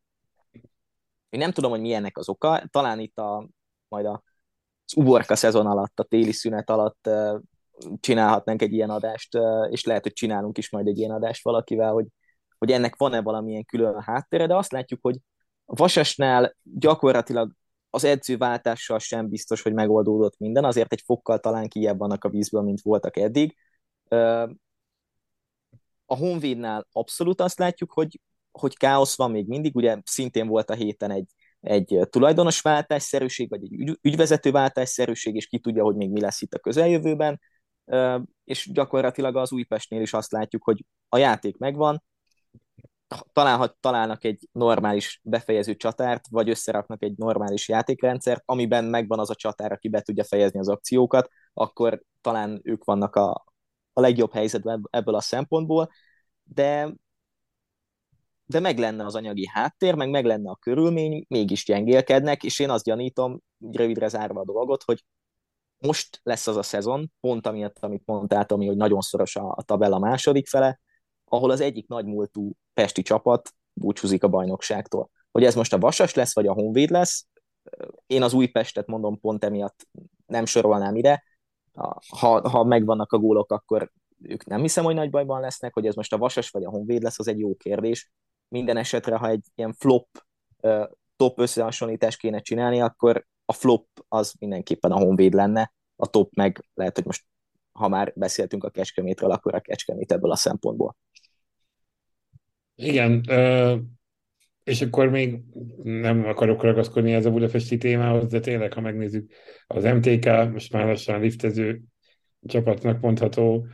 én 1.35 1.41
nem 1.41 1.53
tudom, 1.53 1.70
hogy 1.70 1.80
milyennek 1.80 2.18
az 2.18 2.28
oka, 2.28 2.62
talán 2.70 2.99
itt 2.99 3.18
a, 3.18 3.49
majd 3.89 4.07
a, 4.07 4.22
az 4.87 4.97
uborka 4.97 5.37
szezon 5.37 5.66
alatt, 5.66 6.01
a 6.01 6.05
téli 6.05 6.32
szünet 6.32 6.70
alatt 6.70 7.11
csinálhatnánk 8.01 8.62
egy 8.62 8.72
ilyen 8.72 8.91
adást, 8.91 9.39
és 9.70 9.85
lehet, 9.85 10.03
hogy 10.03 10.12
csinálunk 10.12 10.59
is 10.59 10.70
majd 10.70 10.87
egy 10.87 10.99
ilyen 10.99 11.11
adást 11.11 11.45
valakivel, 11.45 11.93
hogy, 11.93 12.07
hogy 12.59 12.70
ennek 12.70 12.97
van-e 12.97 13.22
valamilyen 13.22 13.64
külön 13.64 14.01
háttere, 14.01 14.47
de 14.47 14.57
azt 14.57 14.72
látjuk, 14.72 15.01
hogy 15.03 15.18
a 15.64 15.74
Vasasnál 15.74 16.57
gyakorlatilag 16.62 17.53
az 17.91 18.05
edzőváltással 18.05 18.99
sem 18.99 19.28
biztos, 19.28 19.62
hogy 19.62 19.72
megoldódott 19.72 20.39
minden, 20.39 20.64
azért 20.64 20.93
egy 20.93 21.03
fokkal 21.05 21.39
talán 21.39 21.68
kijebb 21.68 21.99
vannak 21.99 22.24
a 22.24 22.28
vízből, 22.28 22.62
mint 22.62 22.80
voltak 22.82 23.16
eddig. 23.16 23.57
A 26.07 26.16
Honvédnál 26.16 26.87
abszolút 26.93 27.41
azt 27.41 27.59
látjuk, 27.59 27.93
hogy, 27.93 28.20
hogy 28.59 28.77
káosz 28.77 29.17
van 29.17 29.31
még 29.31 29.47
mindig, 29.47 29.77
ugye 29.77 29.99
szintén 30.05 30.47
volt 30.47 30.71
a 30.71 30.75
héten 30.75 31.11
egy, 31.11 31.27
egy 31.61 31.99
tulajdonos 32.11 32.61
váltásszerűség, 32.61 33.49
vagy 33.49 33.63
egy 33.63 33.73
ügy, 33.73 33.99
ügyvezető 34.03 34.51
váltásszerűség, 34.51 35.35
és 35.35 35.47
ki 35.47 35.59
tudja, 35.59 35.83
hogy 35.83 35.97
még 35.97 36.11
mi 36.11 36.21
lesz 36.21 36.41
itt 36.41 36.55
a 36.55 36.59
közeljövőben, 36.59 37.41
és 38.45 38.71
gyakorlatilag 38.73 39.37
az 39.37 39.53
Újpestnél 39.53 40.01
is 40.01 40.13
azt 40.13 40.33
látjuk, 40.33 40.65
hogy 40.65 40.85
a 41.09 41.19
játék 41.19 41.57
megvan, 41.57 42.03
talán 43.33 43.59
ha 43.59 43.77
találnak 43.81 44.25
egy 44.25 44.49
normális 44.53 45.21
befejező 45.23 45.77
csatárt, 45.77 46.29
vagy 46.31 46.49
összeraknak 46.49 47.03
egy 47.03 47.17
normális 47.17 47.69
játékrendszert, 47.69 48.43
amiben 48.45 48.85
megvan 48.85 49.19
az 49.19 49.31
a 49.31 49.35
csatár, 49.35 49.73
aki 49.73 49.89
be 49.89 50.01
tudja 50.01 50.25
fejezni 50.25 50.59
az 50.59 50.69
akciókat, 50.69 51.29
akkor 51.53 52.03
talán 52.21 52.61
ők 52.63 52.85
vannak 52.85 53.17
a, 53.17 53.45
a 53.93 54.01
legjobb 54.01 54.33
helyzetben 54.33 54.89
ebből 54.91 55.15
a 55.15 55.21
szempontból, 55.21 55.91
de 56.43 56.95
de 58.47 58.61
meg 58.61 58.79
lenne 58.79 59.05
az 59.05 59.15
anyagi 59.15 59.49
háttér, 59.53 59.95
meg 59.95 60.11
meg 60.11 60.25
lenne 60.25 60.51
a 60.51 60.57
körülmény, 60.57 61.25
mégis 61.29 61.65
gyengélkednek, 61.65 62.43
és 62.45 62.59
én 62.59 62.71
azt 62.71 62.85
gyanítom, 62.85 63.41
rövidre 63.71 64.09
zárva 64.09 64.41
a 64.41 64.45
dolgot, 64.45 64.83
hogy 64.83 65.05
most 65.79 66.21
lesz 66.23 66.47
az 66.47 66.57
a 66.57 66.63
szezon, 66.63 67.13
pont 67.21 67.47
amiatt, 67.47 67.79
amit 67.79 68.03
mondtál, 68.07 68.45
ami, 68.49 68.67
hogy 68.67 68.77
nagyon 68.77 69.01
szoros 69.01 69.37
a, 69.37 69.53
a 69.57 69.63
tabella 69.63 69.99
második 69.99 70.49
fele, 70.49 70.81
ahol 71.25 71.51
az 71.51 71.61
egyik 71.61 71.89
nagymúltú 71.89 72.53
pesti 72.75 73.03
csapat 73.03 73.55
búcsúzik 73.73 74.25
a 74.25 74.29
bajnokságtól. 74.29 75.11
Hogy 75.31 75.45
ez 75.45 75.55
most 75.55 75.73
a 75.73 75.79
Vasas 75.79 76.15
lesz, 76.15 76.35
vagy 76.35 76.47
a 76.47 76.53
Honvéd 76.53 76.91
lesz, 76.91 77.27
én 78.07 78.23
az 78.23 78.33
Újpestet 78.33 78.87
mondom 78.87 79.21
pont 79.21 79.45
emiatt 79.45 79.89
nem 80.27 80.45
sorolnám 80.45 80.97
ide. 80.97 81.25
Ha, 82.09 82.49
ha 82.49 82.65
megvannak 82.65 83.13
a 83.13 83.19
gólok, 83.19 83.53
akkor 83.53 83.93
ők 84.23 84.45
nem 84.45 84.61
hiszem, 84.61 84.85
hogy 84.85 84.95
nagy 84.95 85.11
bajban 85.11 85.41
lesznek, 85.41 85.75
hogy 85.75 85.87
ez 85.87 85.95
most 85.95 86.13
a 86.13 86.19
Vasas 86.19 86.51
vagy 86.51 86.65
a 86.65 86.71
Honvéd 86.71 87.03
lesz, 87.03 87.19
az 87.19 87.29
egy 87.29 87.39
jó 87.39 87.55
kérdés. 87.55 88.11
Minden 88.55 88.77
esetre, 88.77 89.17
ha 89.17 89.29
egy 89.29 89.45
ilyen 89.55 89.73
flop 89.73 90.09
top 91.17 91.39
összehasonlítást 91.39 92.19
kéne 92.19 92.41
csinálni, 92.41 92.81
akkor 92.81 93.27
a 93.45 93.53
flop 93.53 93.87
az 94.09 94.35
mindenképpen 94.39 94.93
a 94.93 94.99
Honvéd 94.99 95.33
lenne, 95.33 95.73
a 95.97 96.07
top 96.07 96.35
meg 96.35 96.65
lehet, 96.75 96.95
hogy 96.95 97.05
most 97.05 97.25
ha 97.73 97.89
már 97.89 98.13
beszéltünk 98.17 98.65
a 98.65 98.71
Kecskemétről, 98.71 99.31
akkor 99.31 99.55
a 99.55 99.61
Kecskemét 99.61 100.13
ebből 100.13 100.31
a 100.31 100.37
szempontból. 100.37 100.97
Igen, 102.75 103.25
és 104.65 104.83
akkor 104.83 105.09
még 105.09 105.41
nem 105.83 106.25
akarok 106.25 106.63
ragaszkodni 106.63 107.13
ez 107.13 107.27
a 107.27 107.31
budapesti 107.31 107.77
témához, 107.77 108.27
de 108.27 108.41
tényleg, 108.41 108.73
ha 108.73 108.81
megnézzük, 108.81 109.33
az 109.67 109.85
MTK 109.85 110.53
most 110.53 110.73
már 110.73 110.87
lassan 110.87 111.21
liftező 111.21 111.83
csapatnak 112.47 113.01
mondható, 113.01 113.67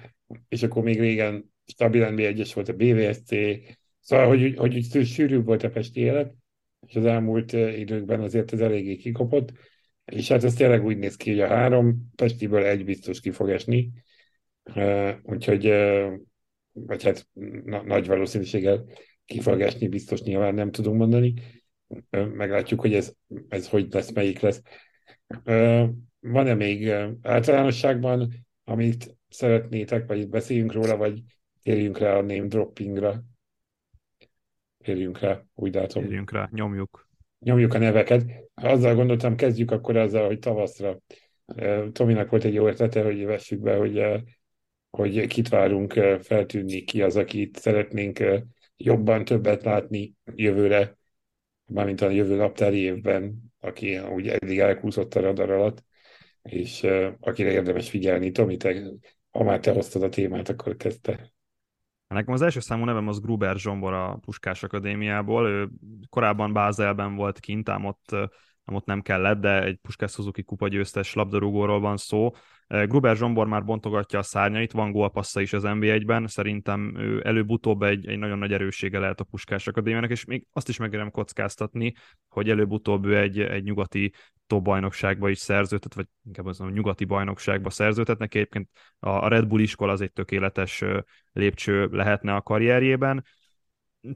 és 0.49 0.63
akkor 0.63 0.83
még 0.83 1.01
régen 1.01 1.53
stabilan 1.65 2.15
B1-es 2.17 2.51
volt 2.55 2.69
a 2.69 2.73
BVSC, 2.73 3.31
szóval, 4.01 4.27
hogy, 4.27 4.55
hogy, 4.57 4.87
hogy 4.93 5.07
sűrűbb 5.07 5.45
volt 5.45 5.63
a 5.63 5.71
pesti 5.71 6.01
élet, 6.01 6.35
és 6.87 6.95
az 6.95 7.05
elmúlt 7.05 7.53
időkben 7.53 8.21
azért 8.21 8.53
ez 8.53 8.61
eléggé 8.61 8.97
kikopott, 8.97 9.53
és 10.05 10.29
hát 10.29 10.45
ez 10.45 10.55
tényleg 10.55 10.85
úgy 10.85 10.99
néz 10.99 11.17
ki, 11.17 11.31
hogy 11.31 11.41
a 11.41 11.47
három 11.47 12.11
Pestiből 12.17 12.65
egy 12.65 12.85
biztos 12.85 13.21
ki 13.21 13.31
fog 13.31 13.51
esni, 13.51 13.91
úgyhogy 15.23 15.73
vagy 16.73 17.03
hát 17.03 17.29
na, 17.65 17.83
nagy 17.83 18.07
valószínűséggel 18.07 18.85
ki 19.25 19.41
fog 19.41 19.61
esni, 19.61 19.89
biztos 19.89 20.23
nyilván 20.23 20.55
nem 20.55 20.71
tudunk 20.71 20.97
mondani. 20.97 21.35
Meglátjuk, 22.11 22.81
hogy 22.81 22.95
ez, 22.95 23.13
ez 23.49 23.69
hogy 23.69 23.87
lesz, 23.91 24.13
melyik 24.13 24.41
lesz. 24.41 24.63
Van-e 26.21 26.55
még 26.55 26.91
általánosságban, 27.23 28.33
amit 28.65 29.17
szeretnétek, 29.29 30.07
vagy 30.07 30.29
beszéljünk 30.29 30.73
róla, 30.73 30.97
vagy 30.97 31.23
térjünk 31.63 31.99
rá 31.99 32.17
a 32.17 32.23
name 32.23 32.47
droppingra? 32.47 33.23
Térjünk 34.91 35.19
rá, 35.19 35.45
úgy 35.55 35.75
látom. 35.75 36.03
Térjünk 36.03 36.33
rá, 36.33 36.49
nyomjuk. 36.53 37.09
Nyomjuk 37.39 37.75
a 37.75 37.79
neveket. 37.79 38.25
Azzal 38.55 38.95
gondoltam, 38.95 39.37
kezdjük 39.37 39.71
akkor 39.71 39.97
azzal, 39.97 40.27
hogy 40.27 40.39
tavaszra. 40.39 40.99
Tominak 41.93 42.31
volt 42.31 42.45
egy 42.45 42.55
jó 42.55 42.67
ötlete, 42.67 43.03
hogy 43.03 43.25
vessük 43.25 43.61
be, 43.61 43.77
hogy 43.77 44.23
hogy 44.91 45.27
kit 45.27 45.49
várunk 45.49 45.93
feltűnni, 46.23 46.85
ki 46.85 47.03
az, 47.03 47.17
akit 47.17 47.57
szeretnénk 47.57 48.25
jobban 48.77 49.25
többet 49.25 49.65
látni 49.65 50.15
jövőre, 50.35 50.99
mármint 51.67 52.01
a 52.01 52.11
jövő 52.11 52.37
naptári 52.37 52.79
évben, 52.79 53.53
aki 53.61 53.99
úgy 53.99 54.29
eddig 54.29 54.59
elkúszott 54.59 55.15
a 55.15 55.21
radar 55.21 55.51
alatt, 55.51 55.85
és 56.43 56.87
akire 57.21 57.51
érdemes 57.51 57.91
figyelni. 57.91 58.31
Tomi, 58.31 58.57
te, 58.57 58.83
ha 59.31 59.43
már 59.43 59.61
te 59.61 59.73
hoztad 59.73 60.03
a 60.03 60.09
témát, 60.09 60.49
akkor 60.49 60.77
kezdte. 60.77 61.33
Nekem 62.15 62.35
az 62.35 62.43
első 62.43 62.61
számú 62.61 62.85
nevem 62.85 63.09
az 63.09 63.21
Gruber 63.21 63.57
Zsombor 63.57 63.93
a 63.93 64.19
Puskás 64.21 64.63
Akadémiából. 64.63 65.49
Ő 65.49 65.69
korábban 66.09 66.53
Bázelben 66.53 67.15
volt 67.15 67.41
kint, 67.41 67.69
ám 67.69 67.85
ott, 67.85 68.13
ám 68.65 68.75
ott 68.75 68.87
nem 68.87 69.01
kellett, 69.01 69.41
de 69.41 69.63
egy 69.63 69.77
Puskás 69.77 70.13
Suzuki 70.13 70.43
kupa 70.43 70.69
győztes 70.69 71.15
labdarúgóról 71.15 71.81
van 71.81 71.97
szó. 71.97 72.31
Gruber 72.71 73.17
Zsombor 73.17 73.47
már 73.47 73.65
bontogatja 73.65 74.19
a 74.19 74.23
szárnyait, 74.23 74.73
van 74.73 74.93
gólpassza 74.93 75.41
is 75.41 75.53
az 75.53 75.63
NB1-ben, 75.67 76.27
szerintem 76.27 76.95
ő 76.99 77.23
előbb-utóbb 77.25 77.83
egy, 77.83 78.07
egy 78.07 78.19
nagyon 78.19 78.39
nagy 78.39 78.53
erőssége 78.53 78.99
lehet 78.99 79.21
a 79.21 79.25
Puskás 79.25 79.67
Akadémiának, 79.67 80.11
és 80.11 80.25
még 80.25 80.47
azt 80.53 80.69
is 80.69 80.77
megérem 80.77 81.11
kockáztatni, 81.11 81.95
hogy 82.29 82.51
előbb-utóbb 82.51 83.05
ő 83.05 83.19
egy, 83.19 83.41
egy 83.41 83.63
nyugati 83.63 84.13
top 84.47 84.63
bajnokságba 84.63 85.29
is 85.29 85.39
szerződtet, 85.39 85.95
vagy 85.95 86.07
inkább 86.27 86.47
az 86.47 86.61
a 86.61 86.71
nyugati 86.71 87.05
bajnokságba 87.05 87.71
szerződtet. 87.71 88.19
Neki 88.19 88.39
egyébként 88.39 88.69
a 88.99 89.29
Red 89.29 89.47
Bull 89.47 89.61
iskola 89.61 89.93
az 89.93 90.01
egy 90.01 90.13
tökéletes 90.13 90.85
lépcső 91.33 91.89
lehetne 91.93 92.35
a 92.35 92.43
karrierjében 92.43 93.25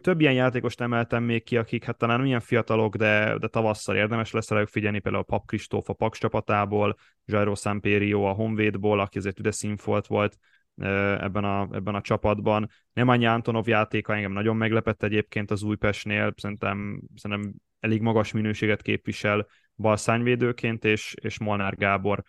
több 0.00 0.20
ilyen 0.20 0.32
játékost 0.32 0.80
emeltem 0.80 1.22
még 1.22 1.42
ki, 1.42 1.56
akik 1.56 1.84
hát 1.84 1.98
talán 1.98 2.20
milyen 2.20 2.40
fiatalok, 2.40 2.96
de, 2.96 3.38
de 3.38 3.46
tavasszal 3.46 3.96
érdemes 3.96 4.30
lesz 4.30 4.50
rájuk 4.50 4.68
figyelni, 4.68 4.98
például 4.98 5.24
a 5.28 5.32
Pap 5.32 5.46
Kristóf 5.46 5.88
a 5.88 5.92
Paks 5.92 6.18
csapatából, 6.18 6.96
Jairo 7.24 7.54
Samperio 7.54 8.22
a 8.22 8.32
Honvédból, 8.32 9.00
aki 9.00 9.18
azért 9.18 9.38
üde 9.38 9.50
színfolt 9.50 10.06
volt 10.06 10.36
ebben 10.76 11.44
a, 11.44 11.68
ebben 11.72 11.94
a 11.94 12.00
csapatban. 12.00 12.68
Nemanja 12.92 13.32
Antonov 13.32 13.68
játéka 13.68 14.14
engem 14.14 14.32
nagyon 14.32 14.56
meglepett 14.56 15.02
egyébként 15.02 15.50
az 15.50 15.62
Újpestnél, 15.62 16.34
szerintem, 16.36 17.02
szerintem 17.14 17.52
elég 17.80 18.00
magas 18.00 18.32
minőséget 18.32 18.82
képvisel 18.82 19.46
balszányvédőként, 19.76 20.84
és, 20.84 21.14
és 21.20 21.38
Molnár 21.38 21.76
Gábor 21.76 22.22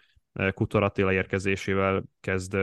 Kutor 0.53 0.83
Attila 0.83 1.13
érkezésével 1.13 2.03
kezd 2.21 2.57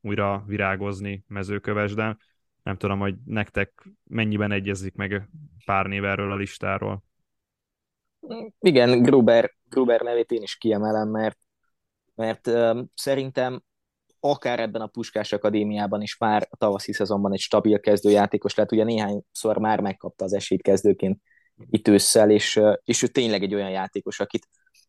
újra 0.00 0.44
virágozni 0.46 1.24
mezőkövesden 1.28 2.18
nem 2.66 2.76
tudom, 2.76 2.98
hogy 2.98 3.14
nektek 3.24 3.88
mennyiben 4.04 4.52
egyezik 4.52 4.94
meg 4.94 5.28
pár 5.64 5.86
név 5.86 6.04
erről 6.04 6.32
a 6.32 6.36
listáról. 6.36 7.04
Igen, 8.58 9.02
Gruber, 9.02 9.54
Gruber 9.68 10.00
nevét 10.00 10.30
én 10.30 10.42
is 10.42 10.56
kiemelem, 10.56 11.08
mert, 11.08 11.38
mert 12.14 12.46
uh, 12.46 12.78
szerintem 12.94 13.62
akár 14.20 14.60
ebben 14.60 14.80
a 14.80 14.86
Puskás 14.86 15.32
Akadémiában 15.32 16.02
is 16.02 16.18
már 16.18 16.46
a 16.50 16.56
tavaszi 16.56 16.92
szezonban 16.92 17.32
egy 17.32 17.38
stabil 17.38 17.80
kezdőjátékos 17.80 18.54
lett, 18.54 18.72
ugye 18.72 18.84
néhányszor 18.84 19.58
már 19.58 19.80
megkapta 19.80 20.24
az 20.24 20.32
esélyt 20.32 20.62
kezdőként 20.62 21.20
itt 21.70 21.88
ősszel, 21.88 22.30
és, 22.30 22.60
és 22.84 23.02
ő 23.02 23.06
tényleg 23.06 23.42
egy 23.42 23.54
olyan 23.54 23.70
játékos, 23.70 24.20
akit 24.20 24.48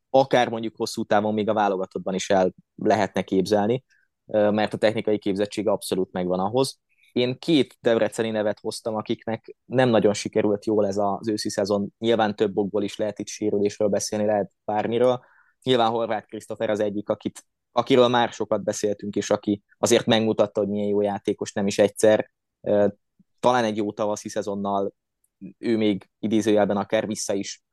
akár 0.10 0.50
mondjuk 0.50 0.76
hosszú 0.76 1.04
távon 1.04 1.34
még 1.34 1.50
a 1.50 1.54
válogatottban 1.54 2.14
is 2.14 2.30
el 2.30 2.54
lehetne 2.76 3.22
képzelni, 3.22 3.84
mert 4.26 4.74
a 4.74 4.78
technikai 4.78 5.20
képzettsége 5.20 5.72
abszolút 5.72 6.12
megvan 6.12 6.40
ahhoz. 6.40 6.80
Én 7.18 7.39
két 7.39 7.78
debreceni 7.82 8.30
nevet 8.30 8.59
hoztam, 8.59 8.95
akiknek 8.95 9.55
nem 9.65 9.89
nagyon 9.89 10.13
sikerült 10.13 10.65
jól 10.65 10.88
ez 10.88 10.97
az 10.97 11.30
őszi 11.30 11.49
szezon. 11.49 11.93
Nyilván 11.97 12.36
több 12.36 12.57
okból 12.57 12.84
is 12.84 12.95
lehet 12.95 13.20
itt 13.20 13.28
sérülésről 13.28 13.88
beszélni, 13.88 14.26
lehet 14.26 14.51
bármiről. 14.65 15.24
Nyilván 15.63 15.89
Horváth 15.89 16.28
Krisztofer 16.28 16.70
az 16.70 16.80
egyik, 16.80 17.09
akit, 17.09 17.45
akiről 17.72 18.07
már 18.07 18.30
sokat 18.30 18.63
beszéltünk, 18.63 19.15
és 19.15 19.30
aki 19.30 19.63
azért 19.78 20.05
megmutatta, 20.05 20.59
hogy 20.59 20.70
milyen 20.70 20.88
jó 20.88 21.01
játékos, 21.01 21.53
nem 21.53 21.68
is 21.68 21.80
egyszer. 21.80 22.32
Talán 23.39 23.63
egy 23.63 23.78
jó 23.78 23.91
tavaszi 23.91 24.30
szezonnal 24.30 24.93
ő 25.57 25.78
még 25.78 26.09
idézőjelben 26.20 26.78
akár 26.78 27.07
vissza 27.07 27.34
is 27.34 27.63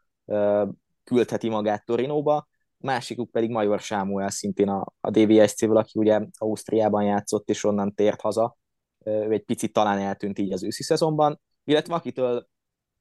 küldheti 1.04 1.48
magát 1.48 1.84
Torinóba, 1.84 2.48
másikuk 2.76 3.30
pedig 3.30 3.50
Major 3.50 3.80
Sámuel 3.80 4.30
szintén 4.30 4.68
a, 4.68 4.86
a 5.00 5.10
DVSC-ből, 5.10 5.76
aki 5.76 5.98
ugye 5.98 6.20
Ausztriában 6.38 7.04
játszott, 7.04 7.48
és 7.48 7.64
onnan 7.64 7.94
tért 7.94 8.20
haza. 8.20 8.56
Ő 9.04 9.32
egy 9.32 9.44
picit 9.44 9.72
talán 9.72 9.98
eltűnt 9.98 10.38
így 10.38 10.52
az 10.52 10.62
őszi 10.62 10.82
szezonban, 10.82 11.40
illetve 11.64 11.94
akitől 11.94 12.48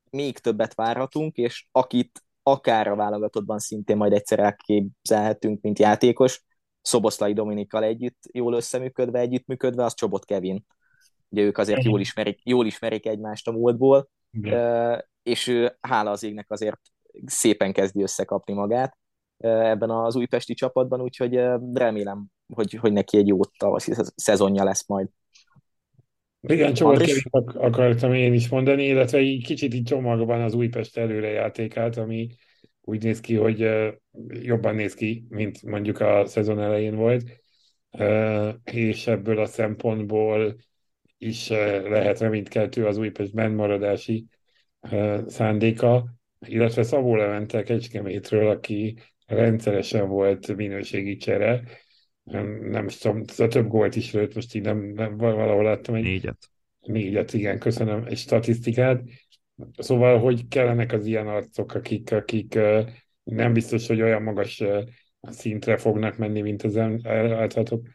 még 0.10 0.38
többet 0.38 0.74
várhatunk, 0.74 1.36
és 1.36 1.68
akit 1.72 2.24
akár 2.44 2.88
a 2.88 2.96
válogatottban 2.96 3.60
szintén 3.60 3.98
majd 3.98 4.14
egyszer 4.14 4.40
elképzelhetünk, 4.40 5.62
mint 5.62 5.80
játékos, 5.80 6.44
Szoboszlai 6.82 7.34
Dominikkal 7.34 7.84
együtt 7.84 8.20
jól 8.32 8.54
összeműködve, 8.54 9.20
együttműködve, 9.20 9.84
az 9.84 9.94
Csobot 9.94 10.26
Kevin. 10.26 10.66
Ugye 11.30 11.42
ők 11.42 11.58
azért 11.58 11.84
jól 11.84 12.00
ismerik, 12.00 12.40
jól 12.44 12.66
ismerik 12.66 13.06
egymást 13.06 13.48
a 13.48 13.52
múltból, 13.52 14.10
Igen. 14.32 15.06
és 15.24 15.48
ő, 15.48 15.78
hála 15.82 16.12
az 16.12 16.24
égnek 16.24 16.52
azért 16.52 16.80
szépen 17.26 17.74
kezdi 17.74 18.02
összekapni 18.02 18.54
magát 18.54 18.98
ebben 19.38 19.90
az 19.90 20.16
újpesti 20.16 20.54
csapatban, 20.54 21.02
úgyhogy 21.02 21.34
remélem, 21.74 22.26
hogy, 22.54 22.74
hogy 22.74 22.92
neki 22.92 23.18
egy 23.18 23.28
jó 23.28 23.46
tavaszi 23.46 23.94
szezonja 24.16 24.64
lesz 24.64 24.88
majd. 24.88 25.08
Igen, 26.48 26.74
Csomagkevét 26.74 27.30
akartam 27.54 28.14
én 28.14 28.34
is 28.34 28.50
mondani, 28.50 28.86
illetve 28.86 29.20
így 29.20 29.46
kicsit 29.46 29.74
így 29.74 29.84
csomagban 29.84 30.42
az 30.42 30.54
Újpest 30.54 30.98
előrejátékát, 30.98 31.98
ami 31.98 32.30
úgy 32.82 33.04
néz 33.04 33.20
ki, 33.20 33.36
hogy 33.36 33.70
jobban 34.30 34.76
néz 34.76 34.94
ki, 34.94 35.26
mint 35.30 35.64
mondjuk 35.64 36.00
a 36.00 36.26
szezon 36.26 36.60
elején 36.60 36.96
volt, 36.96 37.24
és 38.64 39.08
ebből 39.08 39.40
a 39.40 39.46
szempontból 39.46 40.56
is 41.18 41.50
lehet 41.50 42.20
reménykeltő 42.20 42.86
az 42.86 42.98
Újpest 42.98 43.34
bennmaradási 43.34 44.26
szándéka, 45.28 46.06
illetve 46.48 46.84
Szabó 46.84 47.16
Levente 47.16 47.64
Kecskemétről, 47.64 48.50
aki 48.50 48.98
rendszeresen 49.26 50.08
volt 50.08 50.56
minőségi 50.56 51.16
csere, 51.16 51.64
nem 52.62 52.86
is 52.86 52.98
tudom, 52.98 53.24
több 53.24 53.68
gólt 53.68 53.96
is 53.96 54.14
lőtt, 54.14 54.36
most 54.36 54.56
így 54.56 54.62
nem, 54.62 54.78
nem 54.78 55.18
valahol 55.18 55.64
láttam 55.64 55.96
egy... 55.96 56.04
Négyet. 56.04 56.50
Négyet, 56.80 57.34
igen, 57.34 57.60
köszönöm, 57.60 58.06
egy 58.06 58.18
statisztikát. 58.18 59.02
Szóval, 59.78 60.20
hogy 60.20 60.48
kellenek 60.48 60.92
az 60.92 61.06
ilyen 61.06 61.28
arcok, 61.28 61.74
akik, 61.74 62.12
akik 62.12 62.60
nem 63.24 63.54
biztos, 63.54 63.88
hogy 63.88 64.02
olyan 64.02 64.22
magas 64.22 64.64
szintre 65.22 65.78
fognak 65.78 66.18
menni, 66.18 66.42
mint 66.42 66.64
az 66.64 66.78
általatok 66.78 67.88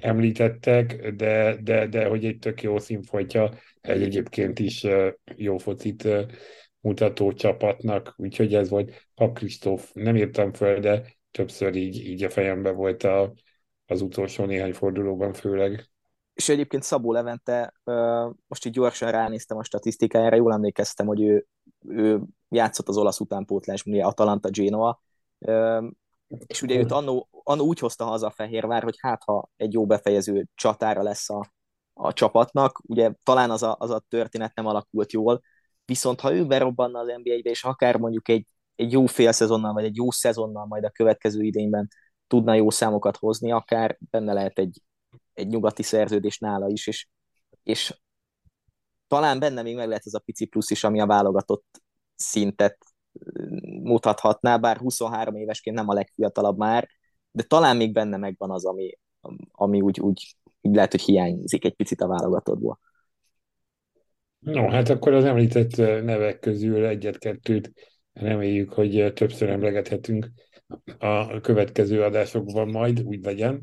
említettek, 0.00 1.10
de, 1.10 1.56
de, 1.62 1.86
de 1.86 2.06
hogy 2.06 2.24
egy 2.24 2.38
tök 2.38 2.62
jó 2.62 2.78
színfoltja 2.78 3.50
egy 3.80 4.02
egyébként 4.02 4.58
is 4.58 4.86
jó 5.36 5.58
focit 5.58 6.08
mutató 6.80 7.32
csapatnak, 7.32 8.14
úgyhogy 8.16 8.54
ez 8.54 8.68
volt 8.68 9.08
Pap 9.14 9.34
Kristóf, 9.34 9.90
nem 9.92 10.16
írtam 10.16 10.52
föl, 10.52 10.80
de 10.80 11.02
többször 11.30 11.74
így, 11.74 12.06
így 12.06 12.24
a 12.24 12.30
fejembe 12.30 12.70
volt 12.70 13.02
a, 13.02 13.32
az 13.90 14.00
utolsó 14.00 14.44
néhány 14.44 14.72
fordulóban 14.72 15.32
főleg. 15.32 15.90
És 16.34 16.48
egyébként 16.48 16.82
Szabó 16.82 17.12
Levente, 17.12 17.74
most 18.46 18.66
így 18.66 18.72
gyorsan 18.72 19.10
ránéztem 19.10 19.56
a 19.56 19.64
statisztikájára, 19.64 20.36
jól 20.36 20.52
emlékeztem, 20.52 21.06
hogy 21.06 21.22
ő, 21.22 21.46
ő 21.88 22.20
játszott 22.48 22.88
az 22.88 22.96
olasz 22.96 23.20
utánpótlás, 23.20 23.84
ugye 23.84 24.04
Atalanta 24.04 24.50
Genoa, 24.50 25.02
és 26.46 26.62
ugye 26.62 26.76
őt 26.78 26.92
annó, 26.92 27.28
annó 27.30 27.64
úgy 27.64 27.78
hozta 27.78 28.04
haza 28.04 28.26
a 28.26 28.30
Fehérvár, 28.30 28.82
hogy 28.82 28.96
hát 28.98 29.22
ha 29.24 29.50
egy 29.56 29.72
jó 29.72 29.86
befejező 29.86 30.46
csatára 30.54 31.02
lesz 31.02 31.30
a, 31.30 31.52
a 31.92 32.12
csapatnak, 32.12 32.80
ugye 32.86 33.12
talán 33.22 33.50
az 33.50 33.62
a, 33.62 33.76
az 33.78 33.90
a 33.90 34.04
történet 34.08 34.54
nem 34.54 34.66
alakult 34.66 35.12
jól, 35.12 35.40
viszont 35.84 36.20
ha 36.20 36.32
ő 36.32 36.46
berobbanna 36.46 36.98
az 36.98 37.06
NBA-be, 37.06 37.50
és 37.50 37.64
akár 37.64 37.96
mondjuk 37.96 38.28
egy, 38.28 38.46
egy 38.74 38.92
jó 38.92 39.06
fél 39.06 39.32
szezonnal, 39.32 39.72
vagy 39.72 39.84
egy 39.84 39.96
jó 39.96 40.10
szezonnal 40.10 40.66
majd 40.66 40.84
a 40.84 40.90
következő 40.90 41.42
idényben 41.42 41.88
tudna 42.30 42.54
jó 42.54 42.70
számokat 42.70 43.16
hozni, 43.16 43.52
akár 43.52 43.98
benne 44.10 44.32
lehet 44.32 44.58
egy, 44.58 44.82
egy 45.34 45.46
nyugati 45.46 45.82
szerződés 45.82 46.38
nála 46.38 46.68
is, 46.68 46.86
és, 46.86 47.08
és 47.62 48.00
talán 49.08 49.38
benne 49.38 49.62
még 49.62 49.76
meg 49.76 49.88
lehet 49.88 50.06
ez 50.06 50.14
a 50.14 50.22
pici 50.24 50.44
plusz 50.44 50.70
is, 50.70 50.84
ami 50.84 51.00
a 51.00 51.06
válogatott 51.06 51.82
szintet 52.14 52.78
mutathatná, 53.82 54.56
bár 54.56 54.76
23 54.76 55.34
évesként 55.34 55.76
nem 55.76 55.88
a 55.88 55.94
legfiatalabb 55.94 56.58
már, 56.58 56.88
de 57.30 57.42
talán 57.42 57.76
még 57.76 57.92
benne 57.92 58.16
megvan 58.16 58.50
az, 58.50 58.64
ami, 58.64 58.98
ami 59.50 59.80
úgy, 59.80 60.00
úgy, 60.00 60.36
úgy 60.60 60.74
lehet, 60.74 60.90
hogy 60.90 61.02
hiányzik 61.02 61.64
egy 61.64 61.74
picit 61.74 62.00
a 62.00 62.06
válogatottból. 62.06 62.78
No, 64.38 64.68
hát 64.68 64.88
akkor 64.88 65.12
az 65.12 65.24
említett 65.24 65.76
nevek 65.76 66.38
közül 66.38 66.86
egyet-kettőt 66.86 67.72
reméljük, 68.12 68.72
hogy 68.72 69.12
többször 69.14 69.48
emlegethetünk 69.48 70.30
a 70.98 71.40
következő 71.40 72.02
adásokban 72.02 72.68
majd, 72.68 73.02
úgy 73.02 73.24
legyen. 73.24 73.60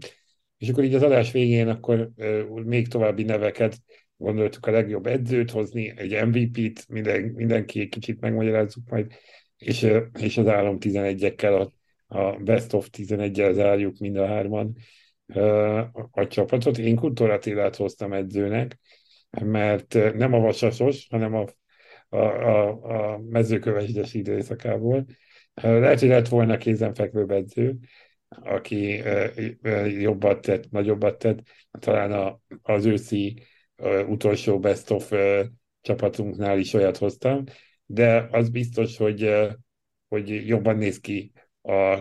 És 0.57 0.69
akkor 0.69 0.83
így 0.83 0.95
az 0.95 1.03
adás 1.03 1.31
végén 1.31 1.67
akkor 1.67 2.09
még 2.65 2.87
további 2.87 3.23
neveket 3.23 3.77
gondoltuk 4.17 4.65
a 4.65 4.71
legjobb 4.71 5.07
edzőt 5.07 5.51
hozni, 5.51 5.93
egy 5.95 6.25
MVP-t, 6.25 6.87
minden, 6.89 7.21
mindenki 7.21 7.79
egy 7.79 7.89
kicsit 7.89 8.19
megmagyarázzuk 8.19 8.89
majd, 8.89 9.11
és, 9.57 9.87
és 10.19 10.37
az 10.37 10.47
állam 10.47 10.77
11-ekkel, 10.79 11.61
a, 11.61 11.71
a 12.17 12.37
best 12.37 12.73
of 12.73 12.89
11-el 12.97 13.53
zárjuk 13.53 13.97
mind 13.97 14.17
a 14.17 14.27
hárman 14.27 14.77
a, 16.11 16.27
csapatot. 16.27 16.77
Én 16.77 16.95
Kultúratélát 16.95 17.75
hoztam 17.75 18.13
edzőnek, 18.13 18.79
mert 19.29 19.93
nem 20.13 20.33
a 20.33 20.39
vasasos, 20.39 21.07
hanem 21.09 21.33
a, 21.35 21.45
a, 22.09 22.17
a, 22.17 22.69
a 23.13 23.17
mezőkövesdes 23.29 24.13
időszakából. 24.13 25.05
Lehet, 25.61 25.99
hogy 25.99 26.09
lett 26.09 26.27
volna 26.27 26.57
kézenfekvő 26.57 27.25
edző, 27.27 27.77
aki 28.29 29.03
jobbat 30.01 30.41
tett, 30.41 30.71
nagyobbat 30.71 31.17
tett, 31.17 31.39
talán 31.79 32.11
a, 32.11 32.39
az 32.61 32.85
őszi 32.85 33.43
utolsó 34.07 34.59
best 34.59 34.91
of 34.91 35.13
csapatunknál 35.81 36.59
is 36.59 36.73
olyat 36.73 36.97
hoztam, 36.97 37.43
de 37.85 38.27
az 38.31 38.49
biztos, 38.49 38.97
hogy, 38.97 39.33
hogy 40.07 40.47
jobban 40.47 40.77
néz 40.77 40.99
ki 40.99 41.31
a 41.61 41.99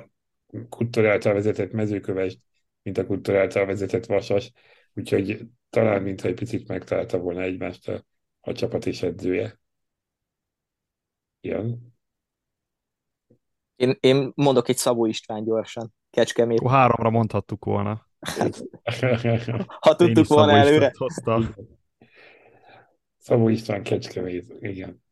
kultúráltal 0.69 1.33
vezetett 1.33 1.73
mezőköves, 1.73 2.39
mint 2.83 2.99
a 2.99 3.07
kultúráltal 3.07 3.67
vezetett 3.67 4.07
vasas, 4.07 4.53
úgyhogy 4.95 5.41
talán 5.71 6.03
mintha 6.03 6.29
egy 6.29 6.35
picit 6.35 6.69
megtalálta 6.69 7.19
volna 7.19 7.43
egymást 7.43 7.89
a, 7.89 8.05
a 8.41 8.53
csapat 8.53 8.87
és 8.87 9.03
edzője. 9.03 9.61
Igen. 11.41 11.96
Én, 13.77 13.97
én 14.01 14.33
mondok 14.35 14.69
egy 14.69 14.77
Szabó 14.77 15.07
István 15.07 15.45
gyorsan, 15.45 15.95
Kecskemét. 16.11 16.61
Ó, 16.61 16.69
háromra 16.69 17.11
mondhattuk 17.11 17.65
volna. 17.65 18.07
ha 19.81 19.95
tudtuk 19.95 20.27
volna 20.27 20.53
előre. 20.53 20.93
Szabó 23.19 23.49
István 23.49 23.83
Kecskemét, 23.83 24.55
igen. 24.61 25.03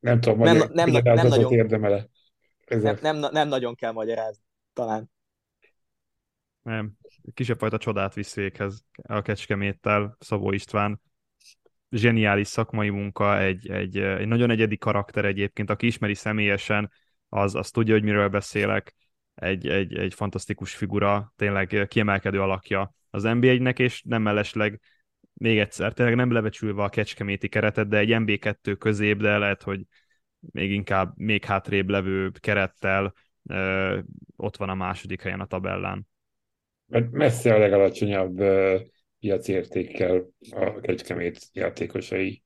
Nem 0.00 0.20
tudom, 0.20 0.38
nem, 0.38 0.56
nem, 0.56 0.90
nem, 0.90 1.02
nem 1.02 1.26
nagyon, 1.26 1.52
érdemele. 1.52 2.06
Nem, 2.68 2.98
nem, 3.00 3.18
nem 3.18 3.48
nagyon 3.48 3.74
kell 3.74 3.92
magyarázni, 3.92 4.42
talán. 4.72 5.10
Nem, 6.62 6.92
kisebb 7.34 7.58
fajta 7.58 7.78
csodát 7.78 8.14
visz 8.14 8.34
véghez 8.34 8.84
a 9.02 9.22
Kecskeméttel 9.22 10.16
Szabó 10.20 10.52
István. 10.52 11.00
Zseniális 11.90 12.48
szakmai 12.48 12.88
munka, 12.88 13.38
egy, 13.40 13.70
egy, 13.70 13.98
egy 13.98 14.26
nagyon 14.26 14.50
egyedi 14.50 14.78
karakter 14.78 15.24
egyébként, 15.24 15.70
aki 15.70 15.86
ismeri 15.86 16.14
személyesen, 16.14 16.90
az, 17.34 17.54
az 17.54 17.70
tudja, 17.70 17.94
hogy 17.94 18.02
miről 18.02 18.28
beszélek. 18.28 18.94
Egy, 19.34 19.68
egy, 19.68 19.94
egy 19.94 20.14
fantasztikus 20.14 20.74
figura, 20.74 21.32
tényleg 21.36 21.86
kiemelkedő 21.88 22.40
alakja 22.40 22.94
az 23.10 23.22
NBA-nek, 23.22 23.78
és 23.78 24.02
nem 24.02 24.22
mellesleg 24.22 24.80
még 25.32 25.58
egyszer, 25.58 25.92
tényleg 25.92 26.14
nem 26.14 26.32
lebecsülve 26.32 26.82
a 26.82 26.88
kecskeméti 26.88 27.48
keretet, 27.48 27.88
de 27.88 27.98
egy 27.98 28.10
MB2 28.12 28.76
közép, 28.78 29.18
de 29.18 29.38
lehet, 29.38 29.62
hogy 29.62 29.80
még 30.38 30.70
inkább 30.70 31.12
még 31.16 31.44
hátrébb 31.44 31.88
levő 31.88 32.30
kerettel 32.40 33.12
ö, 33.48 33.98
ott 34.36 34.56
van 34.56 34.68
a 34.68 34.74
második 34.74 35.22
helyen 35.22 35.40
a 35.40 35.46
tabellán 35.46 36.06
mert 36.92 37.10
messze 37.10 37.54
a 37.54 37.58
legalacsonyabb 37.58 38.40
uh, 38.40 38.80
piacértékkel 39.18 40.28
a 40.50 40.80
Kecskemét 40.80 41.38
játékosai 41.52 42.42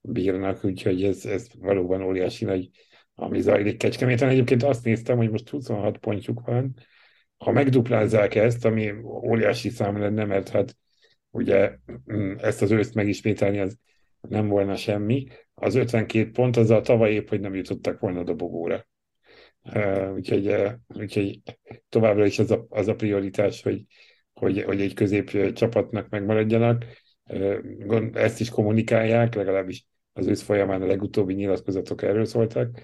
bírnak, 0.00 0.64
úgyhogy 0.64 1.04
ez, 1.04 1.24
ez 1.24 1.46
valóban 1.58 2.02
óriási 2.02 2.44
nagy, 2.44 2.70
ami 3.18 3.40
zajlik 3.40 3.76
Kecskeméten. 3.76 4.28
Egyébként 4.28 4.62
azt 4.62 4.84
néztem, 4.84 5.16
hogy 5.16 5.30
most 5.30 5.48
26 5.48 5.98
pontjuk 5.98 6.40
van, 6.46 6.74
ha 7.36 7.52
megduplázzák 7.52 8.34
ezt, 8.34 8.64
ami 8.64 8.92
óriási 9.04 9.68
szám 9.68 9.98
lenne, 9.98 10.24
mert 10.24 10.48
hát 10.48 10.76
ugye 11.30 11.78
mm, 12.12 12.34
ezt 12.38 12.62
az 12.62 12.70
őszt 12.70 12.94
megismételni 12.94 13.58
az 13.58 13.78
nem 14.20 14.48
volna 14.48 14.76
semmi, 14.76 15.26
az 15.54 15.74
52 15.74 16.30
pont, 16.30 16.56
az 16.56 16.70
a 16.70 16.80
tavaly 16.80 17.12
épp, 17.12 17.28
hogy 17.28 17.40
nem 17.40 17.54
jutottak 17.54 18.00
volna 18.00 18.20
a 18.20 18.24
dobogóra. 18.24 18.86
Úgyhogy, 20.14 20.54
úgyhogy 20.88 21.40
továbbra 21.88 22.26
is 22.26 22.38
az 22.38 22.50
a, 22.50 22.66
az 22.68 22.88
a 22.88 22.94
prioritás, 22.94 23.62
hogy, 23.62 23.84
hogy, 24.32 24.62
hogy 24.62 24.80
egy 24.80 24.94
közép 24.94 25.52
csapatnak 25.52 26.08
megmaradjanak. 26.08 26.84
Ezt 28.12 28.40
is 28.40 28.50
kommunikálják, 28.50 29.34
legalábbis 29.34 29.86
az 30.12 30.26
ősz 30.26 30.42
folyamán 30.42 30.82
a 30.82 30.86
legutóbbi 30.86 31.34
nyilatkozatok 31.34 32.02
erről 32.02 32.24
szóltak, 32.24 32.80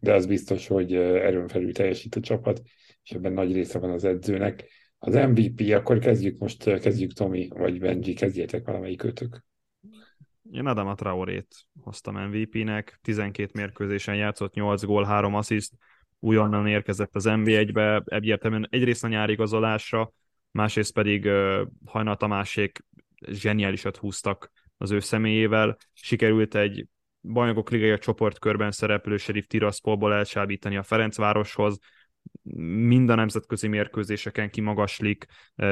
de 0.00 0.14
az 0.14 0.26
biztos, 0.26 0.66
hogy 0.66 0.94
erőn 0.94 1.48
felül 1.48 1.72
teljesít 1.72 2.14
a 2.14 2.20
csapat, 2.20 2.62
és 3.02 3.10
ebben 3.10 3.32
nagy 3.32 3.52
része 3.52 3.78
van 3.78 3.90
az 3.90 4.04
edzőnek. 4.04 4.64
Az 4.98 5.14
MVP, 5.14 5.74
akkor 5.74 5.98
kezdjük 5.98 6.38
most, 6.38 6.80
kezdjük 6.80 7.12
Tomi, 7.12 7.48
vagy 7.48 7.78
Benji, 7.78 8.14
kezdjétek 8.14 8.66
valamelyik 8.66 9.04
őtök. 9.04 9.44
Én 10.50 10.66
Adama 10.66 10.94
Traorét 10.94 11.56
hoztam 11.80 12.28
MVP-nek, 12.28 12.98
12 13.02 13.50
mérkőzésen 13.54 14.14
játszott, 14.14 14.54
8 14.54 14.84
gól, 14.84 15.04
3 15.04 15.34
assziszt, 15.34 15.74
újonnan 16.18 16.66
érkezett 16.66 17.14
az 17.14 17.24
NB1-be, 17.28 18.02
egyértelműen 18.04 18.66
egyrészt 18.70 19.04
a 19.04 19.08
nyári 19.08 19.32
igazolásra, 19.32 20.12
másrészt 20.50 20.92
pedig 20.92 21.24
uh, 21.24 21.60
Hajnal 21.84 22.16
Tamásék 22.16 22.84
zseniálisat 23.26 23.96
húztak 23.96 24.50
az 24.76 24.90
ő 24.90 25.00
személyével, 25.00 25.76
sikerült 25.92 26.54
egy 26.54 26.86
bajnokok 27.22 27.70
ligája 27.70 27.98
csoportkörben 27.98 28.70
szereplő 28.70 29.16
Sheriff 29.16 29.44
Tiraspolból 29.46 30.14
elsábítani 30.14 30.76
a 30.76 30.82
Ferencvároshoz, 30.82 31.78
mind 32.86 33.10
a 33.10 33.14
nemzetközi 33.14 33.68
mérkőzéseken 33.68 34.50
kimagaslik, 34.50 35.26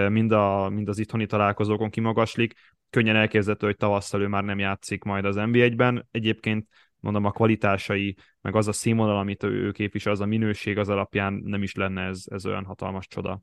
mind, 0.09 0.33
a, 0.33 0.69
mind 0.69 0.89
az 0.89 0.99
itthoni 0.99 1.27
találkozókon 1.27 1.91
kimagaslik. 1.91 2.55
Könnyen 2.91 3.17
elképzelhető, 3.17 3.67
hogy 3.67 3.77
tavasszal 3.77 4.21
ő 4.21 4.27
már 4.27 4.45
nem 4.45 4.59
játszik 4.59 5.05
majd 5.05 5.25
az 5.25 5.35
NBA-ben. 5.35 6.09
Egyébként 6.11 6.69
mondom, 7.01 7.25
a 7.25 7.31
kvalitásai, 7.31 8.17
meg 8.41 8.57
az 8.57 8.69
a 8.69 8.73
színvonal, 8.73 9.19
amit 9.19 9.43
ő 9.43 9.71
képvisel, 9.71 10.13
az 10.13 10.21
a 10.21 10.27
minőség 10.27 10.79
az 10.79 10.89
alapján 10.89 11.33
nem 11.33 11.63
is 11.63 11.75
lenne 11.75 12.03
ez, 12.03 12.23
ez 12.27 12.47
olyan 12.47 12.65
hatalmas 12.65 13.07
csoda. 13.07 13.43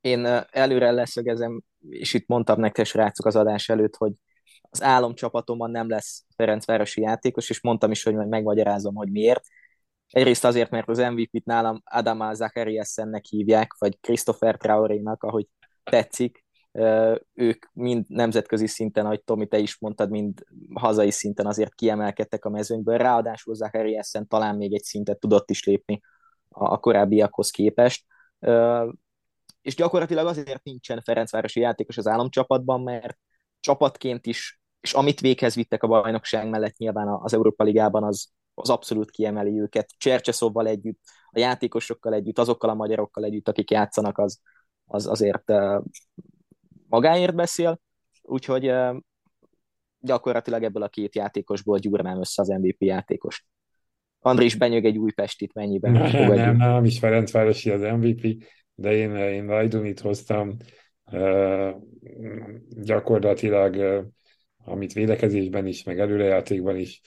Én 0.00 0.26
előre 0.50 0.90
leszögezem, 0.90 1.62
és 1.88 2.14
itt 2.14 2.26
mondtam 2.26 2.60
nektek, 2.60 2.84
srácok, 2.84 3.26
az 3.26 3.36
adás 3.36 3.68
előtt, 3.68 3.96
hogy 3.96 4.12
az 4.70 4.82
álomcsapatomban 4.82 5.70
nem 5.70 5.88
lesz 5.88 6.24
Ferencvárosi 6.36 7.00
játékos, 7.00 7.50
és 7.50 7.62
mondtam 7.62 7.90
is, 7.90 8.02
hogy 8.02 8.14
majd 8.14 8.28
megmagyarázom, 8.28 8.94
hogy 8.94 9.10
miért. 9.10 9.44
Egyrészt 10.06 10.44
azért, 10.44 10.70
mert 10.70 10.88
az 10.88 10.98
MVP-t 10.98 11.44
nálam 11.44 11.82
Adama 11.84 12.34
Zachariasennek 12.34 13.24
hívják, 13.24 13.74
vagy 13.78 14.00
Christopher 14.00 14.56
Traoré-nak, 14.56 15.22
ahogy 15.22 15.46
tetszik. 15.84 16.44
Ők 17.34 17.66
mind 17.72 18.04
nemzetközi 18.08 18.66
szinten, 18.66 19.04
ahogy 19.04 19.22
Tomi, 19.22 19.46
te 19.46 19.58
is 19.58 19.78
mondtad, 19.78 20.10
mind 20.10 20.44
hazai 20.74 21.10
szinten 21.10 21.46
azért 21.46 21.74
kiemelkedtek 21.74 22.44
a 22.44 22.50
mezőnyből. 22.50 22.98
Ráadásul 22.98 23.54
Zachariasen 23.54 24.28
talán 24.28 24.56
még 24.56 24.74
egy 24.74 24.82
szintet 24.82 25.18
tudott 25.18 25.50
is 25.50 25.64
lépni 25.64 26.00
a 26.48 26.80
korábbiakhoz 26.80 27.50
képest. 27.50 28.04
És 29.62 29.74
gyakorlatilag 29.74 30.26
azért 30.26 30.62
nincsen 30.62 31.00
Ferencvárosi 31.00 31.60
játékos 31.60 31.96
az 31.96 32.06
államcsapatban, 32.06 32.80
mert 32.80 33.18
csapatként 33.60 34.26
is, 34.26 34.59
és 34.80 34.92
amit 34.92 35.20
véghez 35.20 35.54
vittek 35.54 35.82
a 35.82 35.86
bajnokság 35.86 36.48
mellett 36.48 36.76
nyilván 36.76 37.08
az 37.08 37.34
Európa 37.34 37.64
Ligában, 37.64 38.04
az, 38.04 38.28
az 38.54 38.70
abszolút 38.70 39.10
kiemeli 39.10 39.60
őket. 39.60 39.90
Csercseszóval 39.98 40.66
együtt, 40.66 41.00
a 41.30 41.38
játékosokkal 41.38 42.14
együtt, 42.14 42.38
azokkal 42.38 42.70
a 42.70 42.74
magyarokkal 42.74 43.24
együtt, 43.24 43.48
akik 43.48 43.70
játszanak, 43.70 44.18
az, 44.18 44.40
az 44.86 45.06
azért 45.06 45.52
magáért 46.88 47.34
beszél, 47.34 47.80
úgyhogy 48.22 48.72
gyakorlatilag 50.00 50.62
ebből 50.62 50.82
a 50.82 50.88
két 50.88 51.14
játékosból 51.14 51.78
gyúrnám 51.78 52.20
össze 52.20 52.42
az 52.42 52.48
MVP 52.48 52.82
játékos. 52.82 53.46
Andris 54.18 54.54
benyög 54.54 54.84
egy 54.84 54.98
új 54.98 55.12
Pestit, 55.12 55.54
mennyiben 55.54 55.92
nem? 55.92 56.34
Nem, 56.34 56.56
nem, 56.56 56.84
is 56.84 56.98
Ferencvárosi 56.98 57.70
az 57.70 57.80
MVP, 57.80 58.44
de 58.74 58.92
én, 58.92 59.16
én 59.16 59.44
Lajdunit 59.44 60.00
hoztam, 60.00 60.56
gyakorlatilag, 62.68 63.76
amit 64.70 64.92
védekezésben 64.92 65.66
is, 65.66 65.82
meg 65.82 66.00
előrejátékban 66.00 66.76
is, 66.76 67.00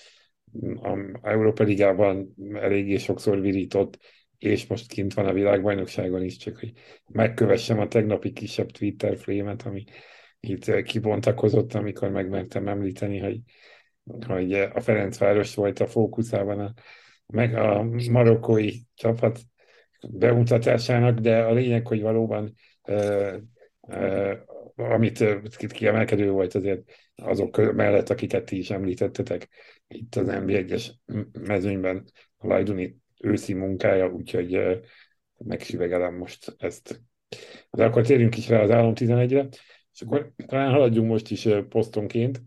a 0.81 1.19
Európa 1.21 1.63
Ligában 1.63 2.33
eléggé 2.53 2.97
sokszor 2.97 3.41
virított, 3.41 3.97
és 4.37 4.67
most 4.67 4.87
kint 4.87 5.13
van 5.13 5.25
a 5.25 5.33
világbajnokságon 5.33 6.23
is, 6.23 6.37
csak 6.37 6.57
hogy 6.57 6.71
megkövessem 7.07 7.79
a 7.79 7.87
tegnapi 7.87 8.31
kisebb 8.31 8.71
Twitter 8.71 9.17
flémet, 9.17 9.61
ami 9.61 9.83
itt 10.39 10.81
kibontakozott, 10.83 11.73
amikor 11.73 12.09
megmertem 12.09 12.67
említeni, 12.67 13.19
hogy, 13.19 13.39
hogy 14.27 14.53
a 14.53 14.79
Ferencváros 14.79 15.55
volt 15.55 15.79
a 15.79 15.87
fókuszában 15.87 16.59
a, 16.59 16.73
meg 17.27 17.55
a 17.55 17.83
marokkói 18.11 18.71
csapat 18.93 19.39
bemutatásának, 20.09 21.19
de 21.19 21.43
a 21.43 21.53
lényeg, 21.53 21.87
hogy 21.87 22.01
valóban 22.01 22.53
amit 24.75 25.23
kiemelkedő 25.67 26.29
volt 26.29 26.55
azért 26.55 26.91
azok 27.15 27.73
mellett, 27.73 28.09
akiket 28.09 28.45
ti 28.45 28.57
is 28.57 28.69
említettetek 28.69 29.49
itt 29.87 30.15
az 30.15 30.27
NB1-es 30.29 30.87
mezőnyben 31.39 32.05
a 32.37 32.47
Lajduni 32.47 32.97
őszi 33.19 33.53
munkája, 33.53 34.07
úgyhogy 34.07 34.81
megsüvegelem 35.37 36.15
most 36.15 36.55
ezt. 36.57 37.01
De 37.71 37.85
akkor 37.85 38.05
térjünk 38.05 38.37
is 38.37 38.49
rá 38.49 38.61
az 38.61 38.71
állam 38.71 38.93
11-re, 38.95 39.47
és 39.93 40.01
akkor 40.01 40.31
talán 40.45 40.71
haladjunk 40.71 41.09
most 41.09 41.31
is 41.31 41.47
posztonként, 41.69 42.41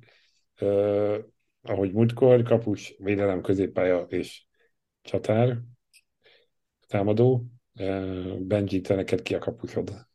uh, 0.61 1.17
ahogy 1.63 1.93
múltkor, 1.93 2.43
kapus, 2.43 2.95
védelem, 2.99 3.41
középpálya 3.41 4.07
és 4.09 4.47
csatár, 5.03 5.59
támadó. 6.87 7.45
Uh, 7.79 8.39
Benji, 8.39 8.81
te 8.81 8.95
neked 8.95 9.23
ki 9.23 9.35
a 9.35 9.39
kapusod? 9.39 10.07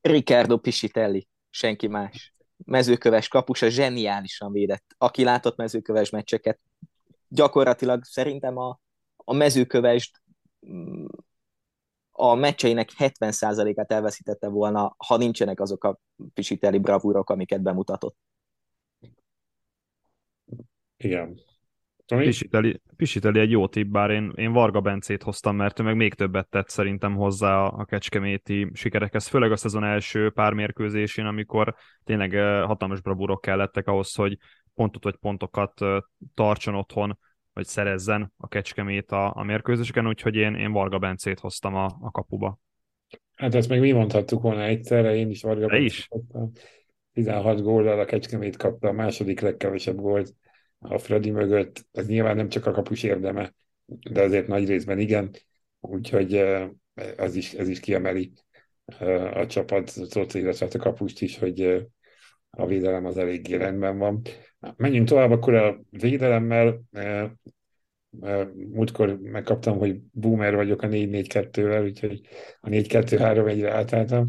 Ricardo 0.00 0.58
Pisitelli, 0.58 1.28
senki 1.54 1.86
más. 1.86 2.34
Mezőköves 2.64 3.28
kapusa 3.28 3.68
zseniálisan 3.68 4.52
védett. 4.52 4.94
Aki 4.98 5.24
látott 5.24 5.56
mezőköves 5.56 6.10
meccseket, 6.10 6.60
gyakorlatilag 7.28 8.04
szerintem 8.04 8.56
a, 8.56 8.80
a 9.16 9.32
mezőkövest 9.32 10.22
mm, 10.66 11.04
a 12.10 12.34
meccseinek 12.34 12.90
70%-át 12.98 13.92
elveszítette 13.92 14.48
volna, 14.48 14.94
ha 14.98 15.16
nincsenek 15.16 15.60
azok 15.60 15.84
a 15.84 15.98
Pisitelli 16.34 16.78
bravúrok, 16.78 17.30
amiket 17.30 17.62
bemutatott. 17.62 18.16
Igen. 20.96 21.40
Pisiteli, 22.06 22.80
Pisiteli 22.96 23.40
egy 23.40 23.50
jó 23.50 23.66
tipp, 23.66 23.90
bár 23.90 24.10
én, 24.10 24.32
én 24.36 24.52
Varga 24.52 24.80
Bencét 24.80 25.22
hoztam, 25.22 25.56
mert 25.56 25.80
ő 25.80 25.82
meg 25.82 25.96
még 25.96 26.14
többet 26.14 26.48
tett 26.48 26.68
szerintem 26.68 27.14
hozzá 27.14 27.64
a 27.64 27.84
kecskeméti 27.84 28.70
sikerekhez, 28.72 29.26
főleg 29.26 29.52
a 29.52 29.56
szezon 29.56 29.84
első 29.84 30.30
pár 30.30 30.52
mérkőzésén, 30.52 31.24
amikor 31.24 31.74
tényleg 32.04 32.32
hatalmas 32.64 33.00
bravúrok 33.00 33.40
kellettek 33.40 33.88
ahhoz, 33.88 34.14
hogy 34.14 34.38
pontot 34.74 35.04
vagy 35.04 35.16
pontokat 35.16 35.80
tartson 36.34 36.74
otthon, 36.74 37.18
vagy 37.52 37.66
szerezzen 37.66 38.32
a 38.36 38.48
kecskemét 38.48 39.10
a, 39.10 39.36
a 39.36 39.42
mérkőzéseken, 39.42 40.06
úgyhogy 40.06 40.36
én, 40.36 40.54
én 40.54 40.72
Varga 40.72 40.98
Bencét 40.98 41.40
hoztam 41.40 41.74
a, 41.74 41.84
a 42.00 42.10
kapuba. 42.10 42.58
Hát 43.36 43.54
ezt 43.54 43.68
meg 43.68 43.80
mi 43.80 43.92
mondhattuk 43.92 44.42
volna 44.42 44.62
egyszerre, 44.62 45.14
én 45.14 45.30
is 45.30 45.42
Varga 45.42 45.66
Bencét 45.66 45.86
is. 45.86 46.06
hoztam. 46.10 46.50
16 47.12 47.62
góllal 47.62 47.98
a 47.98 48.04
Kecskemét 48.04 48.56
kapta 48.56 48.88
a 48.88 48.92
második 48.92 49.40
legkevesebb 49.40 49.96
gólt 49.96 50.34
a 50.88 50.98
Freddy 50.98 51.30
mögött, 51.30 51.86
ez 51.92 52.06
nyilván 52.06 52.36
nem 52.36 52.48
csak 52.48 52.66
a 52.66 52.72
kapus 52.72 53.02
érdeme, 53.02 53.54
de 54.10 54.22
azért 54.22 54.46
nagy 54.46 54.68
részben 54.68 54.98
igen, 54.98 55.30
úgyhogy 55.80 56.44
ez 57.16 57.34
is, 57.34 57.52
ez 57.52 57.68
is 57.68 57.80
kiemeli 57.80 58.32
a 59.34 59.46
csapatot, 59.46 60.34
illetve 60.34 60.68
a 60.72 60.78
kapust 60.78 61.22
is, 61.22 61.38
hogy 61.38 61.86
a 62.50 62.66
védelem 62.66 63.04
az 63.04 63.16
eléggé 63.16 63.54
rendben 63.54 63.98
van. 63.98 64.20
Menjünk 64.76 65.08
tovább 65.08 65.30
akkor 65.30 65.54
a 65.54 65.80
védelemmel. 65.90 66.82
Múltkor 68.54 69.18
megkaptam, 69.18 69.78
hogy 69.78 70.00
boomer 70.12 70.54
vagyok 70.54 70.82
a 70.82 70.88
4-4-2-vel, 70.88 71.84
úgyhogy 71.84 72.20
a 72.60 72.68
4-2-3-1-re 72.68 73.72
átálltam. 73.72 74.26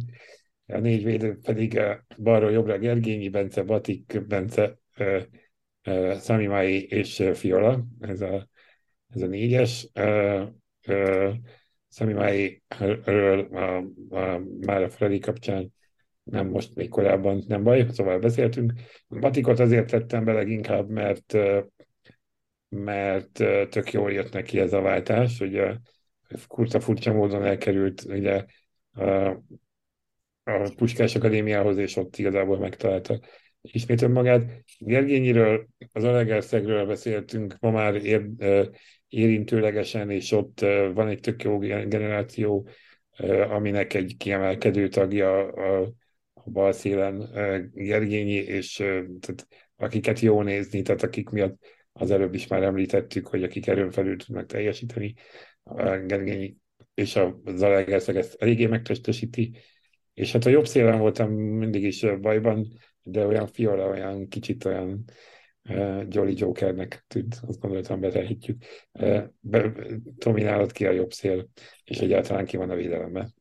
A 0.68 0.78
négy 0.78 1.03
védő 1.03 1.38
pedig 1.41 1.82
balról 2.18 2.51
jobbra 2.51 2.78
Gergényi, 2.78 3.30
Bence, 3.30 3.64
Batik, 3.64 4.22
Bence, 4.28 4.78
Sami 6.19 6.45
Mai 6.45 6.86
és 6.88 7.23
Fiola, 7.33 7.86
ez 7.99 8.21
a, 8.21 8.47
ez 9.13 9.21
a 9.21 9.27
négyes. 9.27 9.88
Sami 11.89 12.13
Mai-ről 12.13 13.47
már 14.65 14.83
a 14.83 14.89
Freddy 14.89 15.19
kapcsán 15.19 15.73
nem 16.23 16.47
most, 16.47 16.75
még 16.75 16.89
korábban, 16.89 17.43
nem 17.47 17.63
baj, 17.63 17.86
szóval 17.89 18.19
beszéltünk. 18.19 18.73
Batikot 19.07 19.59
azért 19.59 19.89
tettem 19.89 20.23
be 20.23 20.33
leginkább, 20.33 20.89
mert 20.89 21.38
mert 22.69 23.31
tök 23.69 23.91
jól 23.91 24.11
jött 24.11 24.33
neki 24.33 24.59
ez 24.59 24.73
a 24.73 24.81
váltás, 24.81 25.39
ugye 25.39 25.75
kurta 26.47 26.79
furcsa 26.79 27.13
módon 27.13 27.43
elkerült 27.43 28.03
ugye 28.03 28.45
a, 28.93 29.03
a 30.43 30.73
Puskás 30.75 31.15
Akadémiához, 31.15 31.77
és 31.77 31.95
ott 31.95 32.17
igazából 32.17 32.57
megtalálta 32.57 33.19
ismét 33.72 34.01
önmagát. 34.01 34.63
Gergényiről, 34.80 35.68
az 35.91 36.03
Alegerszegről 36.03 36.86
beszéltünk 36.86 37.55
ma 37.59 37.72
már 37.72 37.95
ér, 37.95 38.26
érintőlegesen, 39.07 40.09
és 40.09 40.32
ott 40.32 40.59
van 40.93 41.07
egy 41.07 41.20
tök 41.20 41.43
jó 41.43 41.57
generáció, 41.57 42.68
aminek 43.49 43.93
egy 43.93 44.16
kiemelkedő 44.18 44.88
tagja 44.88 45.47
a, 45.47 45.82
a 46.34 46.49
bal 46.49 46.72
szélen 46.72 47.30
Gergényi, 47.74 48.34
és 48.34 48.76
tehát 49.20 49.47
akiket 49.76 50.20
jó 50.20 50.41
nézni, 50.41 50.82
tehát 50.82 51.03
akik 51.03 51.30
miatt 51.30 51.57
az 51.93 52.11
előbb 52.11 52.34
is 52.34 52.47
már 52.47 52.63
említettük, 52.63 53.28
hogy 53.28 53.43
akik 53.43 53.68
erőn 53.68 53.91
felül 53.91 54.18
tudnak 54.18 54.45
teljesíteni, 54.45 55.13
Gergényi 56.05 56.57
és 56.93 57.16
a 57.16 57.41
Zalaegerszeg 57.45 58.16
ezt 58.16 58.36
eléggé 58.41 58.66
megtestesíti, 58.66 59.57
és 60.13 60.32
hát 60.32 60.45
a 60.45 60.49
jobb 60.49 60.68
szélen 60.68 60.99
voltam 60.99 61.32
mindig 61.32 61.84
is 61.84 62.05
bajban, 62.22 62.68
de 63.08 63.26
olyan 63.26 63.47
fiola, 63.47 63.88
olyan 63.88 64.28
kicsit 64.28 64.66
olyan 64.66 65.03
uh, 65.70 66.03
Jolly 66.10 66.34
Jokernek 66.38 67.06
tűnt, 67.08 67.39
azt 67.47 67.60
gondoltam 67.60 67.99
betehetjük. 67.99 68.64
Uh, 68.91 69.24
be, 69.39 69.72
Tomi, 70.18 70.41
nálad 70.41 70.72
ki 70.72 70.86
a 70.86 70.91
jobb 70.91 71.12
szél, 71.12 71.47
és 71.84 71.97
egyáltalán 71.97 72.45
ki 72.45 72.58
van 72.58 72.70
a 72.70 72.76
védelemben? 72.76 73.34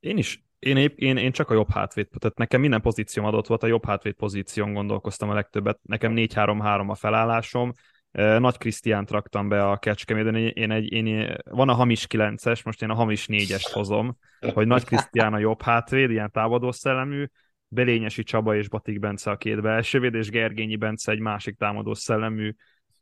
Én 0.00 0.16
is 0.16 0.44
én, 0.58 0.76
épp, 0.76 0.98
én, 0.98 1.16
én 1.16 1.32
csak 1.32 1.50
a 1.50 1.54
jobb 1.54 1.70
hátvét, 1.70 2.10
tehát 2.18 2.38
nekem 2.38 2.60
minden 2.60 2.80
pozícióm 2.80 3.26
adott 3.26 3.46
volt, 3.46 3.62
a 3.62 3.66
jobb 3.66 3.84
hátvét 3.84 4.14
pozíción 4.14 4.72
gondolkoztam 4.72 5.30
a 5.30 5.34
legtöbbet. 5.34 5.78
Nekem 5.82 6.12
4-3-3 6.16 6.88
a 6.88 6.94
felállásom, 6.94 7.72
nagy 8.12 8.58
Krisztiánt 8.58 9.10
raktam 9.10 9.48
be 9.48 9.68
a 9.68 9.76
Kecskeméden, 9.76 10.36
én 10.36 10.70
egy, 10.70 10.92
én, 10.92 11.36
van 11.50 11.68
a 11.68 11.74
hamis 11.74 12.06
9-es, 12.08 12.64
most 12.64 12.82
én 12.82 12.90
a 12.90 12.94
hamis 12.94 13.26
4-est 13.28 13.70
hozom, 13.72 14.16
hogy 14.54 14.66
Nagy 14.66 14.84
Krisztián 14.84 15.34
a 15.34 15.38
jobb 15.38 15.62
hátvéd, 15.62 16.10
ilyen 16.10 16.30
támadó 16.30 16.72
szellemű, 16.72 17.24
Belényesi 17.72 18.22
Csaba 18.22 18.56
és 18.56 18.68
Batik 18.68 18.98
Bence 18.98 19.30
a 19.30 19.36
két 19.36 19.60
belsővéd, 19.60 20.14
és 20.14 20.30
Gergényi 20.30 20.76
Bence 20.76 21.12
egy 21.12 21.18
másik 21.18 21.56
támadó 21.56 21.94
szellemű, 21.94 22.54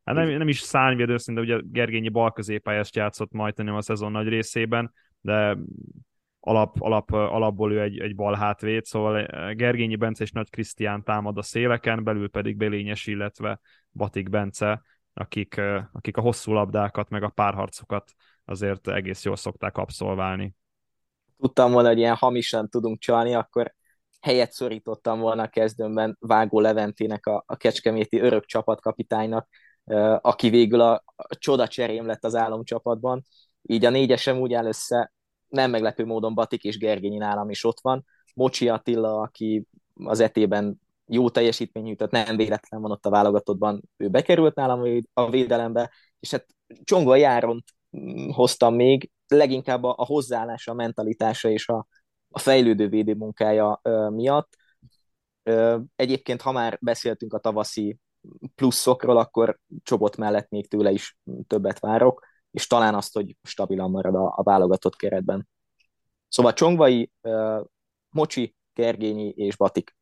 hát 0.05 0.15
nem, 0.15 0.29
nem 0.29 0.49
is 0.49 0.61
szárnyvédő, 0.61 1.17
de 1.27 1.41
ugye 1.41 1.61
Gergényi 1.65 2.09
bal 2.09 2.33
középpályást 2.33 2.97
játszott 2.97 3.33
majdnem 3.33 3.75
a 3.75 3.83
szezon 3.83 4.13
nagy 4.13 4.29
részében, 4.29 4.93
de 5.21 5.57
alap, 6.41 6.81
alap, 6.81 7.13
alapból 7.13 7.73
ő 7.73 7.81
egy, 7.81 7.99
egy 7.99 8.15
bal 8.15 8.35
hátvéd, 8.35 8.85
szóval 8.85 9.27
Gergényi 9.55 9.97
Bence 9.97 10.25
és 10.25 10.33
Nagy 10.33 10.51
Krisztián 10.51 11.05
támad 11.05 11.39
a 11.39 11.43
széleken, 11.43 12.05
belül 12.05 12.31
pedig 12.31 12.57
Belényes, 12.57 13.07
illetve 13.07 13.61
Batik 13.93 14.29
Bence 14.29 14.83
akik, 15.19 15.61
akik 15.93 16.17
a 16.17 16.21
hosszú 16.21 16.53
labdákat, 16.53 17.09
meg 17.09 17.23
a 17.23 17.29
párharcokat 17.29 18.13
azért 18.45 18.89
egész 18.89 19.25
jól 19.25 19.37
szokták 19.37 19.77
abszolválni. 19.77 20.55
Tudtam 21.39 21.73
volna, 21.73 21.89
hogy 21.89 21.99
ilyen 21.99 22.15
hamisan 22.15 22.69
tudunk 22.69 22.99
csalni, 22.99 23.35
akkor 23.35 23.75
helyet 24.21 24.53
szorítottam 24.53 25.21
volna 25.21 25.43
a 25.43 25.49
kezdőmben 25.49 26.17
Vágó 26.21 26.61
Leventének, 26.61 27.27
a, 27.27 27.43
a 27.47 27.57
kecskeméti 27.57 28.21
örök 28.21 28.45
csapatkapitánynak, 28.45 29.49
aki 30.21 30.49
végül 30.49 30.81
a, 30.81 31.03
a 31.17 31.37
csoda 31.39 31.69
cserém 31.69 32.07
lett 32.07 32.25
az 32.25 32.35
álomcsapatban. 32.35 33.25
Így 33.63 33.85
a 33.85 33.91
négyesem 33.91 34.39
úgy 34.39 34.53
áll 34.53 34.67
össze, 34.67 35.13
nem 35.49 35.71
meglepő 35.71 36.05
módon 36.05 36.35
Batik 36.35 36.65
és 36.65 36.79
Gergényi 36.79 37.17
nálam 37.17 37.51
is 37.51 37.65
ott 37.65 37.81
van. 37.81 38.05
Mocsi 38.35 38.69
Attila, 38.69 39.21
aki 39.21 39.67
az 39.95 40.21
etében 40.21 40.81
jó 41.07 41.31
teljesítmény 41.31 41.83
nyújtott, 41.83 42.11
nem 42.11 42.37
véletlen 42.37 42.81
van 42.81 42.91
ott 42.91 43.07
a 43.07 43.11
válogatottban, 43.11 43.83
ő 43.97 44.09
bekerült 44.09 44.55
nálam 44.55 45.03
a 45.13 45.31
védelembe, 45.31 45.91
és 46.21 46.31
hát 46.31 46.47
Csongva 46.85 47.17
Járont 47.17 47.65
mm, 47.99 48.29
hoztam 48.31 48.75
még, 48.75 49.11
leginkább 49.29 49.85
a, 49.85 49.95
a 49.99 50.05
hozzáállása, 50.05 50.71
a 50.71 50.75
mentalitása 50.75 51.49
és 51.49 51.69
a, 51.69 51.87
a 52.31 52.39
fejlődő 52.39 52.89
védőmunkája 52.89 53.81
ö, 53.83 54.09
miatt. 54.09 54.57
Egyébként, 55.97 56.43
ha 56.43 56.53
már 56.53 56.79
beszéltünk 56.81 57.33
a 57.35 57.39
tavaszi 57.39 57.99
pluszokról, 58.55 59.17
akkor 59.17 59.59
Csobot 59.83 60.17
mellett 60.17 60.49
még 60.49 60.69
tőle 60.69 60.91
is 60.91 61.17
többet 61.47 61.79
várok, 61.79 62.27
és 62.51 62.67
talán 62.67 62.95
azt, 62.95 63.15
hogy 63.15 63.37
stabilan 63.43 63.91
marad 63.91 64.15
a, 64.15 64.33
a 64.37 64.43
válogatott 64.43 64.97
keretben. 64.97 65.49
Szóval 66.29 66.53
Csongvai, 66.53 67.11
Mocsi, 68.11 68.55
Kergényi 68.73 69.29
és 69.29 69.57
Batik 69.57 69.97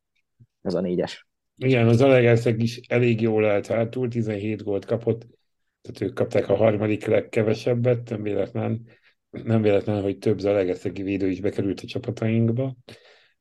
ez 0.61 0.73
a 0.73 0.81
négyes. 0.81 1.27
Igen, 1.55 1.87
az 1.87 2.01
Alegerszeg 2.01 2.61
is 2.61 2.77
elég 2.77 3.21
jól 3.21 3.45
állt 3.45 3.67
hátul, 3.67 4.07
17 4.07 4.63
gólt 4.63 4.85
kapott, 4.85 5.27
tehát 5.81 6.01
ők 6.01 6.13
kapták 6.13 6.49
a 6.49 6.55
harmadik 6.55 7.05
legkevesebbet, 7.05 8.09
nem 8.09 8.21
véletlen, 8.21 8.87
nem 9.29 9.61
véletlen, 9.61 10.01
hogy 10.01 10.17
több 10.17 10.39
Zalegerszegi 10.39 11.01
védő 11.01 11.29
is 11.29 11.39
bekerült 11.39 11.79
a 11.79 11.85
csapatainkba. 11.85 12.75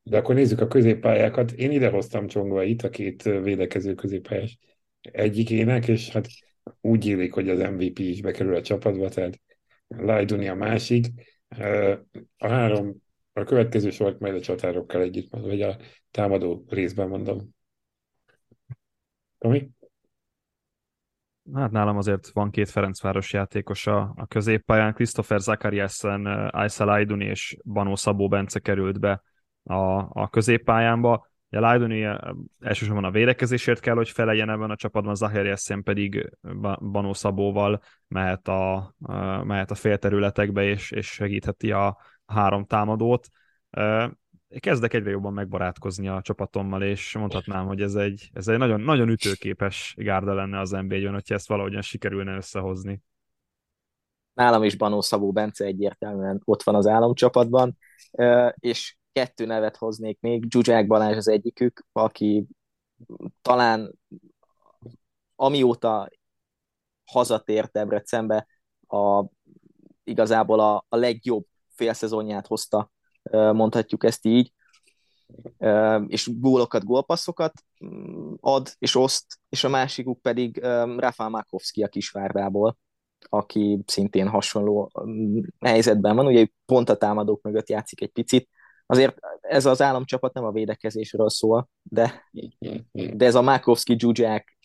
De 0.02 0.18
akkor 0.18 0.34
nézzük 0.34 0.60
a 0.60 0.66
középpályákat. 0.66 1.52
Én 1.52 1.70
idehoztam 1.70 2.26
Csongvait, 2.26 2.82
a 2.82 2.88
két 2.88 3.22
védekező 3.22 3.94
középpályás 3.94 4.58
egyikének, 5.00 5.88
és 5.88 6.10
hát 6.10 6.26
úgy 6.80 7.06
élik, 7.06 7.32
hogy 7.32 7.48
az 7.48 7.58
MVP 7.58 7.98
is 7.98 8.20
bekerül 8.20 8.54
a 8.54 8.62
csapatba, 8.62 9.08
tehát 9.08 9.40
Lajduni 9.88 10.48
a 10.48 10.54
másik. 10.54 11.06
A 12.36 12.48
három, 12.48 12.96
a 13.32 13.44
következő 13.44 13.90
sort 13.90 14.18
majd 14.18 14.34
a 14.34 14.40
csatárokkal 14.40 15.02
együtt, 15.02 15.28
vagy 15.30 15.62
a 15.62 15.76
támadó 16.10 16.64
részben 16.68 17.08
mondom. 17.08 17.54
Tomi? 19.38 19.68
Hát 21.54 21.70
nálam 21.70 21.96
azért 21.96 22.28
van 22.28 22.50
két 22.50 22.70
Ferencváros 22.70 23.32
játékos 23.32 23.86
a, 23.86 24.24
középpályán. 24.28 24.94
Christopher 24.94 25.40
Zakariasen, 25.40 26.26
Aysel 26.50 26.88
Ayduni 26.88 27.24
és 27.24 27.56
Banó 27.64 27.96
Szabó 27.96 28.28
Bence 28.28 28.58
került 28.58 29.00
be 29.00 29.22
a, 29.62 30.08
a 30.20 30.28
középpályámba. 30.30 31.26
A 31.50 31.58
Lajduni 31.60 32.08
elsősorban 32.60 33.04
a 33.04 33.10
védekezésért 33.10 33.80
kell, 33.80 33.94
hogy 33.94 34.10
feleljen 34.10 34.50
ebben 34.50 34.70
a 34.70 34.76
csapatban, 34.76 35.14
Zahariasen 35.14 35.82
pedig 35.82 36.30
Banó 36.90 37.12
Szabóval 37.12 37.80
mehet 38.08 38.48
a, 38.48 38.94
mehet 39.44 39.70
a 39.70 39.74
félterületekbe, 39.74 40.64
és, 40.64 40.90
és 40.90 41.06
segítheti 41.06 41.72
a 41.72 41.96
három 42.26 42.64
támadót 42.64 43.28
kezdek 44.58 44.94
egyre 44.94 45.10
jobban 45.10 45.32
megbarátkozni 45.32 46.08
a 46.08 46.20
csapatommal, 46.22 46.82
és 46.82 47.16
mondhatnám, 47.16 47.66
hogy 47.66 47.82
ez 47.82 47.94
egy, 47.94 48.30
ez 48.32 48.48
egy 48.48 48.58
nagyon, 48.58 48.80
nagyon 48.80 49.08
ütőképes 49.08 49.94
gárda 49.98 50.34
lenne 50.34 50.60
az 50.60 50.70
NBA-ben, 50.70 51.12
hogyha 51.12 51.34
ezt 51.34 51.48
valahogyan 51.48 51.82
sikerülne 51.82 52.36
összehozni. 52.36 53.02
Nálam 54.34 54.62
is 54.62 54.76
Banó 54.76 55.00
Szabó 55.00 55.32
Bence 55.32 55.64
egyértelműen 55.64 56.40
ott 56.44 56.62
van 56.62 56.74
az 56.74 56.86
államcsapatban, 56.86 57.78
és 58.54 58.96
kettő 59.12 59.46
nevet 59.46 59.76
hoznék 59.76 60.20
még, 60.20 60.44
Zsuzsák 60.50 60.86
Balázs 60.86 61.16
az 61.16 61.28
egyikük, 61.28 61.86
aki 61.92 62.46
talán 63.42 63.98
amióta 65.34 66.08
hazatért 67.04 67.72
Debrecenbe, 67.72 68.46
a, 68.86 69.24
igazából 70.04 70.60
a, 70.60 70.84
a 70.88 70.96
legjobb 70.96 71.46
félszezonját 71.68 72.46
hozta 72.46 72.90
mondhatjuk 73.30 74.04
ezt 74.04 74.26
így, 74.26 74.52
és 76.06 76.30
gólokat, 76.40 76.84
gólpasszokat 76.84 77.52
mm, 77.84 78.32
ad 78.40 78.72
és 78.78 78.94
oszt, 78.94 79.26
és 79.48 79.64
a 79.64 79.68
másikuk 79.68 80.22
pedig 80.22 80.58
Rafael 80.96 81.28
Makovsky 81.28 81.82
a 81.82 81.88
Kisvárdából, 81.88 82.76
aki 83.18 83.82
szintén 83.86 84.28
hasonló 84.28 84.90
mm, 85.06 85.38
helyzetben 85.60 86.16
van, 86.16 86.26
ugye 86.26 86.46
pont 86.64 86.88
a 86.88 86.96
támadók 86.96 87.42
mögött 87.42 87.68
játszik 87.68 88.00
egy 88.00 88.12
picit, 88.12 88.48
azért 88.86 89.16
ez 89.40 89.66
az 89.66 89.82
államcsapat 89.82 90.34
nem 90.34 90.44
a 90.44 90.52
védekezésről 90.52 91.30
szól, 91.30 91.68
de, 91.82 92.28
de 92.90 93.24
ez 93.24 93.34
a 93.34 93.42
Makovsky, 93.42 93.96
Zsuzsák, 93.98 94.58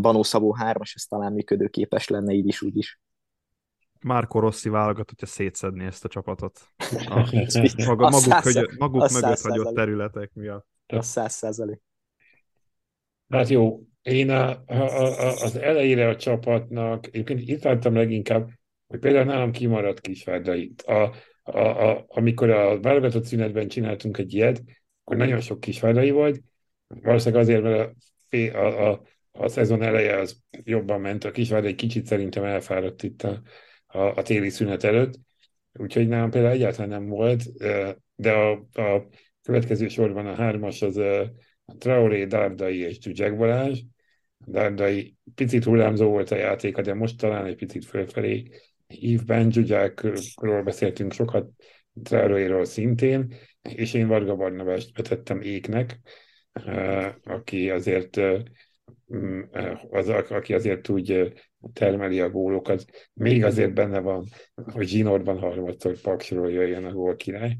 Banó 0.00 0.22
Szabó 0.22 0.56
3-as, 0.60 0.92
ez 0.94 1.02
talán 1.02 1.32
működőképes 1.32 2.08
lenne 2.08 2.32
így 2.32 2.46
is, 2.46 2.62
úgy 2.62 2.76
is. 2.76 3.00
Márko 4.02 4.38
Rossi 4.38 4.68
válogat, 4.68 5.08
hogyha 5.10 5.26
szétszedni 5.26 5.84
ezt 5.84 6.04
a 6.04 6.08
csapatot. 6.08 6.60
A, 7.06 7.48
maga, 7.86 8.02
maguk, 8.02 8.20
száz, 8.20 8.54
hogy, 8.54 8.68
maguk 8.78 9.10
mögött 9.10 9.40
hagyott 9.40 9.74
területek 9.74 10.30
miatt. 10.32 10.66
A 10.86 11.02
száz 11.02 11.32
százalék. 11.32 11.80
Hát 13.28 13.48
jó, 13.48 13.80
én 14.02 14.30
a, 14.30 14.62
a, 14.66 14.74
a, 14.74 15.42
az 15.42 15.56
elejére 15.56 16.08
a 16.08 16.16
csapatnak, 16.16 17.06
egyébként 17.06 17.40
itt 17.40 17.62
láttam 17.62 17.94
leginkább, 17.94 18.48
hogy 18.86 18.98
például 18.98 19.24
nálam 19.24 19.50
kimaradt 19.50 20.00
Kisvárdait. 20.00 20.82
A, 20.82 21.14
a, 21.42 21.58
a, 21.58 22.04
amikor 22.08 22.50
a 22.50 22.80
válogatott 22.80 23.24
szünetben 23.24 23.68
csináltunk 23.68 24.18
egy 24.18 24.34
ilyet, 24.34 24.62
akkor 25.04 25.16
nagyon 25.16 25.40
sok 25.40 25.60
Kisvárdai 25.60 26.10
volt, 26.10 26.40
valószínűleg 26.86 27.42
azért, 27.42 27.62
mert 27.62 27.94
a, 28.30 28.58
a, 28.58 28.90
a, 28.90 29.02
a 29.32 29.48
szezon 29.48 29.82
eleje 29.82 30.18
az 30.18 30.42
jobban 30.64 31.00
ment, 31.00 31.24
a 31.24 31.30
Kisvárda 31.30 31.66
egy 31.66 31.74
kicsit 31.74 32.06
szerintem 32.06 32.44
elfáradt 32.44 33.02
itt 33.02 33.22
a, 33.22 33.42
a, 33.92 33.98
a 33.98 34.22
téli 34.22 34.48
szünet 34.48 34.84
előtt, 34.84 35.18
úgyhogy 35.72 36.08
nálam 36.08 36.30
például 36.30 36.54
egyáltalán 36.54 36.88
nem 36.88 37.06
volt, 37.06 37.42
de 38.14 38.32
a, 38.32 38.50
a 38.72 39.08
következő 39.42 39.88
sorban 39.88 40.26
a 40.26 40.34
hármas 40.34 40.82
az 40.82 40.96
a 40.96 41.76
Traoré, 41.78 42.24
Dárdai 42.24 42.78
és 42.78 42.98
Zsuzsák 43.00 43.36
Balázs. 43.36 43.80
Dárdai 44.46 45.16
picit 45.34 45.64
hullámzó 45.64 46.08
volt 46.08 46.30
a 46.30 46.36
játéka, 46.36 46.82
de 46.82 46.94
most 46.94 47.18
talán 47.18 47.46
egy 47.46 47.56
picit 47.56 47.84
fölfelé 47.84 48.50
hívben. 48.86 49.50
Zsuzsákról 49.50 50.62
beszéltünk 50.62 51.12
sokat, 51.12 51.50
Traoréról 52.02 52.64
szintén, 52.64 53.34
és 53.62 53.94
én 53.94 54.06
Varga 54.06 54.36
Barnabást 54.36 54.96
vetettem 54.96 55.40
éknek, 55.40 55.98
aki 57.24 57.70
azért 57.70 58.20
az, 59.90 60.08
aki 60.08 60.54
azért 60.54 60.88
úgy 60.88 61.32
termeli 61.72 62.20
a 62.20 62.30
gólokat. 62.30 62.84
Még 63.12 63.44
azért 63.44 63.74
benne 63.74 64.00
van, 64.00 64.26
hogy 64.54 64.88
Zsinórban 64.88 65.38
harmadszor 65.38 66.00
Paksról 66.00 66.50
jöjjön 66.50 66.84
a 66.84 66.92
gól 66.92 67.16
király. 67.16 67.58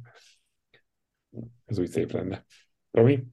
Ez 1.66 1.78
úgy 1.78 1.88
szép 1.88 2.12
lenne. 2.12 2.44
Tomi? 2.90 3.24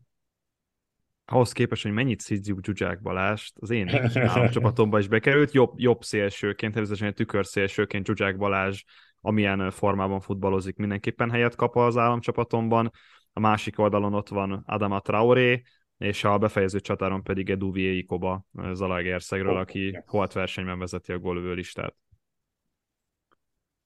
ahhoz 1.29 1.51
képest, 1.51 1.83
hogy 1.83 1.91
mennyit 1.91 2.19
szidjuk 2.19 2.65
Zsuzsák 2.65 3.01
Balást, 3.01 3.53
az 3.59 3.69
én 3.69 3.89
államcsapatomba 4.33 4.99
is 4.99 5.07
bekerült, 5.07 5.51
jobb, 5.51 5.73
jobb 5.75 6.03
szélsőként, 6.03 6.73
természetesen 6.73 7.13
tükör 7.13 7.45
szélsőként 7.45 8.05
Zsuzsák 8.05 8.37
Balázs, 8.37 8.83
amilyen 9.21 9.71
formában 9.71 10.19
futballozik, 10.19 10.75
mindenképpen 10.75 11.31
helyet 11.31 11.55
kap 11.55 11.75
az 11.75 11.97
államcsapatomban. 11.97 12.91
A 13.33 13.39
másik 13.39 13.79
oldalon 13.79 14.13
ott 14.13 14.29
van 14.29 14.63
Adama 14.65 14.99
Traoré, 14.99 15.61
és 15.97 16.23
a 16.23 16.37
befejező 16.37 16.79
csatáron 16.79 17.23
pedig 17.23 17.49
Edu 17.49 17.75
Ikoba 17.75 18.45
Zalaegerszegről, 18.73 19.53
oh, 19.53 19.59
aki 19.59 20.03
holt 20.05 20.33
versenyben 20.33 20.79
vezeti 20.79 21.11
a 21.11 21.19
gólövő 21.19 21.53
listát. 21.53 21.95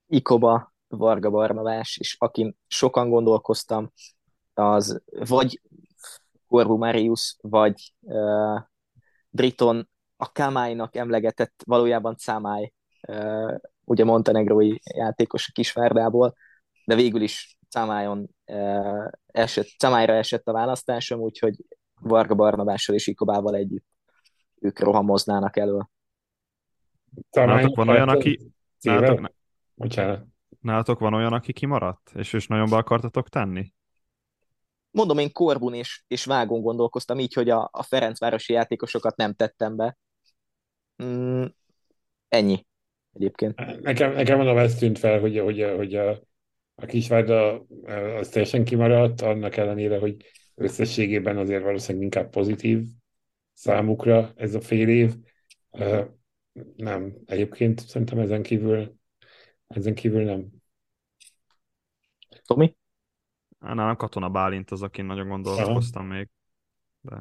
Ikoba, 0.08 0.74
Varga 0.88 1.30
Barnabás, 1.30 1.98
és 1.98 2.16
akin 2.20 2.58
sokan 2.68 3.10
gondolkoztam, 3.10 3.92
az 4.54 5.02
vagy 5.28 5.62
Corbu 6.48 6.78
Marius, 6.78 7.36
vagy 7.42 7.94
uh, 8.00 8.62
Briton 9.30 9.90
a 10.18 10.32
Kamálynak 10.32 10.96
emlegetett 10.96 11.64
valójában 11.66 12.16
Camály, 12.16 12.74
uh, 13.08 13.56
ugye 13.84 14.04
montenegrói 14.04 14.76
játékos 14.96 15.48
a 15.48 15.52
Kisvárdából, 15.54 16.36
de 16.86 16.96
végül 16.96 17.22
is 17.22 17.58
Camájon 17.70 18.30
uh, 18.46 19.08
esett, 19.26 19.68
Camályra 19.78 20.14
esett 20.14 20.48
a 20.48 20.52
választásom, 20.52 21.20
úgyhogy 21.20 21.56
Varga 22.02 22.36
Barnabással 22.36 22.96
és 22.96 23.08
Ikobával 23.08 23.56
együtt 23.56 23.86
ők 24.60 24.80
rohamoznának 24.80 25.58
elő. 25.58 25.90
Nálatok 27.32 27.76
van 27.76 27.90
olyan, 27.90 28.10
aki... 28.10 28.52
Nálatok, 28.82 29.32
nálatok 30.60 31.00
van 31.00 31.14
olyan, 31.14 31.34
aki 31.34 31.54
kimaradt, 31.54 32.12
és 32.14 32.34
és 32.34 32.48
nagyon 32.48 32.70
be 32.70 32.76
akartatok 32.76 33.30
tenni? 33.30 33.74
mondom, 34.92 35.18
én 35.18 35.32
Korbun 35.32 35.74
és, 35.74 36.04
és 36.08 36.26
Vágon 36.26 36.62
gondolkoztam 36.62 37.20
így, 37.20 37.34
hogy 37.34 37.50
a, 37.50 37.70
a 37.72 37.84
Ferencvárosi 37.84 38.54
játékosokat 38.54 39.16
nem 39.16 39.34
tettem 39.34 39.76
be. 39.76 39.98
Mm, 41.04 41.44
ennyi 42.28 42.66
egyébként. 43.14 43.82
Nekem, 43.82 44.14
nekem 44.14 44.38
mondom, 44.38 44.58
ez 44.58 44.76
tűnt 44.76 45.00
fel, 45.00 45.20
hogy, 45.20 45.40
hogy, 45.40 45.74
hogy 45.76 45.96
a, 45.96 46.10
a 46.76 46.86
Kisvárda 46.86 47.66
az 48.20 48.30
teljesen 48.30 48.64
kimaradt, 48.64 49.22
annak 49.22 49.58
ellenére, 49.58 50.00
hogy 50.00 50.16
összességében 50.64 51.38
azért 51.38 51.64
valószínűleg 51.64 52.04
inkább 52.04 52.30
pozitív 52.30 52.86
számukra 53.54 54.32
ez 54.36 54.56
a 54.56 54.62
fél 54.62 54.90
év. 54.90 55.16
Nem, 56.76 57.14
egyébként 57.26 57.80
szerintem 57.80 58.20
ezen 58.20 58.42
kívül, 58.42 58.96
ezen 59.68 59.96
kívül 59.96 60.24
nem. 60.24 60.48
Tomi? 62.46 62.76
Nálam 63.60 63.96
Katona 63.96 64.30
Bálint 64.30 64.72
az, 64.72 64.82
akin 64.82 65.06
nagyon 65.06 65.28
gondolkoztam 65.28 66.08
még. 66.08 66.30
De, 67.02 67.18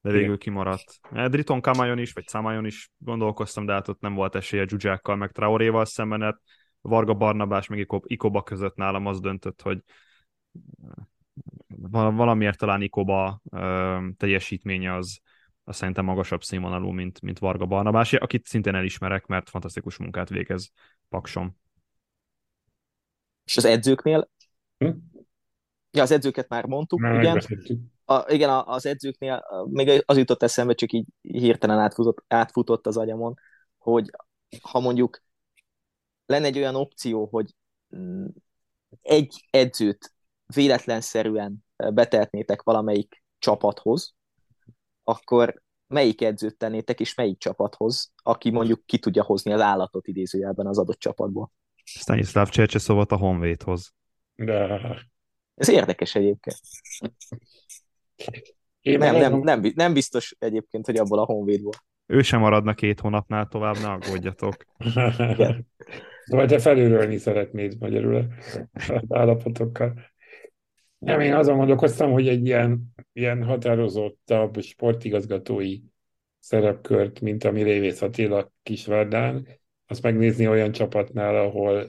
de 0.00 0.10
végül 0.10 0.38
kimaradt. 0.38 1.00
Driton 1.10 1.60
Kamajon 1.60 1.98
is, 1.98 2.12
vagy 2.12 2.26
Szamajon 2.26 2.64
is 2.64 2.90
gondolkoztam, 2.98 3.66
de 3.66 3.72
hát 3.72 3.88
ott 3.88 4.00
nem 4.00 4.14
volt 4.14 4.34
esélye 4.34 4.66
Zsuzsákkal, 4.66 5.16
meg 5.16 5.32
Traoréval 5.32 5.84
szemben. 5.84 6.20
Hát 6.20 6.40
Varga 6.80 7.14
Barnabás, 7.14 7.66
meg 7.66 7.86
Ikoba 8.02 8.42
között 8.42 8.74
nálam 8.74 9.06
az 9.06 9.20
döntött, 9.20 9.62
hogy 9.62 9.82
valamiért 11.90 12.58
talán 12.58 12.82
Ikoba 12.82 13.40
teljesítménye 14.16 14.94
az, 14.94 15.20
az 15.64 15.76
szerintem 15.76 16.04
magasabb 16.04 16.42
színvonalú, 16.42 16.90
mint, 16.90 17.20
mint 17.20 17.38
Varga 17.38 17.66
Barnabás, 17.66 18.12
akit 18.12 18.46
szintén 18.46 18.74
elismerek, 18.74 19.26
mert 19.26 19.48
fantasztikus 19.48 19.96
munkát 19.96 20.28
végez 20.28 20.70
Paksom. 21.08 21.56
És 23.44 23.56
az 23.56 23.64
edzőknél 23.64 24.30
hm? 24.78 24.90
Ja, 25.90 26.02
az 26.02 26.10
edzőket 26.10 26.48
már 26.48 26.64
mondtuk, 26.66 27.00
már 27.00 27.20
igen. 27.20 27.42
A, 28.04 28.32
igen, 28.32 28.50
az 28.50 28.86
edzőknél 28.86 29.44
még 29.70 30.02
az 30.06 30.16
jutott 30.16 30.42
eszembe, 30.42 30.74
csak 30.74 30.92
így 30.92 31.06
hirtelen 31.20 31.78
átfutott, 31.78 32.24
átfutott 32.28 32.86
az 32.86 32.96
agyamon, 32.96 33.34
hogy 33.78 34.10
ha 34.62 34.80
mondjuk 34.80 35.22
lenne 36.26 36.46
egy 36.46 36.58
olyan 36.58 36.74
opció, 36.74 37.26
hogy 37.26 37.54
mm, 37.96 38.26
egy 39.02 39.46
edzőt 39.50 40.12
véletlenszerűen 40.54 41.64
betehetnétek 41.76 42.62
valamelyik 42.62 43.22
csapathoz, 43.38 44.14
akkor 45.04 45.62
melyik 45.86 46.22
edzőt 46.22 46.56
tennétek, 46.56 47.00
és 47.00 47.14
melyik 47.14 47.38
csapathoz, 47.38 48.12
aki 48.22 48.50
mondjuk 48.50 48.86
ki 48.86 48.98
tudja 48.98 49.22
hozni 49.22 49.52
az 49.52 49.60
állatot 49.60 50.06
idézőjelben 50.06 50.66
az 50.66 50.78
adott 50.78 50.98
csapatból? 50.98 51.52
Stanislav 51.84 52.48
Csercseszovat 52.48 53.12
a 53.12 53.16
Honvédhoz. 53.16 53.94
De... 54.34 54.80
Ez 55.54 55.68
érdekes 55.68 56.14
egyébként. 56.14 56.60
Én 58.80 58.98
nem, 58.98 59.16
nem, 59.16 59.38
nem, 59.40 59.72
nem 59.74 59.92
biztos 59.92 60.36
egyébként, 60.38 60.86
hogy 60.86 60.96
abból 60.96 61.18
a 61.18 61.24
honvédból. 61.24 61.72
Ő 62.06 62.22
sem 62.22 62.40
maradna 62.40 62.74
két 62.74 63.00
hónapnál 63.00 63.46
tovább, 63.46 63.76
ne 63.78 63.88
aggódjatok. 63.90 64.56
Szóval 66.28 66.46
te 66.46 66.58
felülölni 66.58 67.16
szeretnéd 67.16 67.78
magyarul 67.78 68.26
az 68.72 69.02
állapotokkal. 69.08 69.94
Nem, 70.98 71.20
én 71.20 71.34
azon 71.34 71.56
gondolkoztam, 71.56 72.12
hogy 72.12 72.28
egy 72.28 72.46
ilyen, 72.46 72.94
ilyen 73.12 73.42
határozottabb 73.44 74.60
sportigazgatói 74.60 75.78
szerepkört, 76.38 77.20
mint 77.20 77.44
ami 77.44 77.62
Révész 77.62 78.02
Attila 78.02 78.52
Kisvárdán, 78.62 79.48
azt 79.86 80.02
megnézni 80.02 80.48
olyan 80.48 80.72
csapatnál, 80.72 81.36
ahol 81.36 81.88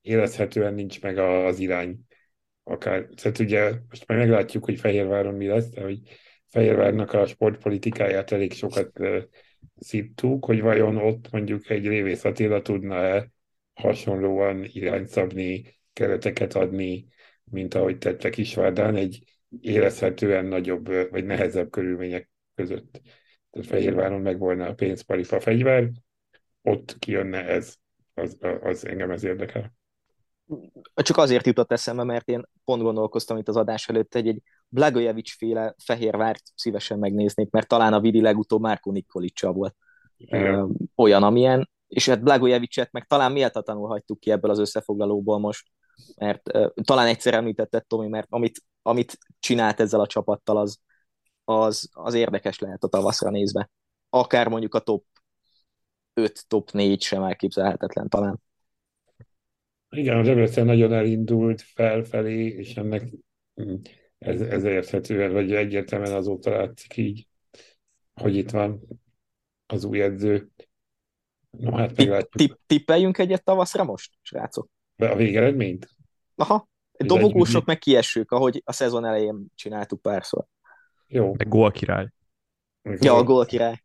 érezhetően 0.00 0.74
nincs 0.74 1.00
meg 1.00 1.18
az 1.18 1.58
irány 1.58 1.98
akár, 2.62 3.06
tehát 3.14 3.38
ugye 3.38 3.72
most 3.88 4.06
már 4.06 4.18
meglátjuk, 4.18 4.64
hogy 4.64 4.80
Fehérváron 4.80 5.34
mi 5.34 5.46
lesz, 5.46 5.68
de 5.68 5.82
hogy 5.82 5.98
Fehérvárnak 6.46 7.12
a 7.12 7.26
sportpolitikáját 7.26 8.32
elég 8.32 8.52
sokat 8.52 8.98
szittuk, 9.76 10.44
hogy 10.44 10.60
vajon 10.60 10.96
ott 10.96 11.30
mondjuk 11.30 11.70
egy 11.70 11.86
Révész 11.86 12.24
Attila 12.24 12.62
tudna-e 12.62 13.30
hasonlóan 13.74 14.64
irányt 14.64 15.08
szabni, 15.08 15.78
kereteket 15.92 16.54
adni, 16.54 17.06
mint 17.50 17.74
ahogy 17.74 17.98
tette 17.98 18.30
Kisvárdán, 18.30 18.96
egy 18.96 19.24
érezhetően 19.60 20.44
nagyobb 20.44 21.10
vagy 21.10 21.24
nehezebb 21.24 21.70
körülmények 21.70 22.30
között. 22.54 23.00
Tehát 23.50 23.68
Fehérváron 23.68 24.20
meg 24.20 24.38
volna 24.38 24.66
a 24.66 24.74
pénzparifa 24.74 25.40
fegyver, 25.40 25.90
ott 26.62 26.98
kijönne 26.98 27.44
ez, 27.44 27.74
az, 28.14 28.36
az 28.62 28.86
engem 28.86 29.10
ez 29.10 29.24
érdekel. 29.24 29.72
Csak 30.94 31.16
azért 31.16 31.46
jutott 31.46 31.72
eszembe, 31.72 32.04
mert 32.04 32.28
én 32.28 32.42
pont 32.64 32.82
gondolkoztam 32.82 33.36
itt 33.36 33.48
az 33.48 33.56
adás 33.56 33.88
előtt, 33.88 34.12
hogy 34.12 34.28
egy 34.28 34.42
Blagojevic 34.68 35.36
féle 35.36 35.74
Fehérvárt 35.84 36.42
szívesen 36.54 36.98
megnéznék, 36.98 37.50
mert 37.50 37.68
talán 37.68 37.92
a 37.92 38.00
Vidi 38.00 38.20
legutóbb 38.20 38.60
Márko 38.60 38.90
Nikolicsa 38.90 39.52
volt 39.52 39.76
Igen. 40.16 40.76
olyan, 40.94 41.22
amilyen, 41.22 41.70
és 41.88 42.08
hát 42.08 42.22
Blagojevicet 42.22 42.92
meg 42.92 43.06
talán 43.06 43.32
méltatlanul 43.32 43.88
hagytuk 43.88 44.20
ki 44.20 44.30
ebből 44.30 44.50
az 44.50 44.58
összefoglalóból 44.58 45.38
most, 45.38 45.70
mert 46.16 46.56
uh, 46.56 46.70
talán 46.82 47.06
egyszer 47.06 47.34
említetted 47.34 47.86
Tomi, 47.86 48.08
mert 48.08 48.26
amit, 48.30 48.62
amit 48.82 49.18
csinált 49.38 49.80
ezzel 49.80 50.00
a 50.00 50.06
csapattal, 50.06 50.56
az, 50.56 50.78
az, 51.44 51.88
az 51.92 52.14
érdekes 52.14 52.58
lehet 52.58 52.84
a 52.84 52.88
tavaszra 52.88 53.30
nézve. 53.30 53.70
Akár 54.08 54.48
mondjuk 54.48 54.74
a 54.74 54.78
top 54.80 55.04
5, 56.14 56.44
top 56.48 56.70
4 56.70 57.02
sem 57.02 57.22
elképzelhetetlen 57.22 58.08
talán. 58.08 58.40
Igen, 59.90 60.18
a 60.18 60.22
Debrecen 60.22 60.66
nagyon 60.66 60.92
elindult 60.92 61.60
felfelé, 61.60 62.46
és 62.46 62.76
ennek 62.76 63.10
ez, 64.18 64.40
ez 64.40 64.64
érthetően, 64.64 65.32
vagy 65.32 65.52
egyértelműen 65.52 66.12
azóta 66.12 66.50
látszik 66.50 66.96
így, 66.96 67.26
hogy 68.14 68.36
itt 68.36 68.50
van 68.50 68.80
az 69.66 69.84
új 69.84 70.02
edző. 70.02 70.50
No, 71.50 71.76
hát. 71.76 72.28
Tipp, 72.30 72.52
tippeljünk 72.66 73.18
egyet 73.18 73.44
tavaszra 73.44 73.84
most, 73.84 74.12
srácok? 74.22 74.68
A 75.08 75.16
végeredményt? 75.16 75.88
Aha, 76.34 76.68
dobogósok 76.96 77.64
meg 77.64 77.78
kiesők, 77.78 78.30
ahogy 78.30 78.62
a 78.64 78.72
szezon 78.72 79.04
elején 79.04 79.46
csináltuk 79.54 80.02
párszor. 80.02 80.44
Jó. 81.06 81.34
Meg 81.36 81.48
gól 81.48 81.70
király. 81.70 82.08
Ja, 82.82 83.14
a 83.14 83.22
gól 83.22 83.44
király. 83.44 83.82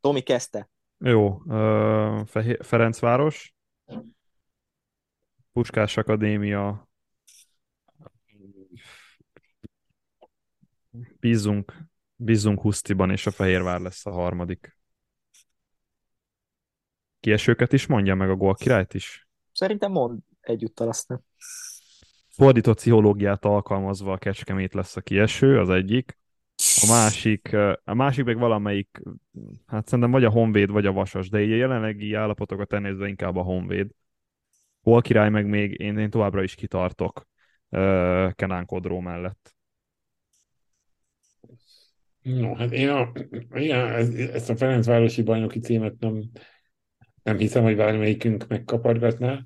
Tomi 0.00 0.20
kezdte. 0.20 0.68
Jó, 0.98 1.42
uh, 1.44 2.26
Ferencváros. 2.60 3.54
Puskás 5.52 5.96
Akadémia. 5.96 6.88
Bízunk, 11.20 11.74
bízunk 12.16 12.60
Husztiban, 12.60 13.10
és 13.10 13.26
a 13.26 13.30
Fehérvár 13.30 13.80
lesz 13.80 14.06
a 14.06 14.10
harmadik. 14.10 14.76
Kiesőket 17.24 17.72
is 17.72 17.86
mondja 17.86 18.14
meg 18.14 18.30
a 18.30 18.34
gól 18.34 18.54
királyt 18.54 18.94
is? 18.94 19.28
Szerintem 19.52 19.92
mond 19.92 20.18
egyúttal 20.40 20.88
aztán. 20.88 21.24
Fordított 22.28 22.76
pszichológiát 22.76 23.44
alkalmazva 23.44 24.12
a 24.12 24.18
Kecskemét 24.18 24.74
lesz 24.74 24.96
a 24.96 25.00
kieső, 25.00 25.58
az 25.58 25.70
egyik. 25.70 26.18
A 26.82 26.86
másik, 26.88 27.52
a 27.84 27.94
másik 27.94 28.24
meg 28.24 28.38
valamelyik, 28.38 29.02
hát 29.66 29.86
szerintem 29.86 30.10
vagy 30.10 30.24
a 30.24 30.30
Honvéd, 30.30 30.70
vagy 30.70 30.86
a 30.86 30.92
Vasas, 30.92 31.28
de 31.28 31.42
így 31.42 31.52
a 31.52 31.56
jelenlegi 31.56 32.14
állapotokat 32.14 32.72
elnézve 32.72 33.08
inkább 33.08 33.36
a 33.36 33.42
Honvéd. 33.42 33.90
Hol 34.82 35.02
király 35.02 35.30
meg 35.30 35.46
még, 35.46 35.80
én, 35.80 35.98
én 35.98 36.10
továbbra 36.10 36.42
is 36.42 36.54
kitartok 36.54 37.28
uh, 37.68 38.32
Kenán 38.32 38.66
Kodró 38.66 39.00
mellett. 39.00 39.54
No, 42.22 42.54
hát 42.54 42.72
én 42.72 42.88
a, 42.88 43.12
igen, 43.54 43.88
ezt 44.32 44.50
a 44.50 44.56
Ferencvárosi 44.56 45.22
bajnoki 45.22 45.60
címet 45.60 45.94
nem, 45.98 46.22
nem 47.24 47.38
hiszem, 47.38 47.62
hogy 47.62 47.76
bármelyikünk 47.76 48.46
megkapargatná. 48.48 49.44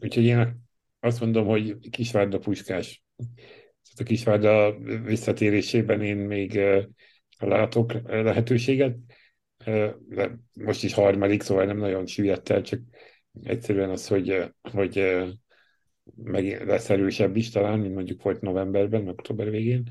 Úgyhogy 0.00 0.24
én 0.24 0.66
azt 1.00 1.20
mondom, 1.20 1.46
hogy 1.46 1.76
Kisvárda 1.90 2.38
Puskás. 2.38 3.04
A 3.98 4.02
Kisvárda 4.02 4.78
visszatérésében 5.04 6.02
én 6.02 6.16
még 6.16 6.60
látok 7.38 7.92
lehetőséget. 8.06 8.96
De 10.08 10.38
most 10.52 10.84
is 10.84 10.94
harmadik, 10.94 11.42
szóval 11.42 11.64
nem 11.64 11.78
nagyon 11.78 12.06
süllyedt 12.06 12.50
el, 12.50 12.62
csak 12.62 12.80
egyszerűen 13.42 13.90
az, 13.90 14.06
hogy, 14.08 14.52
hogy 14.72 15.16
meg 16.14 16.66
lesz 16.66 16.90
erősebb 16.90 17.36
is 17.36 17.50
talán, 17.50 17.78
mint 17.78 17.94
mondjuk 17.94 18.22
volt 18.22 18.40
novemberben, 18.40 19.08
október 19.08 19.50
végén. 19.50 19.82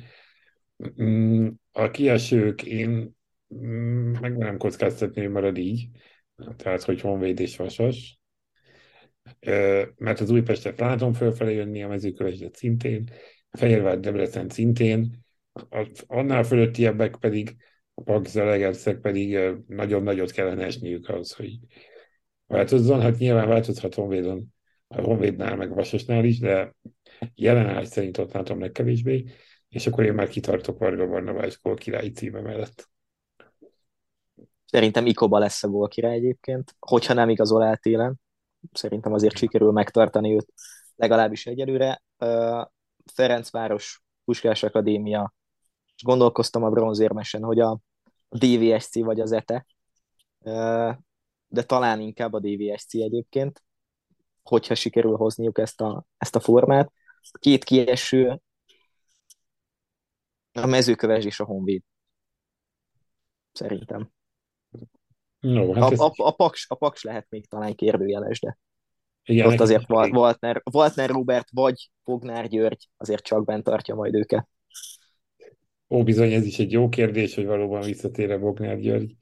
Mm, 1.01 1.47
a 1.71 1.91
kiesők 1.91 2.63
én 2.63 3.15
mm, 3.55 4.11
meg 4.11 4.37
nem 4.37 4.57
kockáztatni, 4.57 5.21
hogy 5.21 5.31
marad 5.31 5.57
így, 5.57 5.87
tehát 6.55 6.83
hogy 6.83 7.01
Honvéd 7.01 7.39
és 7.39 7.57
Vasas, 7.57 8.19
mert 9.95 10.19
az 10.19 10.29
Újpestet 10.29 10.79
látom 10.79 11.13
fölfelé 11.13 11.55
jönni, 11.55 11.83
a 11.83 11.88
mezőköveset 11.88 12.55
szintén, 12.55 13.09
Fehérvár 13.51 13.99
Debrecen 13.99 14.49
szintén, 14.49 15.25
annál 16.07 16.43
fölöttiebbek 16.43 17.15
pedig, 17.15 17.55
a 17.93 18.01
Pagzelegerszek 18.01 18.99
pedig 18.99 19.39
nagyon 19.67 20.03
nagyot 20.03 20.31
kellene 20.31 20.63
esniük 20.63 21.09
ahhoz, 21.09 21.31
hogy 21.31 21.57
változzon. 22.47 23.01
Hát 23.01 23.17
nyilván 23.17 23.47
változhat 23.47 23.95
Honvédon, 23.95 24.53
a 24.88 25.01
Honvédnál, 25.01 25.55
meg 25.55 25.73
Vasasnál 25.73 26.25
is, 26.25 26.39
de 26.39 26.75
jelenállás 27.35 27.88
szerint 27.88 28.17
ott 28.17 28.33
látom 28.33 28.59
legkevésbé, 28.59 29.25
és 29.69 29.88
akkor 29.88 30.03
én 30.03 30.13
már 30.13 30.27
kitartok 30.27 30.79
Varga 30.79 31.07
Barnabás 31.07 31.59
gól 31.61 31.75
királyi 31.75 32.11
címe 32.11 32.41
mellett. 32.41 32.89
Szerintem 34.68 35.05
Ikoba 35.05 35.39
lesz 35.39 35.63
a 35.63 35.68
gól 35.68 35.88
király 35.88 36.15
egyébként, 36.15 36.76
hogyha 36.80 37.13
nem 37.13 37.30
igazol 37.30 37.63
el 37.63 37.78
télen. 37.78 38.20
Szerintem 38.72 39.13
azért 39.13 39.38
sikerül 39.38 39.72
megtartani 39.72 40.34
őt 40.34 40.53
legalábbis 40.95 41.45
egyelőre. 41.45 42.01
Ferencváros 43.13 44.01
Puskás 44.26 44.63
Akadémia, 44.63 45.34
és 45.95 46.03
gondolkoztam 46.03 46.63
a 46.63 46.70
bronzérmesen, 46.70 47.43
hogy 47.43 47.59
a 47.59 47.80
DVSC 48.30 48.95
vagy 48.95 49.20
az 49.20 49.32
ETE, 49.32 49.65
de 51.47 51.63
talán 51.65 51.99
inkább 51.99 52.34
a 52.34 52.39
DVSC 52.39 52.93
egyébként, 52.93 53.63
hogyha 54.43 54.76
sikerül 54.76 55.15
hozniuk 55.15 55.57
ezt 55.57 55.82
a, 55.82 56.05
ezt 56.18 56.36
a 56.36 56.39
formát. 56.39 56.91
Két 57.39 57.63
kieső, 57.63 58.41
a 60.51 60.65
mezőköves 60.65 61.26
és 61.26 61.39
a 61.39 61.45
honvéd. 61.45 61.82
Szerintem. 63.51 64.11
No, 65.53 65.73
hát 65.73 65.83
a, 65.83 65.91
ez... 65.91 65.99
a, 65.99 66.11
a, 66.15 66.31
paks, 66.31 66.65
a 66.69 66.75
paks 66.75 67.03
lehet 67.03 67.25
még 67.29 67.47
talán 67.47 67.75
kérdőjeles, 67.75 68.39
de 68.39 68.57
Igen, 69.23 69.47
ott 69.47 69.59
azért 69.59 69.91
elég- 69.91 70.13
Waltner, 70.13 70.61
Waltner 70.71 71.09
Robert 71.09 71.47
vagy 71.51 71.89
Fognár 72.03 72.47
György 72.47 72.89
azért 72.97 73.23
csak 73.23 73.45
bent 73.45 73.63
tartja 73.63 73.95
majd 73.95 74.15
őket. 74.15 74.47
Ó, 75.89 76.03
bizony, 76.03 76.31
ez 76.31 76.45
is 76.45 76.59
egy 76.59 76.71
jó 76.71 76.89
kérdés, 76.89 77.35
hogy 77.35 77.45
valóban 77.45 77.81
visszatér-e 77.81 78.37
Bognár 78.37 78.79
György, 78.79 79.15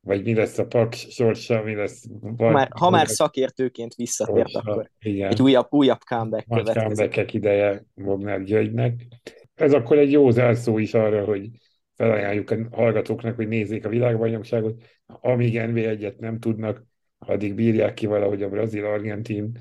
vagy 0.00 0.24
mi 0.24 0.34
lesz 0.34 0.58
a 0.58 0.66
Paks 0.66 1.06
sorsa, 1.10 1.62
mi 1.62 1.74
lesz... 1.74 2.04
Ha 2.36 2.50
már, 2.50 2.68
ha 2.70 2.90
már 2.90 3.08
szakértőként 3.08 3.94
visszatért, 3.94 4.48
sorsa. 4.48 4.70
akkor 4.70 4.90
Igen. 4.98 5.30
egy 5.30 5.42
újabb, 5.42 5.66
újabb 5.70 6.00
comeback 6.04 6.46
nagy 6.46 6.72
comeback 6.72 7.34
ideje 7.34 7.84
Bognár 7.94 8.42
Györgynek. 8.42 9.06
Ez 9.54 9.72
akkor 9.72 9.98
egy 9.98 10.12
jó 10.12 10.30
zárszó 10.30 10.78
is 10.78 10.94
arra, 10.94 11.24
hogy 11.24 11.48
felajánljuk 11.94 12.50
a 12.50 12.56
hallgatóknak, 12.70 13.36
hogy 13.36 13.48
nézzék 13.48 13.84
a 13.84 13.88
világbajnokságot. 13.88 14.82
Amíg 15.08 15.54
NB1-et 15.56 16.18
nem 16.18 16.38
tudnak, 16.38 16.86
addig 17.18 17.54
bírják 17.54 17.94
ki 17.94 18.06
valahogy 18.06 18.42
a 18.42 18.48
brazil-argentin 18.48 19.58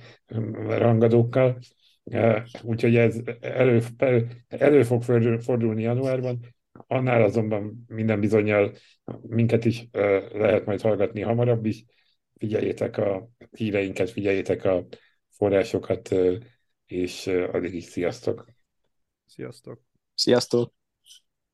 rangadókkal. 0.67 1.59
Eh, 2.03 2.43
Úgyhogy 2.61 2.95
ez 2.95 3.19
elő, 3.39 3.81
elő, 4.47 4.83
fog 4.83 5.03
fordul- 5.03 5.43
fordulni 5.43 5.81
januárban. 5.81 6.39
Annál 6.71 7.21
azonban 7.21 7.85
minden 7.87 8.19
bizonyal 8.19 8.73
minket 9.21 9.65
is 9.65 9.87
eh, 9.91 10.23
lehet 10.31 10.65
majd 10.65 10.81
hallgatni 10.81 11.21
hamarabb 11.21 11.65
is. 11.65 11.85
Figyeljétek 12.37 12.97
a 12.97 13.29
híreinket, 13.51 14.09
figyeljétek 14.09 14.65
a 14.65 14.85
forrásokat, 15.29 16.11
eh, 16.11 16.37
és 16.85 17.27
addig 17.27 17.73
is 17.73 17.83
sziasztok! 17.83 18.45
Sziasztok! 19.25 19.81
Sziasztok! 20.13 20.76